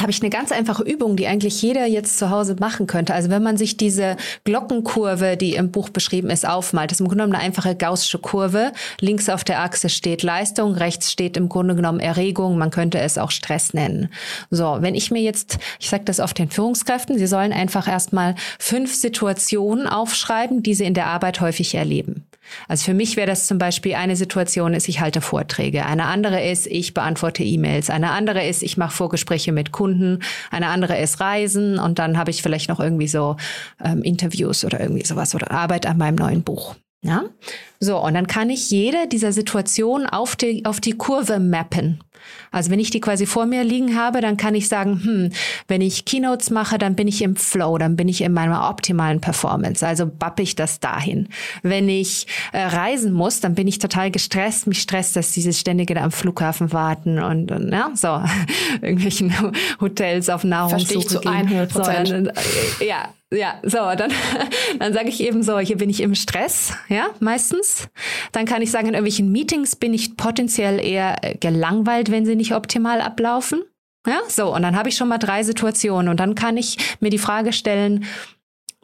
habe 0.02 0.12
ich 0.12 0.22
eine 0.22 0.30
ganz 0.30 0.52
einfache 0.52 0.84
Übung, 0.84 1.16
die 1.16 1.28
eigentlich 1.28 1.62
jeder 1.62 1.86
jetzt 1.86 2.18
zu 2.18 2.30
Hause 2.30 2.56
machen 2.60 2.88
könnte. 2.88 3.14
Also 3.14 3.30
wenn 3.30 3.44
man 3.44 3.58
sich 3.58 3.78
diese 3.78 4.18
Glockenkurve, 4.44 5.38
die 5.38 5.56
im 5.56 5.72
Buch 5.72 5.90
beschrieben 5.90 6.30
ist, 6.30 6.48
aufmalt, 6.48 6.92
das 6.92 6.98
ist 6.98 7.02
im 7.02 7.08
Grunde 7.08 7.24
genommen 7.24 7.36
eine 7.36 7.44
einfache 7.44 7.76
gaußsche 7.76 8.20
Kurve. 8.20 8.72
Links 9.00 9.30
auf 9.30 9.44
der 9.44 9.62
Achse 9.62 9.90
steht 9.90 10.24
Leistung, 10.24 10.74
rechts 10.74 11.12
steht 11.12 11.38
im 11.38 11.50
Grunde 11.50 11.76
genommen 11.76 12.00
Erregung. 12.00 12.58
Man 12.58 12.72
könnte 12.72 13.00
es 13.00 13.18
auch 13.18 13.32
Stress 13.32 13.74
nennen. 13.74 14.10
So, 14.50 14.78
wenn 14.80 14.96
ich 14.96 15.12
mir 15.12 15.22
jetzt, 15.22 15.60
ich 15.80 15.90
sage 15.90 16.04
das 16.06 16.20
auf 16.20 16.34
den 16.34 16.50
Führungskräften, 16.50 17.18
sie 17.18 17.28
sollen 17.28 17.54
einfach 17.54 17.88
erstmal 17.88 18.36
fünf 18.60 18.94
Situationen 18.94 19.88
aufschreiben, 19.88 20.64
die 20.64 20.74
sie 20.74 20.86
in 20.86 20.94
der 20.94 21.08
Arbeit 21.08 21.42
häufig 21.42 21.76
erleben. 21.76 22.26
Also 22.68 22.86
für 22.86 22.94
mich 22.94 23.18
wäre 23.18 23.28
das 23.28 23.48
zum 23.48 23.58
Beispiel 23.58 23.96
eine 23.96 24.16
Situation 24.16 24.74
ist, 24.74 24.88
ich 24.90 25.00
halte 25.00 25.22
Vorträge. 25.22 25.86
Eine 25.86 26.06
andere 26.06 26.44
ist, 26.44 26.68
ich 26.68 26.94
beantworte 26.94 27.44
E-Mails. 27.44 27.90
Eine 27.90 28.12
andere 28.12 28.46
ist, 28.46 28.64
ich 28.64 28.78
mache 28.78 28.96
Vorgespräche 28.96 29.52
mit 29.52 29.72
Kunden. 29.72 29.91
Eine 30.50 30.68
andere 30.68 30.98
ist 30.98 31.20
Reisen. 31.20 31.80
Und 31.80 32.00
dann 32.00 32.18
habe 32.18 32.32
ich 32.32 32.42
vielleicht 32.42 32.70
noch 32.70 32.80
irgendwie 32.80 33.08
so 33.08 33.38
ähm, 33.84 34.04
Interviews 34.04 34.66
oder 34.66 34.80
irgendwie 34.80 35.06
sowas 35.06 35.36
oder 35.36 35.52
Arbeit 35.52 35.86
an 35.86 35.98
meinem 35.98 36.16
neuen 36.16 36.44
Buch. 36.44 36.76
Ja? 37.04 37.24
So, 37.80 37.98
und 37.98 38.14
dann 38.14 38.28
kann 38.28 38.50
ich 38.50 38.70
jede 38.70 39.08
dieser 39.08 39.32
Situationen 39.32 40.08
auf 40.08 40.36
die, 40.36 40.66
auf 40.66 40.80
die 40.80 40.94
Kurve 40.94 41.40
mappen. 41.40 42.00
Also 42.52 42.70
wenn 42.70 42.80
ich 42.80 42.92
die 42.92 43.02
quasi 43.02 43.26
vor 43.26 43.46
mir 43.46 43.64
liegen 43.64 43.98
habe, 43.98 44.22
dann 44.22 44.38
kann 44.38 44.54
ich 44.54 44.68
sagen, 44.68 45.02
hm, 45.04 45.32
wenn 45.68 45.82
ich 45.82 46.06
Keynotes 46.06 46.52
mache, 46.52 46.78
dann 46.78 46.96
bin 46.96 47.08
ich 47.08 47.22
im 47.22 47.36
Flow, 47.36 47.78
dann 47.78 47.96
bin 47.96 48.08
ich 48.08 48.22
in 48.22 48.34
meiner 48.34 48.70
optimalen 48.70 49.22
Performance. 49.22 49.86
Also 49.86 50.06
bappe 50.06 50.44
ich 50.44 50.56
das 50.56 50.80
dahin. 50.80 51.30
Wenn 51.64 51.90
ich 51.90 52.28
äh, 52.52 52.62
reisen 52.62 53.14
muss, 53.14 53.40
dann 53.40 53.56
bin 53.56 53.68
ich 53.68 53.80
total 53.80 54.12
gestresst. 54.12 54.68
Mich 54.68 54.82
stresst, 54.82 55.16
dass 55.16 55.32
dieses 55.32 55.60
ständige 55.60 55.96
da 55.96 56.04
am 56.04 56.12
Flughafen 56.12 56.72
warten 56.72 57.20
und, 57.20 57.52
und 57.52 57.72
ja, 57.72 57.90
so 57.96 58.22
irgendwelchen 58.82 59.34
Hotels 59.80 60.30
auf 60.30 60.44
Nahrungssuche 60.44 60.86
Verstehe 60.86 61.00
ich 61.00 61.08
zu 61.08 61.28
100 61.28 61.72
Prozent. 61.72 62.08
So, 62.10 62.84
äh, 62.84 62.88
ja, 62.88 63.10
ja, 63.34 63.60
so, 63.64 63.78
dann, 63.78 64.12
dann 64.80 64.94
sage 64.94 65.10
ich 65.10 65.22
eben 65.22 65.42
so, 65.44 65.60
hier 65.60 65.78
bin 65.78 65.90
ich 65.90 66.02
im 66.02 66.16
Stress, 66.16 66.74
ja, 66.90 67.08
meistens. 67.20 67.90
Dann 68.32 68.46
kann 68.46 68.62
ich 68.62 68.72
sagen, 68.72 68.88
in 68.88 68.94
irgendwelchen 68.94 69.32
Meetings 69.32 69.76
bin 69.76 69.94
ich 69.94 70.18
potenziell 70.18 70.84
eher 70.84 71.24
äh, 71.24 71.38
gelangweilt, 71.38 72.12
wenn 72.12 72.26
sie 72.26 72.36
nicht 72.36 72.54
optimal 72.54 73.02
ablaufen. 73.02 73.64
Ja, 74.06 74.20
so, 74.28 74.54
und 74.54 74.64
dann 74.64 74.76
habe 74.76 74.90
ich 74.90 74.98
schon 74.98 75.08
mal 75.08 75.20
drei 75.20 75.44
Situationen 75.44 76.10
und 76.10 76.20
dann 76.20 76.36
kann 76.36 76.58
ich 76.58 76.78
mir 77.00 77.12
die 77.12 77.20
Frage 77.20 77.54
stellen, 77.54 78.06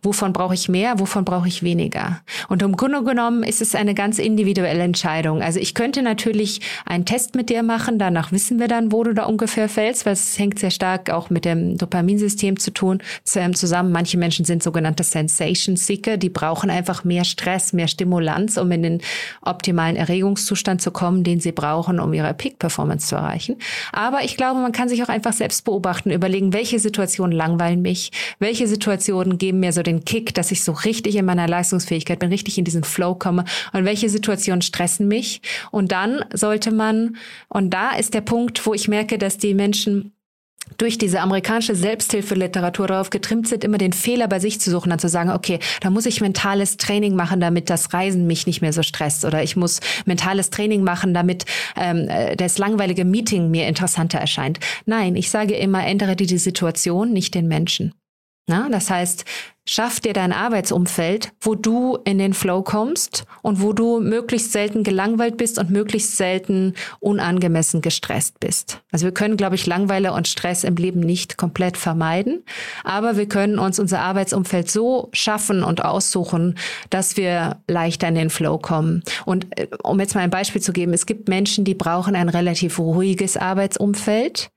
Wovon 0.04 0.32
brauche 0.32 0.54
ich 0.54 0.70
mehr, 0.70 1.00
wovon 1.00 1.26
brauche 1.26 1.48
ich 1.48 1.64
weniger? 1.64 2.22
Und 2.50 2.62
im 2.62 2.78
Grunde 2.78 3.04
genommen 3.04 3.42
ist 3.42 3.62
es 3.62 3.74
eine 3.74 3.96
ganz 3.96 4.20
individuelle 4.20 4.84
Entscheidung. 4.84 5.42
Also 5.42 5.60
ich 5.60 5.74
könnte 5.74 6.04
natürlich 6.04 6.62
einen 6.86 7.06
Test 7.06 7.34
mit 7.34 7.50
dir 7.50 7.64
machen, 7.64 7.98
danach 7.98 8.32
wissen 8.32 8.60
wir 8.60 8.68
dann, 8.68 8.92
wo 8.92 9.04
du 9.04 9.16
da 9.16 9.24
ungefähr 9.24 9.68
fällst, 9.68 10.06
weil 10.06 10.14
es 10.14 10.38
hängt 10.38 10.60
sehr 10.60 10.70
stark 10.70 11.10
auch 11.10 11.32
mit 11.32 11.46
dem 11.46 11.78
Dopaminsystem 11.78 12.60
zu 12.60 12.72
tun, 12.72 13.02
zusammen. 13.24 13.92
Manche 13.92 14.20
Menschen 14.20 14.46
sind 14.46 14.62
sogenannte 14.62 15.04
Sensation 15.04 15.78
Seeker, 15.78 16.18
die 16.18 16.30
brauchen 16.30 16.70
einfach 16.70 17.04
mehr 17.04 17.24
Stress, 17.24 17.74
mehr 17.74 17.88
Stimulanz, 17.88 18.58
um 18.58 18.72
in 18.72 18.84
den 18.84 19.02
optimalen 19.42 19.96
Erregungszustand 19.96 20.80
zu 20.80 20.92
kommen, 20.92 21.24
den 21.24 21.40
sie 21.40 21.52
brauchen, 21.52 22.00
um 22.00 22.14
ihre 22.14 22.34
Peak-Performance 22.36 23.08
zu 23.08 23.16
erreichen. 23.16 23.56
Aber 23.94 24.24
ich 24.24 24.38
glaube, 24.38 24.60
man 24.60 24.74
kann 24.74 24.90
sich 24.90 25.02
auch 25.02 25.10
einfach 25.10 25.34
selbst 25.34 25.66
beobachten, 25.66 26.12
überlegen, 26.12 26.54
welche 26.54 26.78
Situationen 26.78 27.36
langweilen 27.36 27.82
mich, 27.82 28.12
welche 28.38 28.68
Situationen 28.68 29.40
geben 29.40 29.60
mir 29.60 29.74
so 29.74 29.87
den 29.88 30.06
Kick, 30.06 30.34
dass 30.34 30.52
ich 30.52 30.64
so 30.64 30.72
richtig 30.72 31.16
in 31.16 31.26
meiner 31.26 31.48
Leistungsfähigkeit 31.48 32.20
bin, 32.20 32.30
richtig 32.30 32.58
in 32.58 32.66
diesen 32.66 32.84
Flow 32.84 33.16
komme 33.16 33.46
und 33.74 33.86
welche 33.86 34.10
Situationen 34.10 34.62
stressen 34.62 35.08
mich. 35.08 35.42
Und 35.72 35.92
dann 35.92 36.24
sollte 36.34 36.72
man, 36.72 37.18
und 37.50 37.72
da 37.72 37.96
ist 37.96 38.14
der 38.14 38.22
Punkt, 38.22 38.66
wo 38.66 38.74
ich 38.74 38.88
merke, 38.88 39.18
dass 39.18 39.38
die 39.38 39.54
Menschen 39.54 40.14
durch 40.78 40.98
diese 40.98 41.22
amerikanische 41.22 41.76
Selbsthilfeliteratur 41.76 42.88
darauf 42.88 43.10
getrimmt 43.10 43.48
sind, 43.48 43.64
immer 43.64 43.78
den 43.78 43.94
Fehler 43.94 44.28
bei 44.28 44.40
sich 44.40 44.60
zu 44.60 44.70
suchen, 44.70 44.90
dann 44.90 45.00
zu 45.00 45.10
sagen, 45.10 45.30
okay, 45.30 45.60
da 45.82 45.90
muss 45.90 46.06
ich 46.06 46.22
mentales 46.22 46.78
Training 46.78 47.16
machen, 47.16 47.40
damit 47.40 47.70
das 47.70 47.94
Reisen 47.94 48.28
mich 48.28 48.46
nicht 48.48 48.62
mehr 48.62 48.74
so 48.74 48.84
stresst. 48.84 49.24
Oder 49.24 49.44
ich 49.44 49.56
muss 49.56 49.80
mentales 50.06 50.50
Training 50.50 50.84
machen, 50.84 51.14
damit 51.14 51.46
ähm, 51.76 52.08
äh, 52.10 52.36
das 52.36 52.58
langweilige 52.58 53.06
Meeting 53.06 53.50
mir 53.50 53.68
interessanter 53.68 54.20
erscheint. 54.20 54.60
Nein, 54.86 55.16
ich 55.16 55.30
sage 55.30 55.56
immer, 55.56 55.86
ändere 55.86 56.16
dir 56.16 56.28
die 56.28 56.38
Situation, 56.38 57.14
nicht 57.14 57.34
den 57.34 57.48
Menschen. 57.48 57.94
Na, 58.48 58.70
das 58.70 58.90
heißt, 58.90 59.26
schaff 59.68 60.00
dir 60.00 60.14
dein 60.14 60.32
Arbeitsumfeld, 60.32 61.34
wo 61.42 61.54
du 61.54 62.00
in 62.06 62.18
den 62.18 62.34
Flow 62.34 62.64
kommst 62.64 63.26
und 63.42 63.62
wo 63.62 63.74
du 63.74 64.00
möglichst 64.00 64.54
selten 64.54 64.84
gelangweilt 64.84 65.38
bist 65.38 65.60
und 65.60 65.70
möglichst 65.70 66.18
selten 66.18 66.74
unangemessen 67.00 67.82
gestresst 67.82 68.40
bist. 68.40 68.82
Also 68.92 69.06
wir 69.06 69.14
können, 69.14 69.38
glaube 69.38 69.56
ich, 69.56 69.66
Langweile 69.66 70.14
und 70.14 70.28
Stress 70.28 70.64
im 70.64 70.76
Leben 70.76 71.02
nicht 71.02 71.38
komplett 71.38 71.78
vermeiden, 71.78 72.44
aber 72.84 73.18
wir 73.18 73.28
können 73.28 73.60
uns 73.60 73.78
unser 73.78 74.00
Arbeitsumfeld 74.00 74.72
so 74.72 75.10
schaffen 75.12 75.64
und 75.64 75.84
aussuchen, 75.84 76.56
dass 76.90 77.18
wir 77.18 77.58
leichter 77.68 78.08
in 78.08 78.16
den 78.16 78.30
Flow 78.30 78.58
kommen. 78.58 79.04
Und 79.26 79.48
äh, 79.60 79.68
um 79.84 80.00
jetzt 80.00 80.16
mal 80.16 80.22
ein 80.22 80.30
Beispiel 80.30 80.62
zu 80.62 80.72
geben, 80.72 80.94
es 80.94 81.06
gibt 81.06 81.28
Menschen, 81.28 81.66
die 81.66 81.76
brauchen 81.76 82.16
ein 82.16 82.30
relativ 82.30 82.80
ruhiges 82.80 83.36
Arbeitsumfeld. 83.36 84.50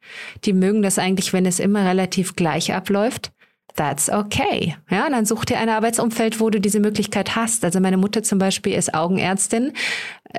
Die 0.45 0.53
mögen 0.53 0.83
das 0.83 0.99
eigentlich, 0.99 1.33
wenn 1.33 1.47
es 1.47 1.59
immer 1.59 1.85
relativ 1.85 2.37
gleich 2.37 2.73
abläuft 2.73 3.33
that's 3.81 4.11
okay. 4.11 4.77
Ja, 4.91 5.09
dann 5.09 5.25
such 5.25 5.47
dir 5.47 5.59
ein 5.59 5.71
Arbeitsumfeld, 5.71 6.39
wo 6.39 6.51
du 6.51 6.61
diese 6.61 6.81
Möglichkeit 6.81 7.35
hast. 7.35 7.65
Also 7.65 7.81
meine 7.81 7.97
Mutter 7.97 8.23
zum 8.23 8.39
Beispiel 8.39 8.75
ist 8.75 8.93
Augenärztin. 8.93 9.73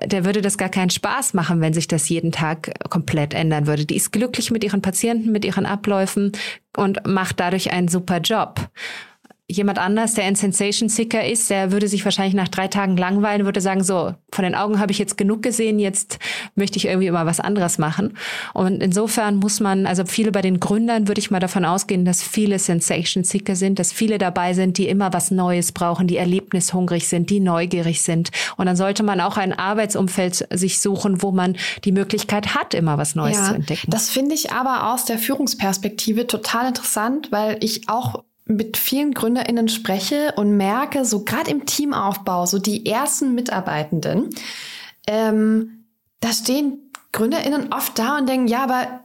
Der 0.06 0.26
würde 0.26 0.44
das 0.44 0.60
gar 0.60 0.70
keinen 0.70 0.92
Spaß 0.92 1.34
machen, 1.34 1.60
wenn 1.60 1.74
sich 1.74 1.88
das 1.88 2.08
jeden 2.08 2.32
Tag 2.32 2.72
komplett 2.92 3.34
ändern 3.34 3.66
würde. 3.66 3.86
Die 3.86 3.96
ist 3.96 4.12
glücklich 4.12 4.52
mit 4.52 4.64
ihren 4.64 4.84
Patienten, 4.84 5.32
mit 5.32 5.44
ihren 5.44 5.66
Abläufen 5.66 6.34
und 6.78 7.08
macht 7.08 7.40
dadurch 7.40 7.74
einen 7.74 7.88
super 7.88 8.20
Job 8.20 8.70
jemand 9.52 9.80
anders, 9.80 10.14
der 10.14 10.26
ein 10.26 10.36
Sensation 10.36 10.90
Seeker 10.90 11.26
ist, 11.26 11.50
der 11.50 11.72
würde 11.72 11.88
sich 11.88 12.04
wahrscheinlich 12.06 12.34
nach 12.34 12.48
drei 12.48 12.68
Tagen 12.68 12.98
langweilen, 12.98 13.46
würde 13.46 13.62
sagen, 13.62 13.84
so, 13.84 14.14
von 14.32 14.44
den 14.44 14.56
Augen 14.56 14.80
habe 14.80 14.92
ich 14.92 15.00
jetzt 15.00 15.18
genug 15.18 15.42
gesehen, 15.42 15.80
jetzt 15.80 16.20
möchte 16.56 16.78
ich 16.78 16.86
irgendwie 16.86 17.08
immer 17.08 17.26
was 17.26 17.40
anderes 17.40 17.78
machen. 17.78 18.18
Und 18.54 18.82
insofern 18.82 19.36
muss 19.38 19.60
man, 19.60 19.86
also 19.86 20.06
viele 20.06 20.32
bei 20.32 20.42
den 20.42 20.60
Gründern 20.60 21.08
würde 21.08 21.20
ich 21.20 21.32
mal 21.32 21.40
davon 21.40 21.66
ausgehen, 21.66 22.06
dass 22.06 22.24
viele 22.24 22.60
Sensation 22.60 23.24
Seeker 23.24 23.56
sind, 23.56 23.80
dass 23.80 23.92
viele 23.92 24.18
dabei 24.18 24.54
sind, 24.54 24.78
die 24.78 24.88
immer 24.88 25.14
was 25.14 25.32
Neues 25.32 25.72
brauchen, 25.72 26.08
die 26.08 26.18
erlebnishungrig 26.18 27.08
sind, 27.08 27.30
die 27.30 27.40
neugierig 27.40 28.02
sind. 28.02 28.32
Und 28.58 28.66
dann 28.66 28.76
sollte 28.76 29.04
man 29.04 29.20
auch 29.22 29.38
ein 29.38 29.54
Arbeitsumfeld 29.54 30.48
sich 30.52 30.80
suchen, 30.80 31.22
wo 31.22 31.32
man 31.32 31.58
die 31.84 31.92
Möglichkeit 31.92 32.56
hat, 32.56 32.74
immer 32.74 32.98
was 32.98 33.16
Neues 33.16 33.38
ja, 33.38 33.46
zu 33.46 33.56
entdecken. 33.56 33.92
Das 33.92 34.10
finde 34.10 34.36
ich 34.36 34.52
aber 34.52 34.94
aus 34.94 35.06
der 35.06 35.18
Führungsperspektive 35.18 36.28
total 36.28 36.68
interessant, 36.68 37.32
weil 37.32 37.58
ich 37.62 37.90
auch 37.90 38.24
mit 38.46 38.78
vielen 38.78 39.14
GründerInnen 39.14 39.70
spreche 39.70 40.34
und 40.36 40.58
merke, 40.58 41.06
so 41.06 41.24
gerade 41.24 41.52
im 41.52 41.66
Teamaufbau, 41.66 42.46
so 42.46 42.60
die 42.60 42.86
ersten 42.86 43.36
Mitarbeitenden, 43.36 44.30
ähm, 45.08 45.86
da 46.20 46.32
stehen 46.32 46.92
GründerInnen 47.12 47.74
oft 47.74 47.98
da 48.00 48.18
und 48.18 48.28
denken, 48.28 48.48
ja, 48.48 48.64
aber 48.64 49.02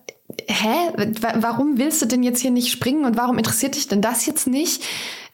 hä, 0.48 1.08
warum 1.40 1.78
willst 1.78 2.02
du 2.02 2.06
denn 2.06 2.22
jetzt 2.22 2.40
hier 2.40 2.50
nicht 2.50 2.70
springen 2.70 3.04
und 3.04 3.16
warum 3.16 3.38
interessiert 3.38 3.76
dich 3.76 3.88
denn 3.88 4.02
das 4.02 4.26
jetzt 4.26 4.46
nicht? 4.46 4.82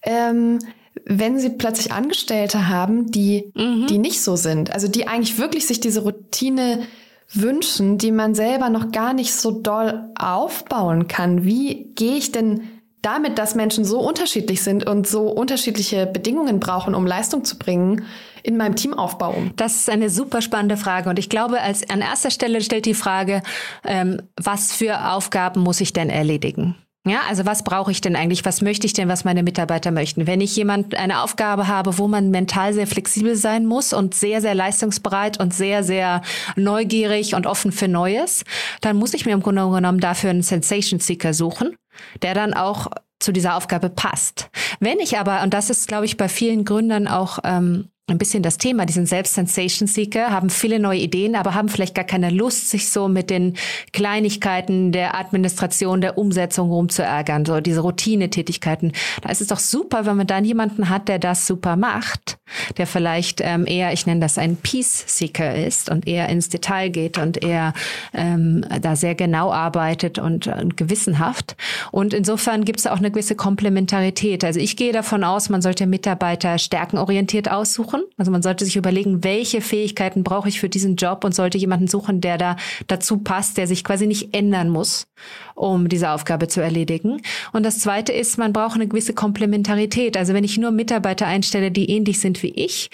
Ähm, 0.02 0.58
wenn 1.04 1.38
sie 1.38 1.50
plötzlich 1.50 1.92
Angestellte 1.92 2.68
haben, 2.68 3.10
die, 3.10 3.50
mhm. 3.54 3.86
die 3.88 3.98
nicht 3.98 4.22
so 4.22 4.36
sind, 4.36 4.72
also 4.72 4.88
die 4.88 5.08
eigentlich 5.08 5.38
wirklich 5.38 5.66
sich 5.66 5.80
diese 5.80 6.02
Routine 6.02 6.86
wünschen, 7.32 7.98
die 7.98 8.12
man 8.12 8.34
selber 8.34 8.68
noch 8.68 8.92
gar 8.92 9.14
nicht 9.14 9.34
so 9.34 9.50
doll 9.50 10.10
aufbauen 10.18 11.08
kann. 11.08 11.44
Wie 11.44 11.92
gehe 11.94 12.16
ich 12.16 12.30
denn 12.30 12.68
damit, 13.02 13.38
dass 13.38 13.54
Menschen 13.54 13.84
so 13.84 14.00
unterschiedlich 14.00 14.62
sind 14.62 14.86
und 14.86 15.06
so 15.06 15.28
unterschiedliche 15.28 16.06
Bedingungen 16.06 16.60
brauchen, 16.60 16.94
um 16.94 17.06
Leistung 17.06 17.44
zu 17.44 17.58
bringen, 17.58 18.06
in 18.42 18.56
meinem 18.56 18.76
Teamaufbau? 18.76 19.34
Das 19.56 19.76
ist 19.76 19.90
eine 19.90 20.10
super 20.10 20.40
spannende 20.42 20.76
Frage. 20.76 21.10
Und 21.10 21.18
ich 21.18 21.28
glaube, 21.28 21.60
als 21.60 21.88
an 21.90 22.00
erster 22.00 22.30
Stelle 22.30 22.60
stellt 22.60 22.86
die 22.86 22.94
Frage, 22.94 23.42
ähm, 23.84 24.22
was 24.40 24.72
für 24.72 25.12
Aufgaben 25.12 25.60
muss 25.60 25.80
ich 25.80 25.92
denn 25.92 26.10
erledigen? 26.10 26.76
Ja, 27.04 27.22
also 27.28 27.44
was 27.46 27.64
brauche 27.64 27.90
ich 27.90 28.00
denn 28.00 28.14
eigentlich? 28.14 28.44
Was 28.44 28.62
möchte 28.62 28.86
ich 28.86 28.92
denn, 28.92 29.08
was 29.08 29.24
meine 29.24 29.42
Mitarbeiter 29.42 29.90
möchten? 29.90 30.28
Wenn 30.28 30.40
ich 30.40 30.54
jemand 30.54 30.94
eine 30.94 31.22
Aufgabe 31.22 31.66
habe, 31.66 31.98
wo 31.98 32.06
man 32.06 32.30
mental 32.30 32.74
sehr 32.74 32.86
flexibel 32.86 33.34
sein 33.34 33.66
muss 33.66 33.92
und 33.92 34.14
sehr, 34.14 34.40
sehr 34.40 34.54
leistungsbereit 34.54 35.40
und 35.40 35.52
sehr, 35.52 35.82
sehr 35.82 36.22
neugierig 36.54 37.34
und 37.34 37.48
offen 37.48 37.72
für 37.72 37.88
Neues, 37.88 38.44
dann 38.82 38.96
muss 38.96 39.14
ich 39.14 39.26
mir 39.26 39.32
im 39.32 39.42
Grunde 39.42 39.68
genommen 39.68 39.98
dafür 39.98 40.30
einen 40.30 40.42
Sensation 40.42 41.00
Seeker 41.00 41.34
suchen, 41.34 41.74
der 42.22 42.34
dann 42.34 42.54
auch 42.54 42.88
zu 43.18 43.32
dieser 43.32 43.56
Aufgabe 43.56 43.88
passt. 43.88 44.50
Wenn 44.80 44.98
ich 44.98 45.18
aber, 45.18 45.42
und 45.42 45.54
das 45.54 45.70
ist, 45.70 45.88
glaube 45.88 46.06
ich, 46.06 46.16
bei 46.16 46.28
vielen 46.28 46.64
Gründern 46.64 47.06
auch 47.06 47.38
ähm, 47.44 47.88
ein 48.08 48.18
bisschen 48.18 48.42
das 48.42 48.58
Thema. 48.58 48.84
Die 48.84 48.92
sind 48.92 49.08
selbst 49.08 49.34
Sensation 49.34 49.86
Seeker, 49.86 50.30
haben 50.30 50.50
viele 50.50 50.80
neue 50.80 50.98
Ideen, 50.98 51.36
aber 51.36 51.54
haben 51.54 51.68
vielleicht 51.68 51.94
gar 51.94 52.04
keine 52.04 52.30
Lust, 52.30 52.68
sich 52.68 52.88
so 52.90 53.06
mit 53.06 53.30
den 53.30 53.54
Kleinigkeiten 53.92 54.90
der 54.90 55.16
Administration, 55.16 56.00
der 56.00 56.18
Umsetzung 56.18 56.70
rumzuärgern, 56.70 57.44
so 57.46 57.60
diese 57.60 57.80
Routinetätigkeiten. 57.80 58.92
Da 59.22 59.30
ist 59.30 59.40
es 59.40 59.46
doch 59.46 59.60
super, 59.60 60.04
wenn 60.04 60.16
man 60.16 60.26
dann 60.26 60.44
jemanden 60.44 60.88
hat, 60.88 61.06
der 61.06 61.20
das 61.20 61.46
super 61.46 61.76
macht, 61.76 62.38
der 62.76 62.88
vielleicht 62.88 63.40
ähm, 63.40 63.66
eher, 63.68 63.92
ich 63.92 64.04
nenne 64.04 64.20
das 64.20 64.36
ein 64.36 64.56
Peace 64.56 65.04
Seeker 65.06 65.54
ist 65.54 65.88
und 65.88 66.08
eher 66.08 66.28
ins 66.28 66.48
Detail 66.48 66.88
geht 66.88 67.18
und 67.18 67.42
eher 67.42 67.72
ähm, 68.14 68.66
da 68.80 68.96
sehr 68.96 69.14
genau 69.14 69.52
arbeitet 69.52 70.18
und, 70.18 70.48
und 70.48 70.76
gewissenhaft. 70.76 71.56
Und 71.92 72.14
insofern 72.14 72.64
gibt 72.64 72.80
es 72.80 72.88
auch 72.88 72.98
eine 72.98 73.12
gewisse 73.12 73.36
Komplementarität. 73.36 74.42
Also 74.44 74.58
ich 74.58 74.76
gehe 74.76 74.92
davon 74.92 75.22
aus, 75.22 75.48
man 75.48 75.62
sollte 75.62 75.86
Mitarbeiter 75.86 76.58
stärkenorientiert 76.58 77.48
aussuchen 77.48 77.91
suchen. 77.92 78.04
Also 78.16 78.30
man 78.30 78.42
sollte 78.42 78.64
sich 78.64 78.76
überlegen, 78.76 79.24
welche 79.24 79.60
Fähigkeiten 79.60 80.24
brauche 80.24 80.48
ich 80.48 80.60
für 80.60 80.68
diesen 80.68 80.96
Job 80.96 81.24
und 81.24 81.34
sollte 81.34 81.58
jemanden 81.58 81.88
suchen, 81.88 82.20
der 82.20 82.38
da 82.38 82.56
dazu 82.86 83.18
passt, 83.18 83.56
der 83.58 83.66
sich 83.66 83.84
quasi 83.84 84.06
nicht 84.06 84.34
ändern 84.34 84.68
muss, 84.68 85.06
um 85.54 85.88
diese 85.88 86.10
Aufgabe 86.10 86.48
zu 86.48 86.60
erledigen. 86.60 87.20
Und 87.52 87.64
das 87.64 87.78
zweite 87.78 88.12
ist, 88.12 88.38
man 88.38 88.52
braucht 88.52 88.74
eine 88.74 88.88
gewisse 88.88 89.14
Komplementarität. 89.14 90.16
Also 90.16 90.34
wenn 90.34 90.44
ich 90.44 90.58
nur 90.58 90.70
Mitarbeiter 90.70 91.26
einstelle, 91.26 91.70
die 91.70 91.90
ähnlich 91.90 92.20
sind 92.20 92.42
wie 92.42 92.52
ich, 92.54 92.90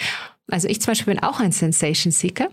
also 0.51 0.69
ich 0.69 0.81
zum 0.81 0.93
Beispiel 0.93 1.15
bin 1.15 1.23
auch 1.23 1.41
ein 1.41 1.53
Sensation 1.53 2.11
Seeker. 2.11 2.49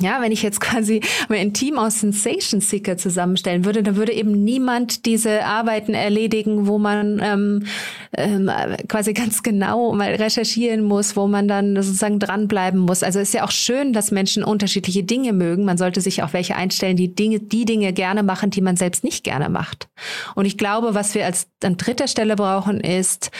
Ja, 0.00 0.20
wenn 0.20 0.30
ich 0.30 0.42
jetzt 0.42 0.60
quasi 0.60 1.00
ein 1.30 1.54
Team 1.54 1.78
aus 1.78 2.00
Sensation 2.00 2.60
Seeker 2.60 2.98
zusammenstellen 2.98 3.64
würde, 3.64 3.82
dann 3.82 3.96
würde 3.96 4.12
eben 4.12 4.44
niemand 4.44 5.06
diese 5.06 5.44
Arbeiten 5.44 5.94
erledigen, 5.94 6.66
wo 6.66 6.78
man 6.78 7.18
ähm, 7.24 7.66
ähm, 8.14 8.50
quasi 8.88 9.14
ganz 9.14 9.42
genau 9.42 9.94
mal 9.94 10.14
recherchieren 10.14 10.82
muss, 10.82 11.16
wo 11.16 11.26
man 11.26 11.48
dann 11.48 11.76
sozusagen 11.76 12.18
dranbleiben 12.18 12.80
muss. 12.80 13.02
Also 13.02 13.20
es 13.20 13.28
ist 13.28 13.34
ja 13.34 13.44
auch 13.44 13.50
schön, 13.50 13.94
dass 13.94 14.10
Menschen 14.10 14.44
unterschiedliche 14.44 15.02
Dinge 15.02 15.32
mögen. 15.32 15.64
Man 15.64 15.78
sollte 15.78 16.02
sich 16.02 16.22
auch 16.22 16.34
welche 16.34 16.56
einstellen, 16.56 16.98
die 16.98 17.14
Dinge, 17.14 17.40
die 17.40 17.64
Dinge 17.64 17.94
gerne 17.94 18.22
machen, 18.22 18.50
die 18.50 18.60
man 18.60 18.76
selbst 18.76 19.02
nicht 19.02 19.24
gerne 19.24 19.48
macht. 19.48 19.88
Und 20.34 20.44
ich 20.44 20.58
glaube, 20.58 20.94
was 20.94 21.14
wir 21.14 21.24
als 21.24 21.48
an 21.64 21.78
dritter 21.78 22.06
Stelle 22.06 22.36
brauchen, 22.36 22.80
ist 22.80 23.30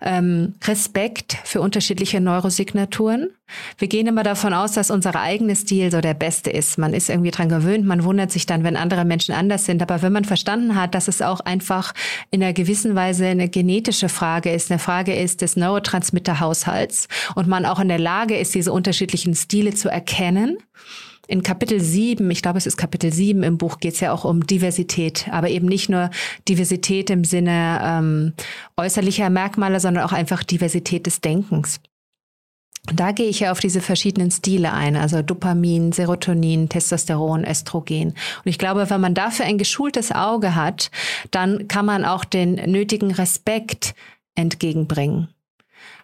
ähm, 0.00 0.54
Respekt 0.64 1.36
für 1.44 1.60
unterschiedliche 1.60 2.20
Neurosignaturen. 2.20 3.30
Wir 3.78 3.88
gehen 3.88 4.06
immer 4.06 4.22
davon 4.22 4.54
aus, 4.54 4.72
dass 4.72 4.90
unser 4.90 5.14
eigener 5.16 5.54
Stil 5.54 5.90
so 5.90 6.00
der 6.00 6.14
beste 6.14 6.50
ist. 6.50 6.78
Man 6.78 6.94
ist 6.94 7.10
irgendwie 7.10 7.30
dran 7.30 7.48
gewöhnt, 7.48 7.84
man 7.84 8.04
wundert 8.04 8.30
sich 8.30 8.46
dann, 8.46 8.64
wenn 8.64 8.76
andere 8.76 9.04
Menschen 9.04 9.34
anders 9.34 9.64
sind. 9.64 9.82
Aber 9.82 10.02
wenn 10.02 10.12
man 10.12 10.24
verstanden 10.24 10.76
hat, 10.76 10.94
dass 10.94 11.08
es 11.08 11.20
auch 11.20 11.40
einfach 11.40 11.92
in 12.30 12.42
einer 12.42 12.52
gewissen 12.52 12.94
Weise 12.94 13.26
eine 13.26 13.48
genetische 13.48 14.08
Frage 14.08 14.52
ist, 14.52 14.70
eine 14.70 14.78
Frage 14.78 15.14
ist 15.14 15.42
des 15.42 15.56
Neurotransmitterhaushalts 15.56 17.08
und 17.34 17.48
man 17.48 17.66
auch 17.66 17.80
in 17.80 17.88
der 17.88 17.98
Lage 17.98 18.36
ist, 18.36 18.54
diese 18.54 18.72
unterschiedlichen 18.72 19.34
Stile 19.34 19.74
zu 19.74 19.88
erkennen, 19.88 20.58
in 21.26 21.42
Kapitel 21.42 21.80
7, 21.80 22.30
ich 22.30 22.42
glaube, 22.42 22.58
es 22.58 22.66
ist 22.66 22.76
Kapitel 22.76 23.12
7 23.12 23.42
im 23.42 23.58
Buch, 23.58 23.78
geht 23.78 23.94
es 23.94 24.00
ja 24.00 24.12
auch 24.12 24.24
um 24.24 24.46
Diversität, 24.46 25.28
aber 25.30 25.48
eben 25.48 25.66
nicht 25.66 25.88
nur 25.88 26.10
Diversität 26.48 27.08
im 27.10 27.24
Sinne 27.24 27.80
ähm, 27.82 28.32
äußerlicher 28.76 29.30
Merkmale, 29.30 29.78
sondern 29.80 30.04
auch 30.04 30.12
einfach 30.12 30.42
Diversität 30.42 31.06
des 31.06 31.20
Denkens. 31.20 31.80
Da 32.86 33.12
gehe 33.12 33.28
ich 33.28 33.40
ja 33.40 33.52
auf 33.52 33.60
diese 33.60 33.80
verschiedenen 33.80 34.30
Stile 34.30 34.72
ein, 34.72 34.96
also 34.96 35.22
Dopamin, 35.22 35.92
Serotonin, 35.92 36.68
Testosteron, 36.68 37.44
Östrogen. 37.44 38.08
Und 38.08 38.46
ich 38.46 38.58
glaube, 38.58 38.88
wenn 38.88 39.00
man 39.00 39.14
dafür 39.14 39.44
ein 39.44 39.58
geschultes 39.58 40.12
Auge 40.12 40.54
hat, 40.54 40.90
dann 41.30 41.68
kann 41.68 41.84
man 41.84 42.04
auch 42.04 42.24
den 42.24 42.54
nötigen 42.54 43.12
Respekt 43.12 43.94
entgegenbringen. 44.34 45.28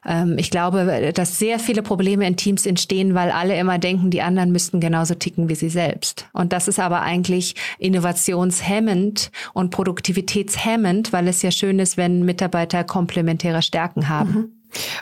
Ähm, 0.04 0.36
ich 0.38 0.50
glaube, 0.50 1.12
dass 1.14 1.38
sehr 1.38 1.58
viele 1.58 1.82
Probleme 1.82 2.26
in 2.26 2.36
Teams 2.36 2.66
entstehen, 2.66 3.14
weil 3.14 3.30
alle 3.30 3.58
immer 3.58 3.78
denken, 3.78 4.10
die 4.10 4.22
anderen 4.22 4.52
müssten 4.52 4.80
genauso 4.80 5.14
ticken 5.14 5.48
wie 5.48 5.54
sie 5.54 5.70
selbst. 5.70 6.28
Und 6.32 6.52
das 6.52 6.68
ist 6.68 6.78
aber 6.78 7.02
eigentlich 7.02 7.54
innovationshemmend 7.78 9.30
und 9.52 9.70
produktivitätshemmend, 9.70 11.12
weil 11.12 11.28
es 11.28 11.42
ja 11.42 11.50
schön 11.50 11.78
ist, 11.78 11.96
wenn 11.96 12.24
Mitarbeiter 12.24 12.84
komplementäre 12.84 13.62
Stärken 13.62 14.08
haben. 14.08 14.30
Mhm. 14.30 14.52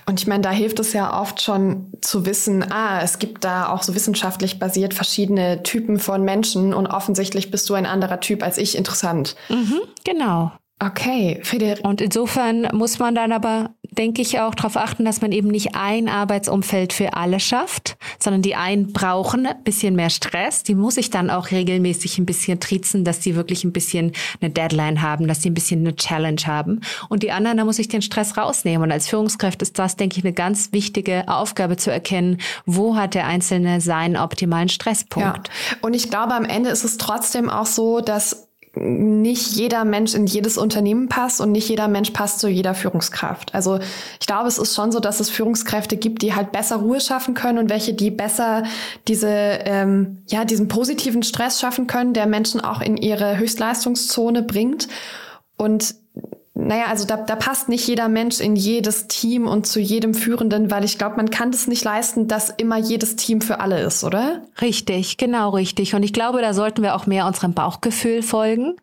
Und 0.06 0.20
ich 0.20 0.26
meine, 0.26 0.42
da 0.42 0.50
hilft 0.50 0.78
es 0.78 0.92
ja 0.92 1.20
oft 1.20 1.42
schon 1.42 1.92
zu 2.00 2.26
wissen, 2.26 2.70
ah, 2.70 3.00
es 3.02 3.18
gibt 3.18 3.44
da 3.44 3.68
auch 3.68 3.82
so 3.82 3.94
wissenschaftlich 3.94 4.58
basiert 4.58 4.94
verschiedene 4.94 5.62
Typen 5.62 5.98
von 5.98 6.22
Menschen 6.22 6.74
und 6.74 6.86
offensichtlich 6.86 7.50
bist 7.50 7.68
du 7.68 7.74
ein 7.74 7.86
anderer 7.86 8.20
Typ 8.20 8.42
als 8.42 8.58
ich. 8.58 8.76
Interessant. 8.76 9.36
Mhm, 9.48 9.80
genau. 10.04 10.52
Okay, 10.80 11.40
Friederike. 11.42 11.86
Und 11.86 12.00
insofern 12.00 12.68
muss 12.72 12.98
man 12.98 13.14
dann 13.14 13.30
aber, 13.30 13.70
denke 13.92 14.20
ich, 14.20 14.40
auch 14.40 14.56
darauf 14.56 14.76
achten, 14.76 15.04
dass 15.04 15.20
man 15.20 15.30
eben 15.30 15.48
nicht 15.48 15.76
ein 15.76 16.08
Arbeitsumfeld 16.08 16.92
für 16.92 17.14
alle 17.14 17.38
schafft, 17.38 17.96
sondern 18.18 18.42
die 18.42 18.56
einen 18.56 18.92
brauchen 18.92 19.46
ein 19.46 19.62
bisschen 19.62 19.94
mehr 19.94 20.10
Stress. 20.10 20.64
Die 20.64 20.74
muss 20.74 20.96
ich 20.96 21.10
dann 21.10 21.30
auch 21.30 21.52
regelmäßig 21.52 22.18
ein 22.18 22.26
bisschen 22.26 22.58
trizen, 22.58 23.04
dass 23.04 23.20
die 23.20 23.36
wirklich 23.36 23.62
ein 23.62 23.72
bisschen 23.72 24.12
eine 24.40 24.50
Deadline 24.50 25.00
haben, 25.00 25.28
dass 25.28 25.38
die 25.38 25.50
ein 25.50 25.54
bisschen 25.54 25.80
eine 25.80 25.94
Challenge 25.94 26.42
haben. 26.44 26.80
Und 27.08 27.22
die 27.22 27.30
anderen, 27.30 27.56
da 27.56 27.64
muss 27.64 27.78
ich 27.78 27.86
den 27.86 28.02
Stress 28.02 28.36
rausnehmen. 28.36 28.82
Und 28.82 28.92
als 28.92 29.08
Führungskraft 29.08 29.62
ist 29.62 29.78
das, 29.78 29.94
denke 29.94 30.18
ich, 30.18 30.24
eine 30.24 30.34
ganz 30.34 30.72
wichtige 30.72 31.28
Aufgabe 31.28 31.76
zu 31.76 31.92
erkennen, 31.92 32.38
wo 32.66 32.96
hat 32.96 33.14
der 33.14 33.26
Einzelne 33.26 33.80
seinen 33.80 34.16
optimalen 34.16 34.68
Stresspunkt. 34.68 35.48
Ja. 35.48 35.76
Und 35.82 35.94
ich 35.94 36.10
glaube, 36.10 36.34
am 36.34 36.44
Ende 36.44 36.70
ist 36.70 36.82
es 36.82 36.98
trotzdem 36.98 37.48
auch 37.48 37.66
so, 37.66 38.00
dass 38.00 38.48
nicht 38.76 39.52
jeder 39.56 39.84
Mensch 39.84 40.14
in 40.14 40.26
jedes 40.26 40.58
Unternehmen 40.58 41.08
passt 41.08 41.40
und 41.40 41.52
nicht 41.52 41.68
jeder 41.68 41.88
Mensch 41.88 42.10
passt 42.10 42.40
zu 42.40 42.48
jeder 42.48 42.74
Führungskraft. 42.74 43.54
Also 43.54 43.78
ich 44.20 44.26
glaube, 44.26 44.48
es 44.48 44.58
ist 44.58 44.74
schon 44.74 44.92
so, 44.92 45.00
dass 45.00 45.20
es 45.20 45.30
Führungskräfte 45.30 45.96
gibt, 45.96 46.22
die 46.22 46.34
halt 46.34 46.52
besser 46.52 46.76
Ruhe 46.76 47.00
schaffen 47.00 47.34
können 47.34 47.58
und 47.58 47.70
welche, 47.70 47.94
die 47.94 48.10
besser 48.10 48.64
diese, 49.06 49.28
ähm, 49.28 50.22
ja, 50.26 50.44
diesen 50.44 50.68
positiven 50.68 51.22
Stress 51.22 51.60
schaffen 51.60 51.86
können, 51.86 52.14
der 52.14 52.26
Menschen 52.26 52.60
auch 52.60 52.80
in 52.80 52.96
ihre 52.96 53.38
Höchstleistungszone 53.38 54.42
bringt. 54.42 54.88
Und 55.56 55.94
naja, 56.56 56.86
also 56.86 57.04
da, 57.04 57.16
da 57.16 57.34
passt 57.34 57.68
nicht 57.68 57.86
jeder 57.88 58.08
Mensch 58.08 58.40
in 58.40 58.54
jedes 58.54 59.08
Team 59.08 59.48
und 59.48 59.66
zu 59.66 59.80
jedem 59.80 60.14
Führenden, 60.14 60.70
weil 60.70 60.84
ich 60.84 60.98
glaube, 60.98 61.16
man 61.16 61.30
kann 61.30 61.50
das 61.50 61.66
nicht 61.66 61.82
leisten, 61.82 62.28
dass 62.28 62.50
immer 62.50 62.78
jedes 62.78 63.16
Team 63.16 63.40
für 63.40 63.58
alle 63.58 63.82
ist, 63.82 64.04
oder? 64.04 64.42
Richtig, 64.60 65.16
genau 65.16 65.50
richtig. 65.50 65.96
Und 65.96 66.04
ich 66.04 66.12
glaube, 66.12 66.40
da 66.40 66.54
sollten 66.54 66.82
wir 66.82 66.94
auch 66.94 67.06
mehr 67.06 67.26
unserem 67.26 67.54
Bauchgefühl 67.54 68.22
folgen. 68.22 68.76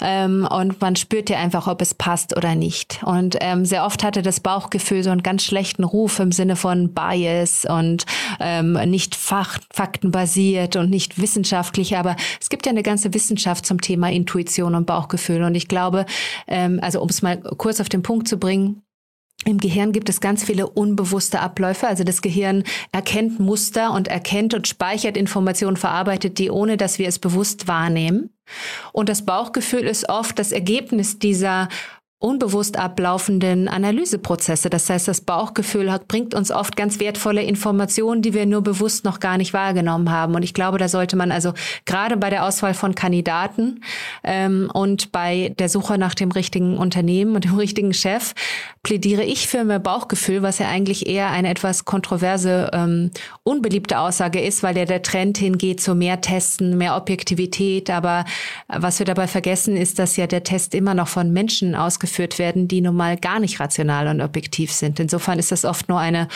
Ähm, 0.00 0.46
und 0.50 0.80
man 0.80 0.96
spürt 0.96 1.30
ja 1.30 1.38
einfach, 1.38 1.66
ob 1.66 1.80
es 1.82 1.94
passt 1.94 2.36
oder 2.36 2.54
nicht. 2.54 3.02
Und 3.04 3.36
ähm, 3.40 3.64
sehr 3.64 3.84
oft 3.84 4.02
hatte 4.02 4.22
das 4.22 4.40
Bauchgefühl 4.40 5.02
so 5.02 5.10
einen 5.10 5.22
ganz 5.22 5.44
schlechten 5.44 5.84
Ruf 5.84 6.18
im 6.18 6.32
Sinne 6.32 6.56
von 6.56 6.92
Bias 6.92 7.64
und 7.64 8.04
ähm, 8.40 8.72
nicht 8.90 9.14
fach, 9.14 9.58
faktenbasiert 9.72 10.76
und 10.76 10.90
nicht 10.90 11.20
wissenschaftlich. 11.20 11.96
Aber 11.96 12.16
es 12.40 12.48
gibt 12.48 12.66
ja 12.66 12.70
eine 12.70 12.82
ganze 12.82 13.14
Wissenschaft 13.14 13.66
zum 13.66 13.80
Thema 13.80 14.10
Intuition 14.10 14.74
und 14.74 14.86
Bauchgefühl. 14.86 15.42
Und 15.42 15.54
ich 15.54 15.68
glaube, 15.68 16.06
ähm, 16.46 16.80
also 16.82 17.00
um 17.00 17.08
es 17.08 17.22
mal 17.22 17.38
kurz 17.38 17.80
auf 17.80 17.88
den 17.88 18.02
Punkt 18.02 18.28
zu 18.28 18.38
bringen, 18.38 18.82
im 19.44 19.58
Gehirn 19.58 19.92
gibt 19.92 20.08
es 20.08 20.20
ganz 20.20 20.44
viele 20.44 20.68
unbewusste 20.68 21.40
Abläufe. 21.40 21.88
Also 21.88 22.04
das 22.04 22.22
Gehirn 22.22 22.62
erkennt 22.92 23.40
Muster 23.40 23.92
und 23.92 24.08
erkennt 24.08 24.54
und 24.54 24.68
speichert 24.68 25.16
Informationen, 25.16 25.76
verarbeitet 25.76 26.38
die, 26.38 26.50
ohne 26.50 26.76
dass 26.76 26.98
wir 26.98 27.08
es 27.08 27.18
bewusst 27.18 27.66
wahrnehmen. 27.66 28.30
Und 28.92 29.08
das 29.08 29.24
Bauchgefühl 29.24 29.82
ist 29.82 30.08
oft 30.08 30.38
das 30.38 30.52
Ergebnis 30.52 31.18
dieser 31.18 31.68
unbewusst 32.22 32.78
ablaufenden 32.78 33.66
Analyseprozesse. 33.66 34.70
Das 34.70 34.88
heißt, 34.88 35.08
das 35.08 35.22
Bauchgefühl 35.22 35.92
bringt 36.06 36.34
uns 36.34 36.52
oft 36.52 36.76
ganz 36.76 37.00
wertvolle 37.00 37.42
Informationen, 37.42 38.22
die 38.22 38.32
wir 38.32 38.46
nur 38.46 38.62
bewusst 38.62 39.04
noch 39.04 39.18
gar 39.18 39.38
nicht 39.38 39.52
wahrgenommen 39.52 40.10
haben. 40.10 40.36
Und 40.36 40.44
ich 40.44 40.54
glaube, 40.54 40.78
da 40.78 40.88
sollte 40.88 41.16
man 41.16 41.32
also 41.32 41.52
gerade 41.84 42.16
bei 42.16 42.30
der 42.30 42.46
Auswahl 42.46 42.74
von 42.74 42.94
Kandidaten 42.94 43.82
ähm, 44.22 44.70
und 44.72 45.10
bei 45.10 45.52
der 45.58 45.68
Suche 45.68 45.98
nach 45.98 46.14
dem 46.14 46.30
richtigen 46.30 46.78
Unternehmen 46.78 47.34
und 47.34 47.44
dem 47.44 47.56
richtigen 47.56 47.92
Chef 47.92 48.34
plädiere 48.84 49.24
ich 49.24 49.48
für 49.48 49.64
mehr 49.64 49.80
Bauchgefühl, 49.80 50.42
was 50.42 50.60
ja 50.60 50.68
eigentlich 50.68 51.08
eher 51.08 51.30
eine 51.30 51.48
etwas 51.48 51.84
kontroverse, 51.84 52.70
ähm, 52.72 53.10
unbeliebte 53.42 53.98
Aussage 53.98 54.40
ist, 54.40 54.62
weil 54.62 54.76
ja 54.78 54.84
der 54.84 55.02
Trend 55.02 55.38
hingeht 55.38 55.80
zu 55.80 55.96
mehr 55.96 56.20
Testen, 56.20 56.78
mehr 56.78 56.96
Objektivität. 56.96 57.90
Aber 57.90 58.24
was 58.68 59.00
wir 59.00 59.06
dabei 59.06 59.26
vergessen, 59.26 59.76
ist, 59.76 59.98
dass 59.98 60.16
ja 60.16 60.28
der 60.28 60.44
Test 60.44 60.74
immer 60.76 60.94
noch 60.94 61.08
von 61.08 61.32
Menschen 61.32 61.74
ausgeführt 61.74 62.11
ausgeführt 62.12 62.38
werden, 62.38 62.68
die 62.68 62.80
nun 62.80 62.96
mal 62.96 63.16
gar 63.16 63.40
nicht 63.40 63.58
rational 63.60 64.08
und 64.08 64.20
objektiv 64.20 64.72
sind. 64.72 65.00
Insofern 65.00 65.38
ist 65.38 65.50
das 65.50 65.64
oft 65.64 65.88
nur 65.88 65.98
eine 65.98 66.28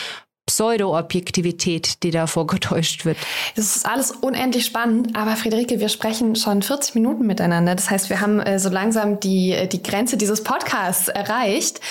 Pseudo-Objektivität, 0.47 2.03
die 2.03 2.11
da 2.11 2.25
vorgetäuscht 2.25 3.03
wird. 3.03 3.17
Das 3.55 3.75
ist 3.75 3.85
alles 3.85 4.11
unendlich 4.11 4.65
spannend, 4.65 5.15
aber 5.15 5.35
Friederike, 5.35 5.81
wir 5.81 5.89
sprechen 5.89 6.37
schon 6.37 6.61
40 6.61 6.95
Minuten 6.95 7.27
miteinander. 7.27 7.75
Das 7.75 7.89
heißt, 7.89 8.09
wir 8.09 8.21
haben 8.21 8.39
äh, 8.39 8.57
so 8.57 8.69
langsam 8.69 9.19
die, 9.19 9.51
äh, 9.51 9.67
die 9.67 9.83
Grenze 9.83 10.15
dieses 10.15 10.43
Podcasts 10.43 11.09
erreicht. 11.09 11.81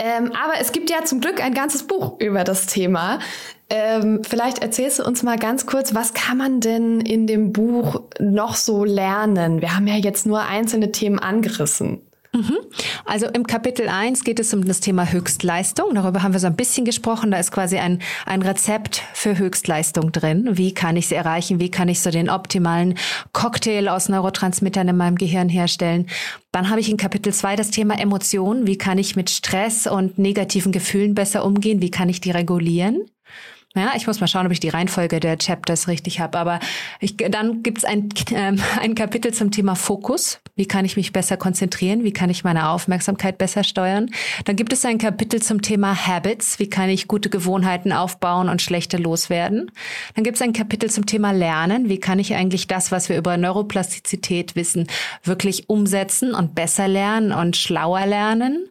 Ähm, 0.00 0.32
aber 0.32 0.54
es 0.60 0.72
gibt 0.72 0.90
ja 0.90 1.04
zum 1.04 1.20
Glück 1.20 1.40
ein 1.40 1.54
ganzes 1.54 1.84
Buch 1.84 2.18
über 2.18 2.42
das 2.42 2.66
Thema. 2.66 3.20
Ähm, 3.70 4.22
vielleicht 4.28 4.58
erzählst 4.58 4.98
du 4.98 5.04
uns 5.04 5.22
mal 5.22 5.38
ganz 5.38 5.64
kurz, 5.66 5.94
was 5.94 6.12
kann 6.12 6.36
man 6.36 6.60
denn 6.60 7.00
in 7.00 7.28
dem 7.28 7.52
Buch 7.52 8.02
noch 8.18 8.56
so 8.56 8.84
lernen? 8.84 9.60
Wir 9.62 9.76
haben 9.76 9.86
ja 9.86 9.94
jetzt 9.96 10.26
nur 10.26 10.42
einzelne 10.42 10.90
Themen 10.90 11.20
angerissen. 11.20 12.02
Mhm. 12.34 12.56
Also 13.04 13.26
im 13.26 13.46
Kapitel 13.46 13.90
1 13.90 14.24
geht 14.24 14.40
es 14.40 14.54
um 14.54 14.64
das 14.64 14.80
Thema 14.80 15.12
Höchstleistung. 15.12 15.94
Darüber 15.94 16.22
haben 16.22 16.32
wir 16.32 16.40
so 16.40 16.46
ein 16.46 16.56
bisschen 16.56 16.86
gesprochen. 16.86 17.30
Da 17.30 17.38
ist 17.38 17.52
quasi 17.52 17.76
ein, 17.76 18.00
ein 18.24 18.40
Rezept 18.40 19.02
für 19.12 19.36
Höchstleistung 19.36 20.12
drin. 20.12 20.48
Wie 20.52 20.72
kann 20.72 20.96
ich 20.96 21.08
sie 21.08 21.14
erreichen? 21.14 21.60
Wie 21.60 21.70
kann 21.70 21.88
ich 21.88 22.00
so 22.00 22.10
den 22.10 22.30
optimalen 22.30 22.94
Cocktail 23.34 23.88
aus 23.88 24.08
Neurotransmittern 24.08 24.88
in 24.88 24.96
meinem 24.96 25.16
Gehirn 25.16 25.50
herstellen? 25.50 26.06
Dann 26.52 26.70
habe 26.70 26.80
ich 26.80 26.90
in 26.90 26.96
Kapitel 26.96 27.34
2 27.34 27.54
das 27.56 27.70
Thema 27.70 27.98
Emotionen. 27.98 28.66
Wie 28.66 28.78
kann 28.78 28.96
ich 28.96 29.14
mit 29.14 29.28
Stress 29.28 29.86
und 29.86 30.18
negativen 30.18 30.72
Gefühlen 30.72 31.14
besser 31.14 31.44
umgehen? 31.44 31.82
Wie 31.82 31.90
kann 31.90 32.08
ich 32.08 32.22
die 32.22 32.30
regulieren? 32.30 33.04
Ja, 33.74 33.92
ich 33.96 34.06
muss 34.06 34.20
mal 34.20 34.26
schauen, 34.26 34.44
ob 34.44 34.52
ich 34.52 34.60
die 34.60 34.68
Reihenfolge 34.68 35.18
der 35.18 35.38
Chapters 35.38 35.88
richtig 35.88 36.20
habe. 36.20 36.36
Aber 36.38 36.60
ich, 37.00 37.16
dann 37.16 37.62
gibt's 37.62 37.84
ein, 37.84 38.10
ähm, 38.32 38.60
ein 38.80 38.94
Kapitel 38.94 39.32
zum 39.32 39.50
Thema 39.50 39.76
Fokus. 39.76 40.40
Wie 40.56 40.66
kann 40.66 40.84
ich 40.84 40.96
mich 40.96 41.12
besser 41.12 41.38
konzentrieren? 41.38 42.04
Wie 42.04 42.12
kann 42.12 42.28
ich 42.28 42.44
meine 42.44 42.68
Aufmerksamkeit 42.68 43.38
besser 43.38 43.64
steuern? 43.64 44.10
Dann 44.44 44.56
gibt 44.56 44.74
es 44.74 44.84
ein 44.84 44.98
Kapitel 44.98 45.40
zum 45.40 45.62
Thema 45.62 46.06
Habits. 46.06 46.58
Wie 46.58 46.68
kann 46.68 46.90
ich 46.90 47.08
gute 47.08 47.30
Gewohnheiten 47.30 47.92
aufbauen 47.92 48.50
und 48.50 48.60
schlechte 48.60 48.98
loswerden? 48.98 49.70
Dann 50.14 50.24
gibt 50.24 50.36
es 50.36 50.42
ein 50.42 50.52
Kapitel 50.52 50.90
zum 50.90 51.06
Thema 51.06 51.30
Lernen. 51.30 51.88
Wie 51.88 51.98
kann 51.98 52.18
ich 52.18 52.34
eigentlich 52.34 52.66
das, 52.66 52.92
was 52.92 53.08
wir 53.08 53.16
über 53.16 53.38
Neuroplastizität 53.38 54.54
wissen, 54.54 54.86
wirklich 55.24 55.70
umsetzen 55.70 56.34
und 56.34 56.54
besser 56.54 56.88
lernen 56.88 57.32
und 57.32 57.56
schlauer 57.56 58.04
lernen? 58.04 58.68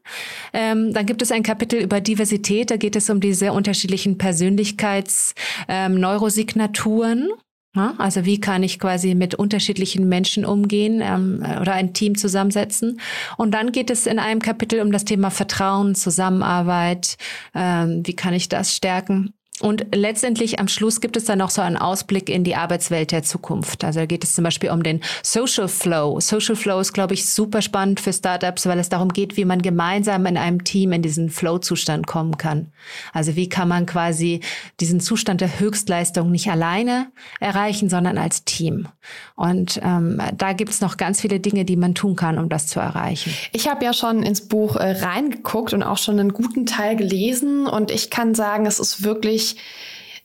Ähm, 0.53 0.93
dann 0.93 1.07
gibt 1.07 1.23
es 1.23 1.31
ein 1.31 1.41
Kapitel 1.41 1.81
über 1.81 2.01
Diversität. 2.01 2.69
Da 2.69 2.77
geht 2.77 2.95
es 2.95 3.09
um 3.09 3.19
diese 3.19 3.51
unterschiedlichen 3.53 4.19
Persönlichkeiten 4.19 4.90
Persönlichkeits-Neurosignaturen. 4.91 7.29
Ähm, 7.29 7.37
ja, 7.73 7.93
also 7.97 8.25
wie 8.25 8.41
kann 8.41 8.63
ich 8.63 8.79
quasi 8.79 9.15
mit 9.15 9.35
unterschiedlichen 9.35 10.09
Menschen 10.09 10.43
umgehen 10.43 10.99
ähm, 11.01 11.41
oder 11.61 11.71
ein 11.71 11.93
Team 11.93 12.17
zusammensetzen. 12.17 12.99
Und 13.37 13.51
dann 13.51 13.71
geht 13.71 13.89
es 13.89 14.07
in 14.07 14.19
einem 14.19 14.41
Kapitel 14.41 14.81
um 14.81 14.91
das 14.91 15.05
Thema 15.05 15.31
Vertrauen, 15.31 15.95
Zusammenarbeit. 15.95 17.15
Ähm, 17.55 18.01
wie 18.05 18.15
kann 18.15 18.33
ich 18.33 18.49
das 18.49 18.75
stärken? 18.75 19.33
Und 19.61 19.85
letztendlich 19.93 20.59
am 20.59 20.67
Schluss 20.67 21.01
gibt 21.01 21.15
es 21.17 21.25
dann 21.25 21.37
noch 21.37 21.51
so 21.51 21.61
einen 21.61 21.77
Ausblick 21.77 22.29
in 22.29 22.43
die 22.43 22.55
Arbeitswelt 22.55 23.11
der 23.11 23.21
Zukunft. 23.21 23.83
Also 23.83 23.99
da 23.99 24.05
geht 24.07 24.23
es 24.23 24.33
zum 24.33 24.43
Beispiel 24.43 24.71
um 24.71 24.81
den 24.81 25.01
Social 25.21 25.67
Flow. 25.67 26.19
Social 26.19 26.55
Flow 26.55 26.79
ist, 26.79 26.93
glaube 26.93 27.13
ich, 27.13 27.27
super 27.27 27.61
spannend 27.61 27.99
für 27.99 28.11
Startups, 28.11 28.65
weil 28.65 28.79
es 28.79 28.89
darum 28.89 29.09
geht, 29.09 29.37
wie 29.37 29.45
man 29.45 29.61
gemeinsam 29.61 30.25
in 30.25 30.37
einem 30.37 30.63
Team 30.63 30.93
in 30.93 31.03
diesen 31.03 31.29
Flow-Zustand 31.29 32.07
kommen 32.07 32.37
kann. 32.37 32.71
Also 33.13 33.35
wie 33.35 33.49
kann 33.49 33.67
man 33.67 33.85
quasi 33.85 34.39
diesen 34.79 34.99
Zustand 34.99 35.41
der 35.41 35.59
Höchstleistung 35.59 36.31
nicht 36.31 36.49
alleine 36.49 37.11
erreichen, 37.39 37.87
sondern 37.87 38.17
als 38.17 38.43
Team. 38.45 38.87
Und 39.35 39.79
ähm, 39.83 40.21
da 40.35 40.53
gibt 40.53 40.71
es 40.71 40.81
noch 40.81 40.97
ganz 40.97 41.21
viele 41.21 41.39
Dinge, 41.39 41.65
die 41.65 41.75
man 41.75 41.95
tun 41.95 42.15
kann, 42.15 42.37
um 42.37 42.49
das 42.49 42.67
zu 42.67 42.79
erreichen. 42.79 43.33
Ich 43.51 43.67
habe 43.67 43.83
ja 43.85 43.93
schon 43.93 44.23
ins 44.23 44.47
Buch 44.47 44.75
äh, 44.75 45.03
reingeguckt 45.03 45.73
und 45.73 45.83
auch 45.83 45.97
schon 45.97 46.19
einen 46.19 46.33
guten 46.33 46.65
Teil 46.65 46.95
gelesen 46.95 47.67
und 47.67 47.91
ich 47.91 48.09
kann 48.09 48.35
sagen, 48.35 48.65
es 48.65 48.79
ist 48.79 49.03
wirklich 49.03 49.57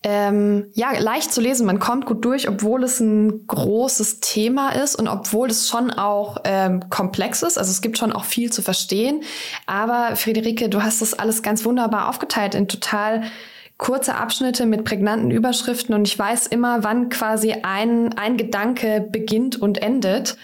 ähm, 0.03 0.71
ja, 0.75 0.97
leicht 0.99 1.33
zu 1.33 1.41
lesen. 1.41 1.67
Man 1.67 1.81
kommt 1.81 2.07
gut 2.07 2.25
durch, 2.25 2.49
obwohl 2.49 2.85
es 2.85 3.01
ein 3.01 3.47
großes 3.47 4.21
Thema 4.21 4.71
ist 4.71 4.95
und 4.95 5.09
obwohl 5.09 5.51
es 5.51 5.69
schon 5.69 5.91
auch 5.91 6.39
ähm, 6.45 6.89
komplex 6.91 7.43
ist. 7.43 7.59
Also 7.59 7.73
es 7.73 7.81
gibt 7.81 7.99
schon 7.99 8.13
auch 8.13 8.25
viel 8.25 8.53
zu 8.53 8.63
verstehen. 8.63 9.23
Aber 9.67 10.15
Friederike, 10.15 10.69
du 10.69 10.83
hast 10.83 11.03
das 11.03 11.15
alles 11.15 11.43
ganz 11.43 11.65
wunderbar 11.65 12.09
aufgeteilt 12.09 12.55
in 12.55 12.69
total 12.69 13.25
kurze 13.79 14.15
Abschnitte 14.15 14.67
mit 14.67 14.85
prägnanten 14.85 15.31
Überschriften 15.31 15.95
und 15.95 16.07
ich 16.07 16.19
weiß 16.19 16.47
immer, 16.47 16.83
wann 16.83 17.09
quasi 17.09 17.53
ein, 17.63 18.17
ein 18.17 18.37
Gedanke 18.37 19.07
beginnt 19.11 19.61
und 19.61 19.83
endet 19.83 20.37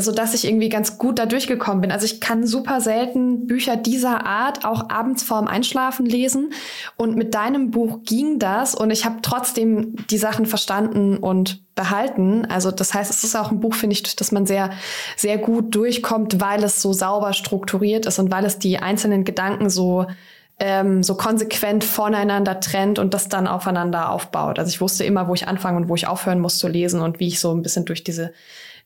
so 0.00 0.12
dass 0.12 0.34
ich 0.34 0.44
irgendwie 0.44 0.68
ganz 0.68 0.98
gut 0.98 1.18
da 1.18 1.26
durchgekommen 1.26 1.80
bin. 1.80 1.92
Also 1.92 2.06
ich 2.06 2.20
kann 2.20 2.46
super 2.46 2.80
selten 2.80 3.46
Bücher 3.46 3.76
dieser 3.76 4.26
Art 4.26 4.64
auch 4.64 4.90
abends 4.90 5.22
vorm 5.22 5.46
Einschlafen 5.46 6.06
lesen 6.06 6.52
und 6.96 7.16
mit 7.16 7.34
deinem 7.34 7.70
Buch 7.70 8.02
ging 8.04 8.38
das 8.38 8.74
und 8.74 8.90
ich 8.90 9.04
habe 9.04 9.16
trotzdem 9.22 9.94
die 10.10 10.18
Sachen 10.18 10.46
verstanden 10.46 11.16
und 11.16 11.62
behalten. 11.74 12.46
Also 12.46 12.70
das 12.70 12.94
heißt, 12.94 13.10
es 13.10 13.24
ist 13.24 13.36
auch 13.36 13.50
ein 13.50 13.60
Buch, 13.60 13.74
finde 13.74 13.94
ich, 13.94 14.02
durch 14.02 14.16
das 14.16 14.32
man 14.32 14.46
sehr, 14.46 14.70
sehr 15.16 15.38
gut 15.38 15.74
durchkommt, 15.74 16.40
weil 16.40 16.62
es 16.64 16.80
so 16.80 16.92
sauber 16.92 17.32
strukturiert 17.32 18.06
ist 18.06 18.18
und 18.18 18.30
weil 18.30 18.44
es 18.44 18.58
die 18.58 18.78
einzelnen 18.78 19.24
Gedanken 19.24 19.70
so 19.70 20.06
ähm, 20.60 21.02
so 21.02 21.16
konsequent 21.16 21.84
voneinander 21.84 22.60
trennt 22.60 22.98
und 22.98 23.12
das 23.12 23.28
dann 23.28 23.46
aufeinander 23.46 24.10
aufbaut. 24.10 24.58
Also 24.58 24.68
ich 24.68 24.80
wusste 24.80 25.04
immer, 25.04 25.26
wo 25.28 25.34
ich 25.34 25.48
anfangen 25.48 25.78
und 25.78 25.88
wo 25.88 25.94
ich 25.94 26.06
aufhören 26.06 26.40
muss 26.40 26.58
zu 26.58 26.68
lesen 26.68 27.00
und 27.00 27.20
wie 27.20 27.28
ich 27.28 27.40
so 27.40 27.52
ein 27.52 27.62
bisschen 27.62 27.84
durch 27.84 28.04
diese 28.04 28.32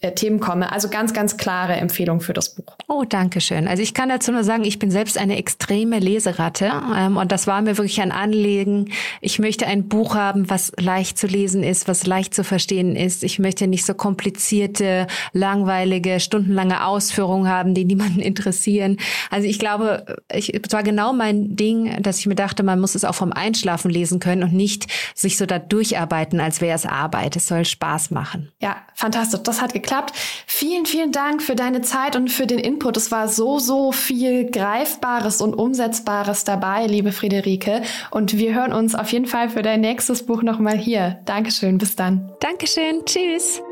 äh, 0.01 0.13
Themen 0.13 0.39
komme. 0.39 0.71
Also 0.71 0.89
ganz, 0.89 1.13
ganz 1.13 1.37
klare 1.37 1.73
Empfehlung 1.73 2.21
für 2.21 2.33
das 2.33 2.55
Buch. 2.55 2.77
Oh, 2.87 3.03
danke 3.03 3.41
schön. 3.41 3.67
Also 3.67 3.83
ich 3.83 3.95
kann 3.95 4.09
dazu 4.09 4.31
nur 4.31 4.45
sagen, 4.45 4.63
ich 4.63 4.79
bin 4.79 4.93
selbst 4.93 5.19
eine 5.19 5.37
extreme 5.37 5.99
Leseratte 5.99 6.71
ähm, 6.97 7.17
und 7.17 7.33
das 7.33 7.49
war 7.49 7.61
mir 7.63 7.77
wirklich 7.79 8.01
ein 8.01 8.13
Anliegen. 8.13 8.93
Ich 9.21 9.41
möchte 9.41 9.67
ein 9.67 9.89
Buch 9.89 10.15
haben, 10.15 10.49
was 10.49 10.71
leicht 10.79 11.19
zu 11.19 11.27
lesen 11.27 11.65
ist, 11.65 11.89
was 11.89 12.07
leicht 12.07 12.33
zu 12.33 12.45
verstehen 12.45 12.95
ist. 12.95 13.25
Ich 13.25 13.41
möchte 13.41 13.67
nicht 13.67 13.85
so 13.85 13.93
komplizierte, 13.93 15.09
langweilige, 15.33 16.21
stundenlange 16.21 16.87
Ausführungen 16.87 17.49
haben, 17.49 17.75
die 17.75 17.85
niemanden 17.85 18.21
interessieren. 18.21 18.99
Also 19.33 19.49
ich 19.49 19.59
glaube, 19.59 20.23
ich, 20.33 20.55
es 20.55 20.73
war 20.73 20.85
genau 20.85 21.13
mein 21.13 21.57
Ding, 21.57 22.01
dass 22.01 22.21
ich 22.21 22.27
mir 22.27 22.37
dachte, 22.37 22.63
man 22.63 22.79
muss 22.79 22.95
es 22.95 23.05
auch 23.05 23.17
vom 23.17 23.33
Einschlafen 23.33 23.91
lesen 23.91 24.21
können 24.21 24.45
und 24.45 24.53
nicht 24.53 24.87
sich 25.17 25.37
so 25.37 25.45
da 25.45 25.59
durcharbeiten, 25.59 26.39
als 26.39 26.61
wäre 26.61 26.77
es 26.77 26.87
Arbeit. 26.87 27.35
Es 27.35 27.49
soll 27.49 27.65
Spaß 27.65 28.13
machen. 28.13 28.53
Ja, 28.61 28.77
fantastisch. 28.95 29.41
Das 29.43 29.61
hat 29.61 29.73
geklappt 29.73 29.88
geklappt. 29.89 30.13
Vielen, 30.47 30.87
vielen 30.87 31.13
Dank 31.13 31.43
für 31.43 31.55
deine 31.55 31.81
Zeit 31.81 32.17
und 32.17 32.31
für 32.31 32.47
den 32.47 32.59
Input. 32.59 32.97
Es 32.97 33.11
war 33.11 33.29
so, 33.29 33.59
so 33.59 33.93
viel 33.93 34.51
Greifbares 34.51 35.41
und 35.41 35.55
Umsetzbares 35.55 36.45
dabei, 36.45 36.87
liebe 36.87 37.13
Friederike. 37.13 37.83
Und 38.11 38.37
wir 38.37 38.55
hören 38.55 38.73
uns 38.73 38.95
auf 38.95 39.11
jeden 39.13 39.27
Fall 39.27 39.49
für 39.49 39.63
dein 39.63 39.81
nächstes 39.81 40.27
Buch 40.27 40.43
nochmal 40.43 40.77
hier. 40.77 41.19
Dankeschön, 41.25 41.79
bis 41.79 41.97
dann. 41.97 42.31
Dankeschön, 42.41 43.05
tschüss. 43.05 43.63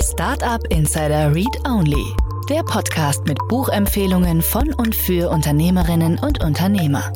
Startup 0.00 0.60
Insider 0.70 1.32
Read 1.34 1.56
Only. 1.66 2.04
Der 2.50 2.62
Podcast 2.62 3.24
mit 3.26 3.38
Buchempfehlungen 3.48 4.42
von 4.42 4.74
und 4.74 4.94
für 4.94 5.30
Unternehmerinnen 5.30 6.18
und 6.18 6.42
Unternehmer. 6.44 7.12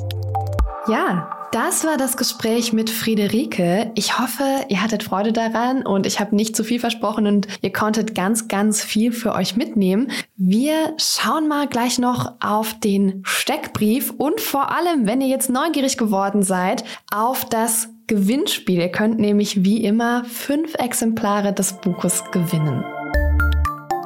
Ja, 0.88 1.37
das 1.52 1.84
war 1.84 1.96
das 1.96 2.16
Gespräch 2.16 2.72
mit 2.72 2.90
Friederike. 2.90 3.90
Ich 3.94 4.18
hoffe, 4.18 4.44
ihr 4.68 4.82
hattet 4.82 5.02
Freude 5.02 5.32
daran 5.32 5.86
und 5.86 6.06
ich 6.06 6.20
habe 6.20 6.36
nicht 6.36 6.54
zu 6.54 6.64
viel 6.64 6.80
versprochen 6.80 7.26
und 7.26 7.48
ihr 7.62 7.72
konntet 7.72 8.14
ganz, 8.14 8.48
ganz 8.48 8.82
viel 8.82 9.12
für 9.12 9.32
euch 9.34 9.56
mitnehmen. 9.56 10.10
Wir 10.36 10.94
schauen 10.98 11.48
mal 11.48 11.66
gleich 11.66 11.98
noch 11.98 12.32
auf 12.40 12.78
den 12.80 13.22
Steckbrief 13.24 14.12
und 14.16 14.40
vor 14.40 14.70
allem, 14.70 15.06
wenn 15.06 15.20
ihr 15.20 15.28
jetzt 15.28 15.50
neugierig 15.50 15.96
geworden 15.96 16.42
seid, 16.42 16.84
auf 17.12 17.44
das 17.44 17.88
Gewinnspiel. 18.06 18.80
Ihr 18.80 18.90
könnt 18.90 19.18
nämlich 19.18 19.64
wie 19.64 19.84
immer 19.84 20.24
fünf 20.24 20.74
Exemplare 20.74 21.52
des 21.52 21.74
Buches 21.74 22.24
gewinnen. 22.32 22.84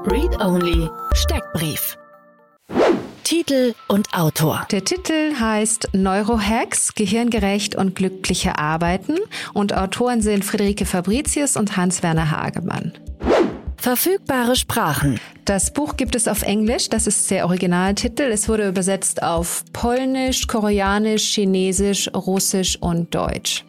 Read 0.05 0.41
Only 0.41 0.89
Steckbrief. 1.15 1.97
Titel 3.23 3.75
und 3.89 4.15
Autor. 4.15 4.67
Der 4.71 4.85
Titel 4.85 5.35
heißt 5.39 5.91
Neurohacks, 5.93 6.95
gehirngerecht 6.95 7.77
und 7.77 7.95
glückliche 7.95 8.59
Arbeiten 8.59 9.17
und 9.55 9.77
Autoren 9.77 10.21
sind 10.21 10.45
Friederike 10.45 10.87
Fabricius 10.87 11.57
und 11.57 11.77
Hans-Werner 11.77 12.31
Hagemann. 12.31 12.93
Verfügbare 13.77 14.55
Sprachen. 14.55 15.19
Das 15.45 15.73
Buch 15.73 15.97
gibt 15.97 16.15
es 16.15 16.29
auf 16.29 16.43
Englisch, 16.43 16.89
das 16.89 17.07
ist 17.07 17.31
der 17.31 17.47
Originaltitel. 17.47 18.23
Es 18.23 18.49
wurde 18.49 18.69
übersetzt 18.69 19.23
auf 19.23 19.65
Polnisch, 19.73 20.47
Koreanisch, 20.47 21.35
Chinesisch, 21.35 22.09
Russisch 22.15 22.77
und 22.81 23.13
Deutsch. 23.15 23.65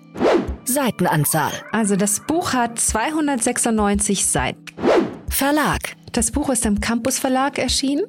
Seitenanzahl. 0.65 1.51
Also 1.71 1.95
das 1.95 2.19
Buch 2.19 2.53
hat 2.53 2.79
296 2.79 4.25
Seiten. 4.25 4.65
Verlag. 5.29 5.95
Das 6.11 6.31
Buch 6.31 6.49
ist 6.49 6.65
im 6.65 6.79
Campus 6.79 7.17
Verlag 7.17 7.57
erschienen. 7.57 8.03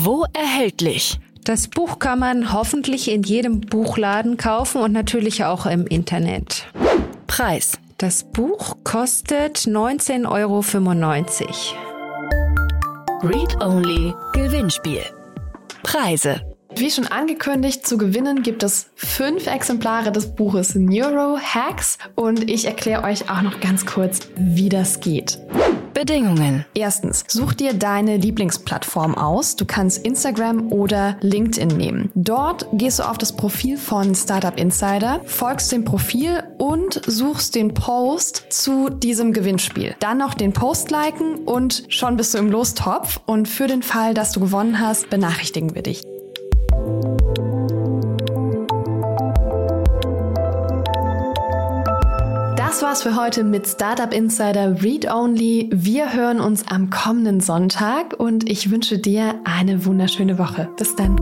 Wo 0.00 0.24
erhältlich? 0.32 1.18
Das 1.44 1.66
Buch 1.66 1.98
kann 1.98 2.20
man 2.20 2.52
hoffentlich 2.52 3.10
in 3.10 3.24
jedem 3.24 3.60
Buchladen 3.60 4.36
kaufen 4.36 4.80
und 4.80 4.92
natürlich 4.92 5.44
auch 5.44 5.66
im 5.66 5.88
Internet. 5.88 6.66
Preis. 7.26 7.78
Das 7.96 8.22
Buch 8.22 8.76
kostet 8.84 9.58
19,95 9.58 10.28
Euro. 10.28 10.60
Read 13.22 13.60
Only 13.60 14.14
Gewinnspiel. 14.34 15.02
Preise. 15.82 16.42
Wie 16.78 16.92
schon 16.92 17.08
angekündigt, 17.08 17.84
zu 17.84 17.98
gewinnen 17.98 18.44
gibt 18.44 18.62
es 18.62 18.86
fünf 18.94 19.48
Exemplare 19.48 20.12
des 20.12 20.36
Buches 20.36 20.76
Neuro 20.76 21.36
Hacks 21.36 21.98
und 22.14 22.48
ich 22.48 22.66
erkläre 22.66 23.02
euch 23.02 23.28
auch 23.28 23.42
noch 23.42 23.58
ganz 23.58 23.84
kurz, 23.84 24.20
wie 24.36 24.68
das 24.68 25.00
geht. 25.00 25.40
Bedingungen. 25.92 26.64
Erstens, 26.74 27.24
such 27.26 27.54
dir 27.54 27.74
deine 27.74 28.18
Lieblingsplattform 28.18 29.16
aus. 29.16 29.56
Du 29.56 29.64
kannst 29.64 30.06
Instagram 30.06 30.70
oder 30.70 31.16
LinkedIn 31.20 31.76
nehmen. 31.76 32.12
Dort 32.14 32.68
gehst 32.74 33.00
du 33.00 33.02
auf 33.02 33.18
das 33.18 33.34
Profil 33.34 33.76
von 33.76 34.14
Startup 34.14 34.56
Insider, 34.56 35.20
folgst 35.24 35.72
dem 35.72 35.84
Profil 35.84 36.44
und 36.58 37.00
suchst 37.04 37.56
den 37.56 37.74
Post 37.74 38.44
zu 38.50 38.88
diesem 38.88 39.32
Gewinnspiel. 39.32 39.96
Dann 39.98 40.18
noch 40.18 40.34
den 40.34 40.52
Post 40.52 40.92
liken 40.92 41.38
und 41.44 41.82
schon 41.88 42.16
bist 42.16 42.34
du 42.34 42.38
im 42.38 42.52
Lostopf 42.52 43.18
und 43.26 43.48
für 43.48 43.66
den 43.66 43.82
Fall, 43.82 44.14
dass 44.14 44.30
du 44.30 44.38
gewonnen 44.38 44.78
hast, 44.78 45.10
benachrichtigen 45.10 45.74
wir 45.74 45.82
dich. 45.82 46.02
Das 52.56 52.82
war's 52.82 53.02
für 53.02 53.16
heute 53.16 53.42
mit 53.42 53.66
Startup 53.66 54.12
Insider 54.12 54.82
Read 54.82 55.10
Only. 55.10 55.68
Wir 55.72 56.12
hören 56.12 56.38
uns 56.38 56.68
am 56.68 56.90
kommenden 56.90 57.40
Sonntag 57.40 58.14
und 58.18 58.48
ich 58.48 58.70
wünsche 58.70 58.98
dir 58.98 59.40
eine 59.44 59.84
wunderschöne 59.84 60.38
Woche. 60.38 60.68
Bis 60.76 60.94
dann. 60.94 61.16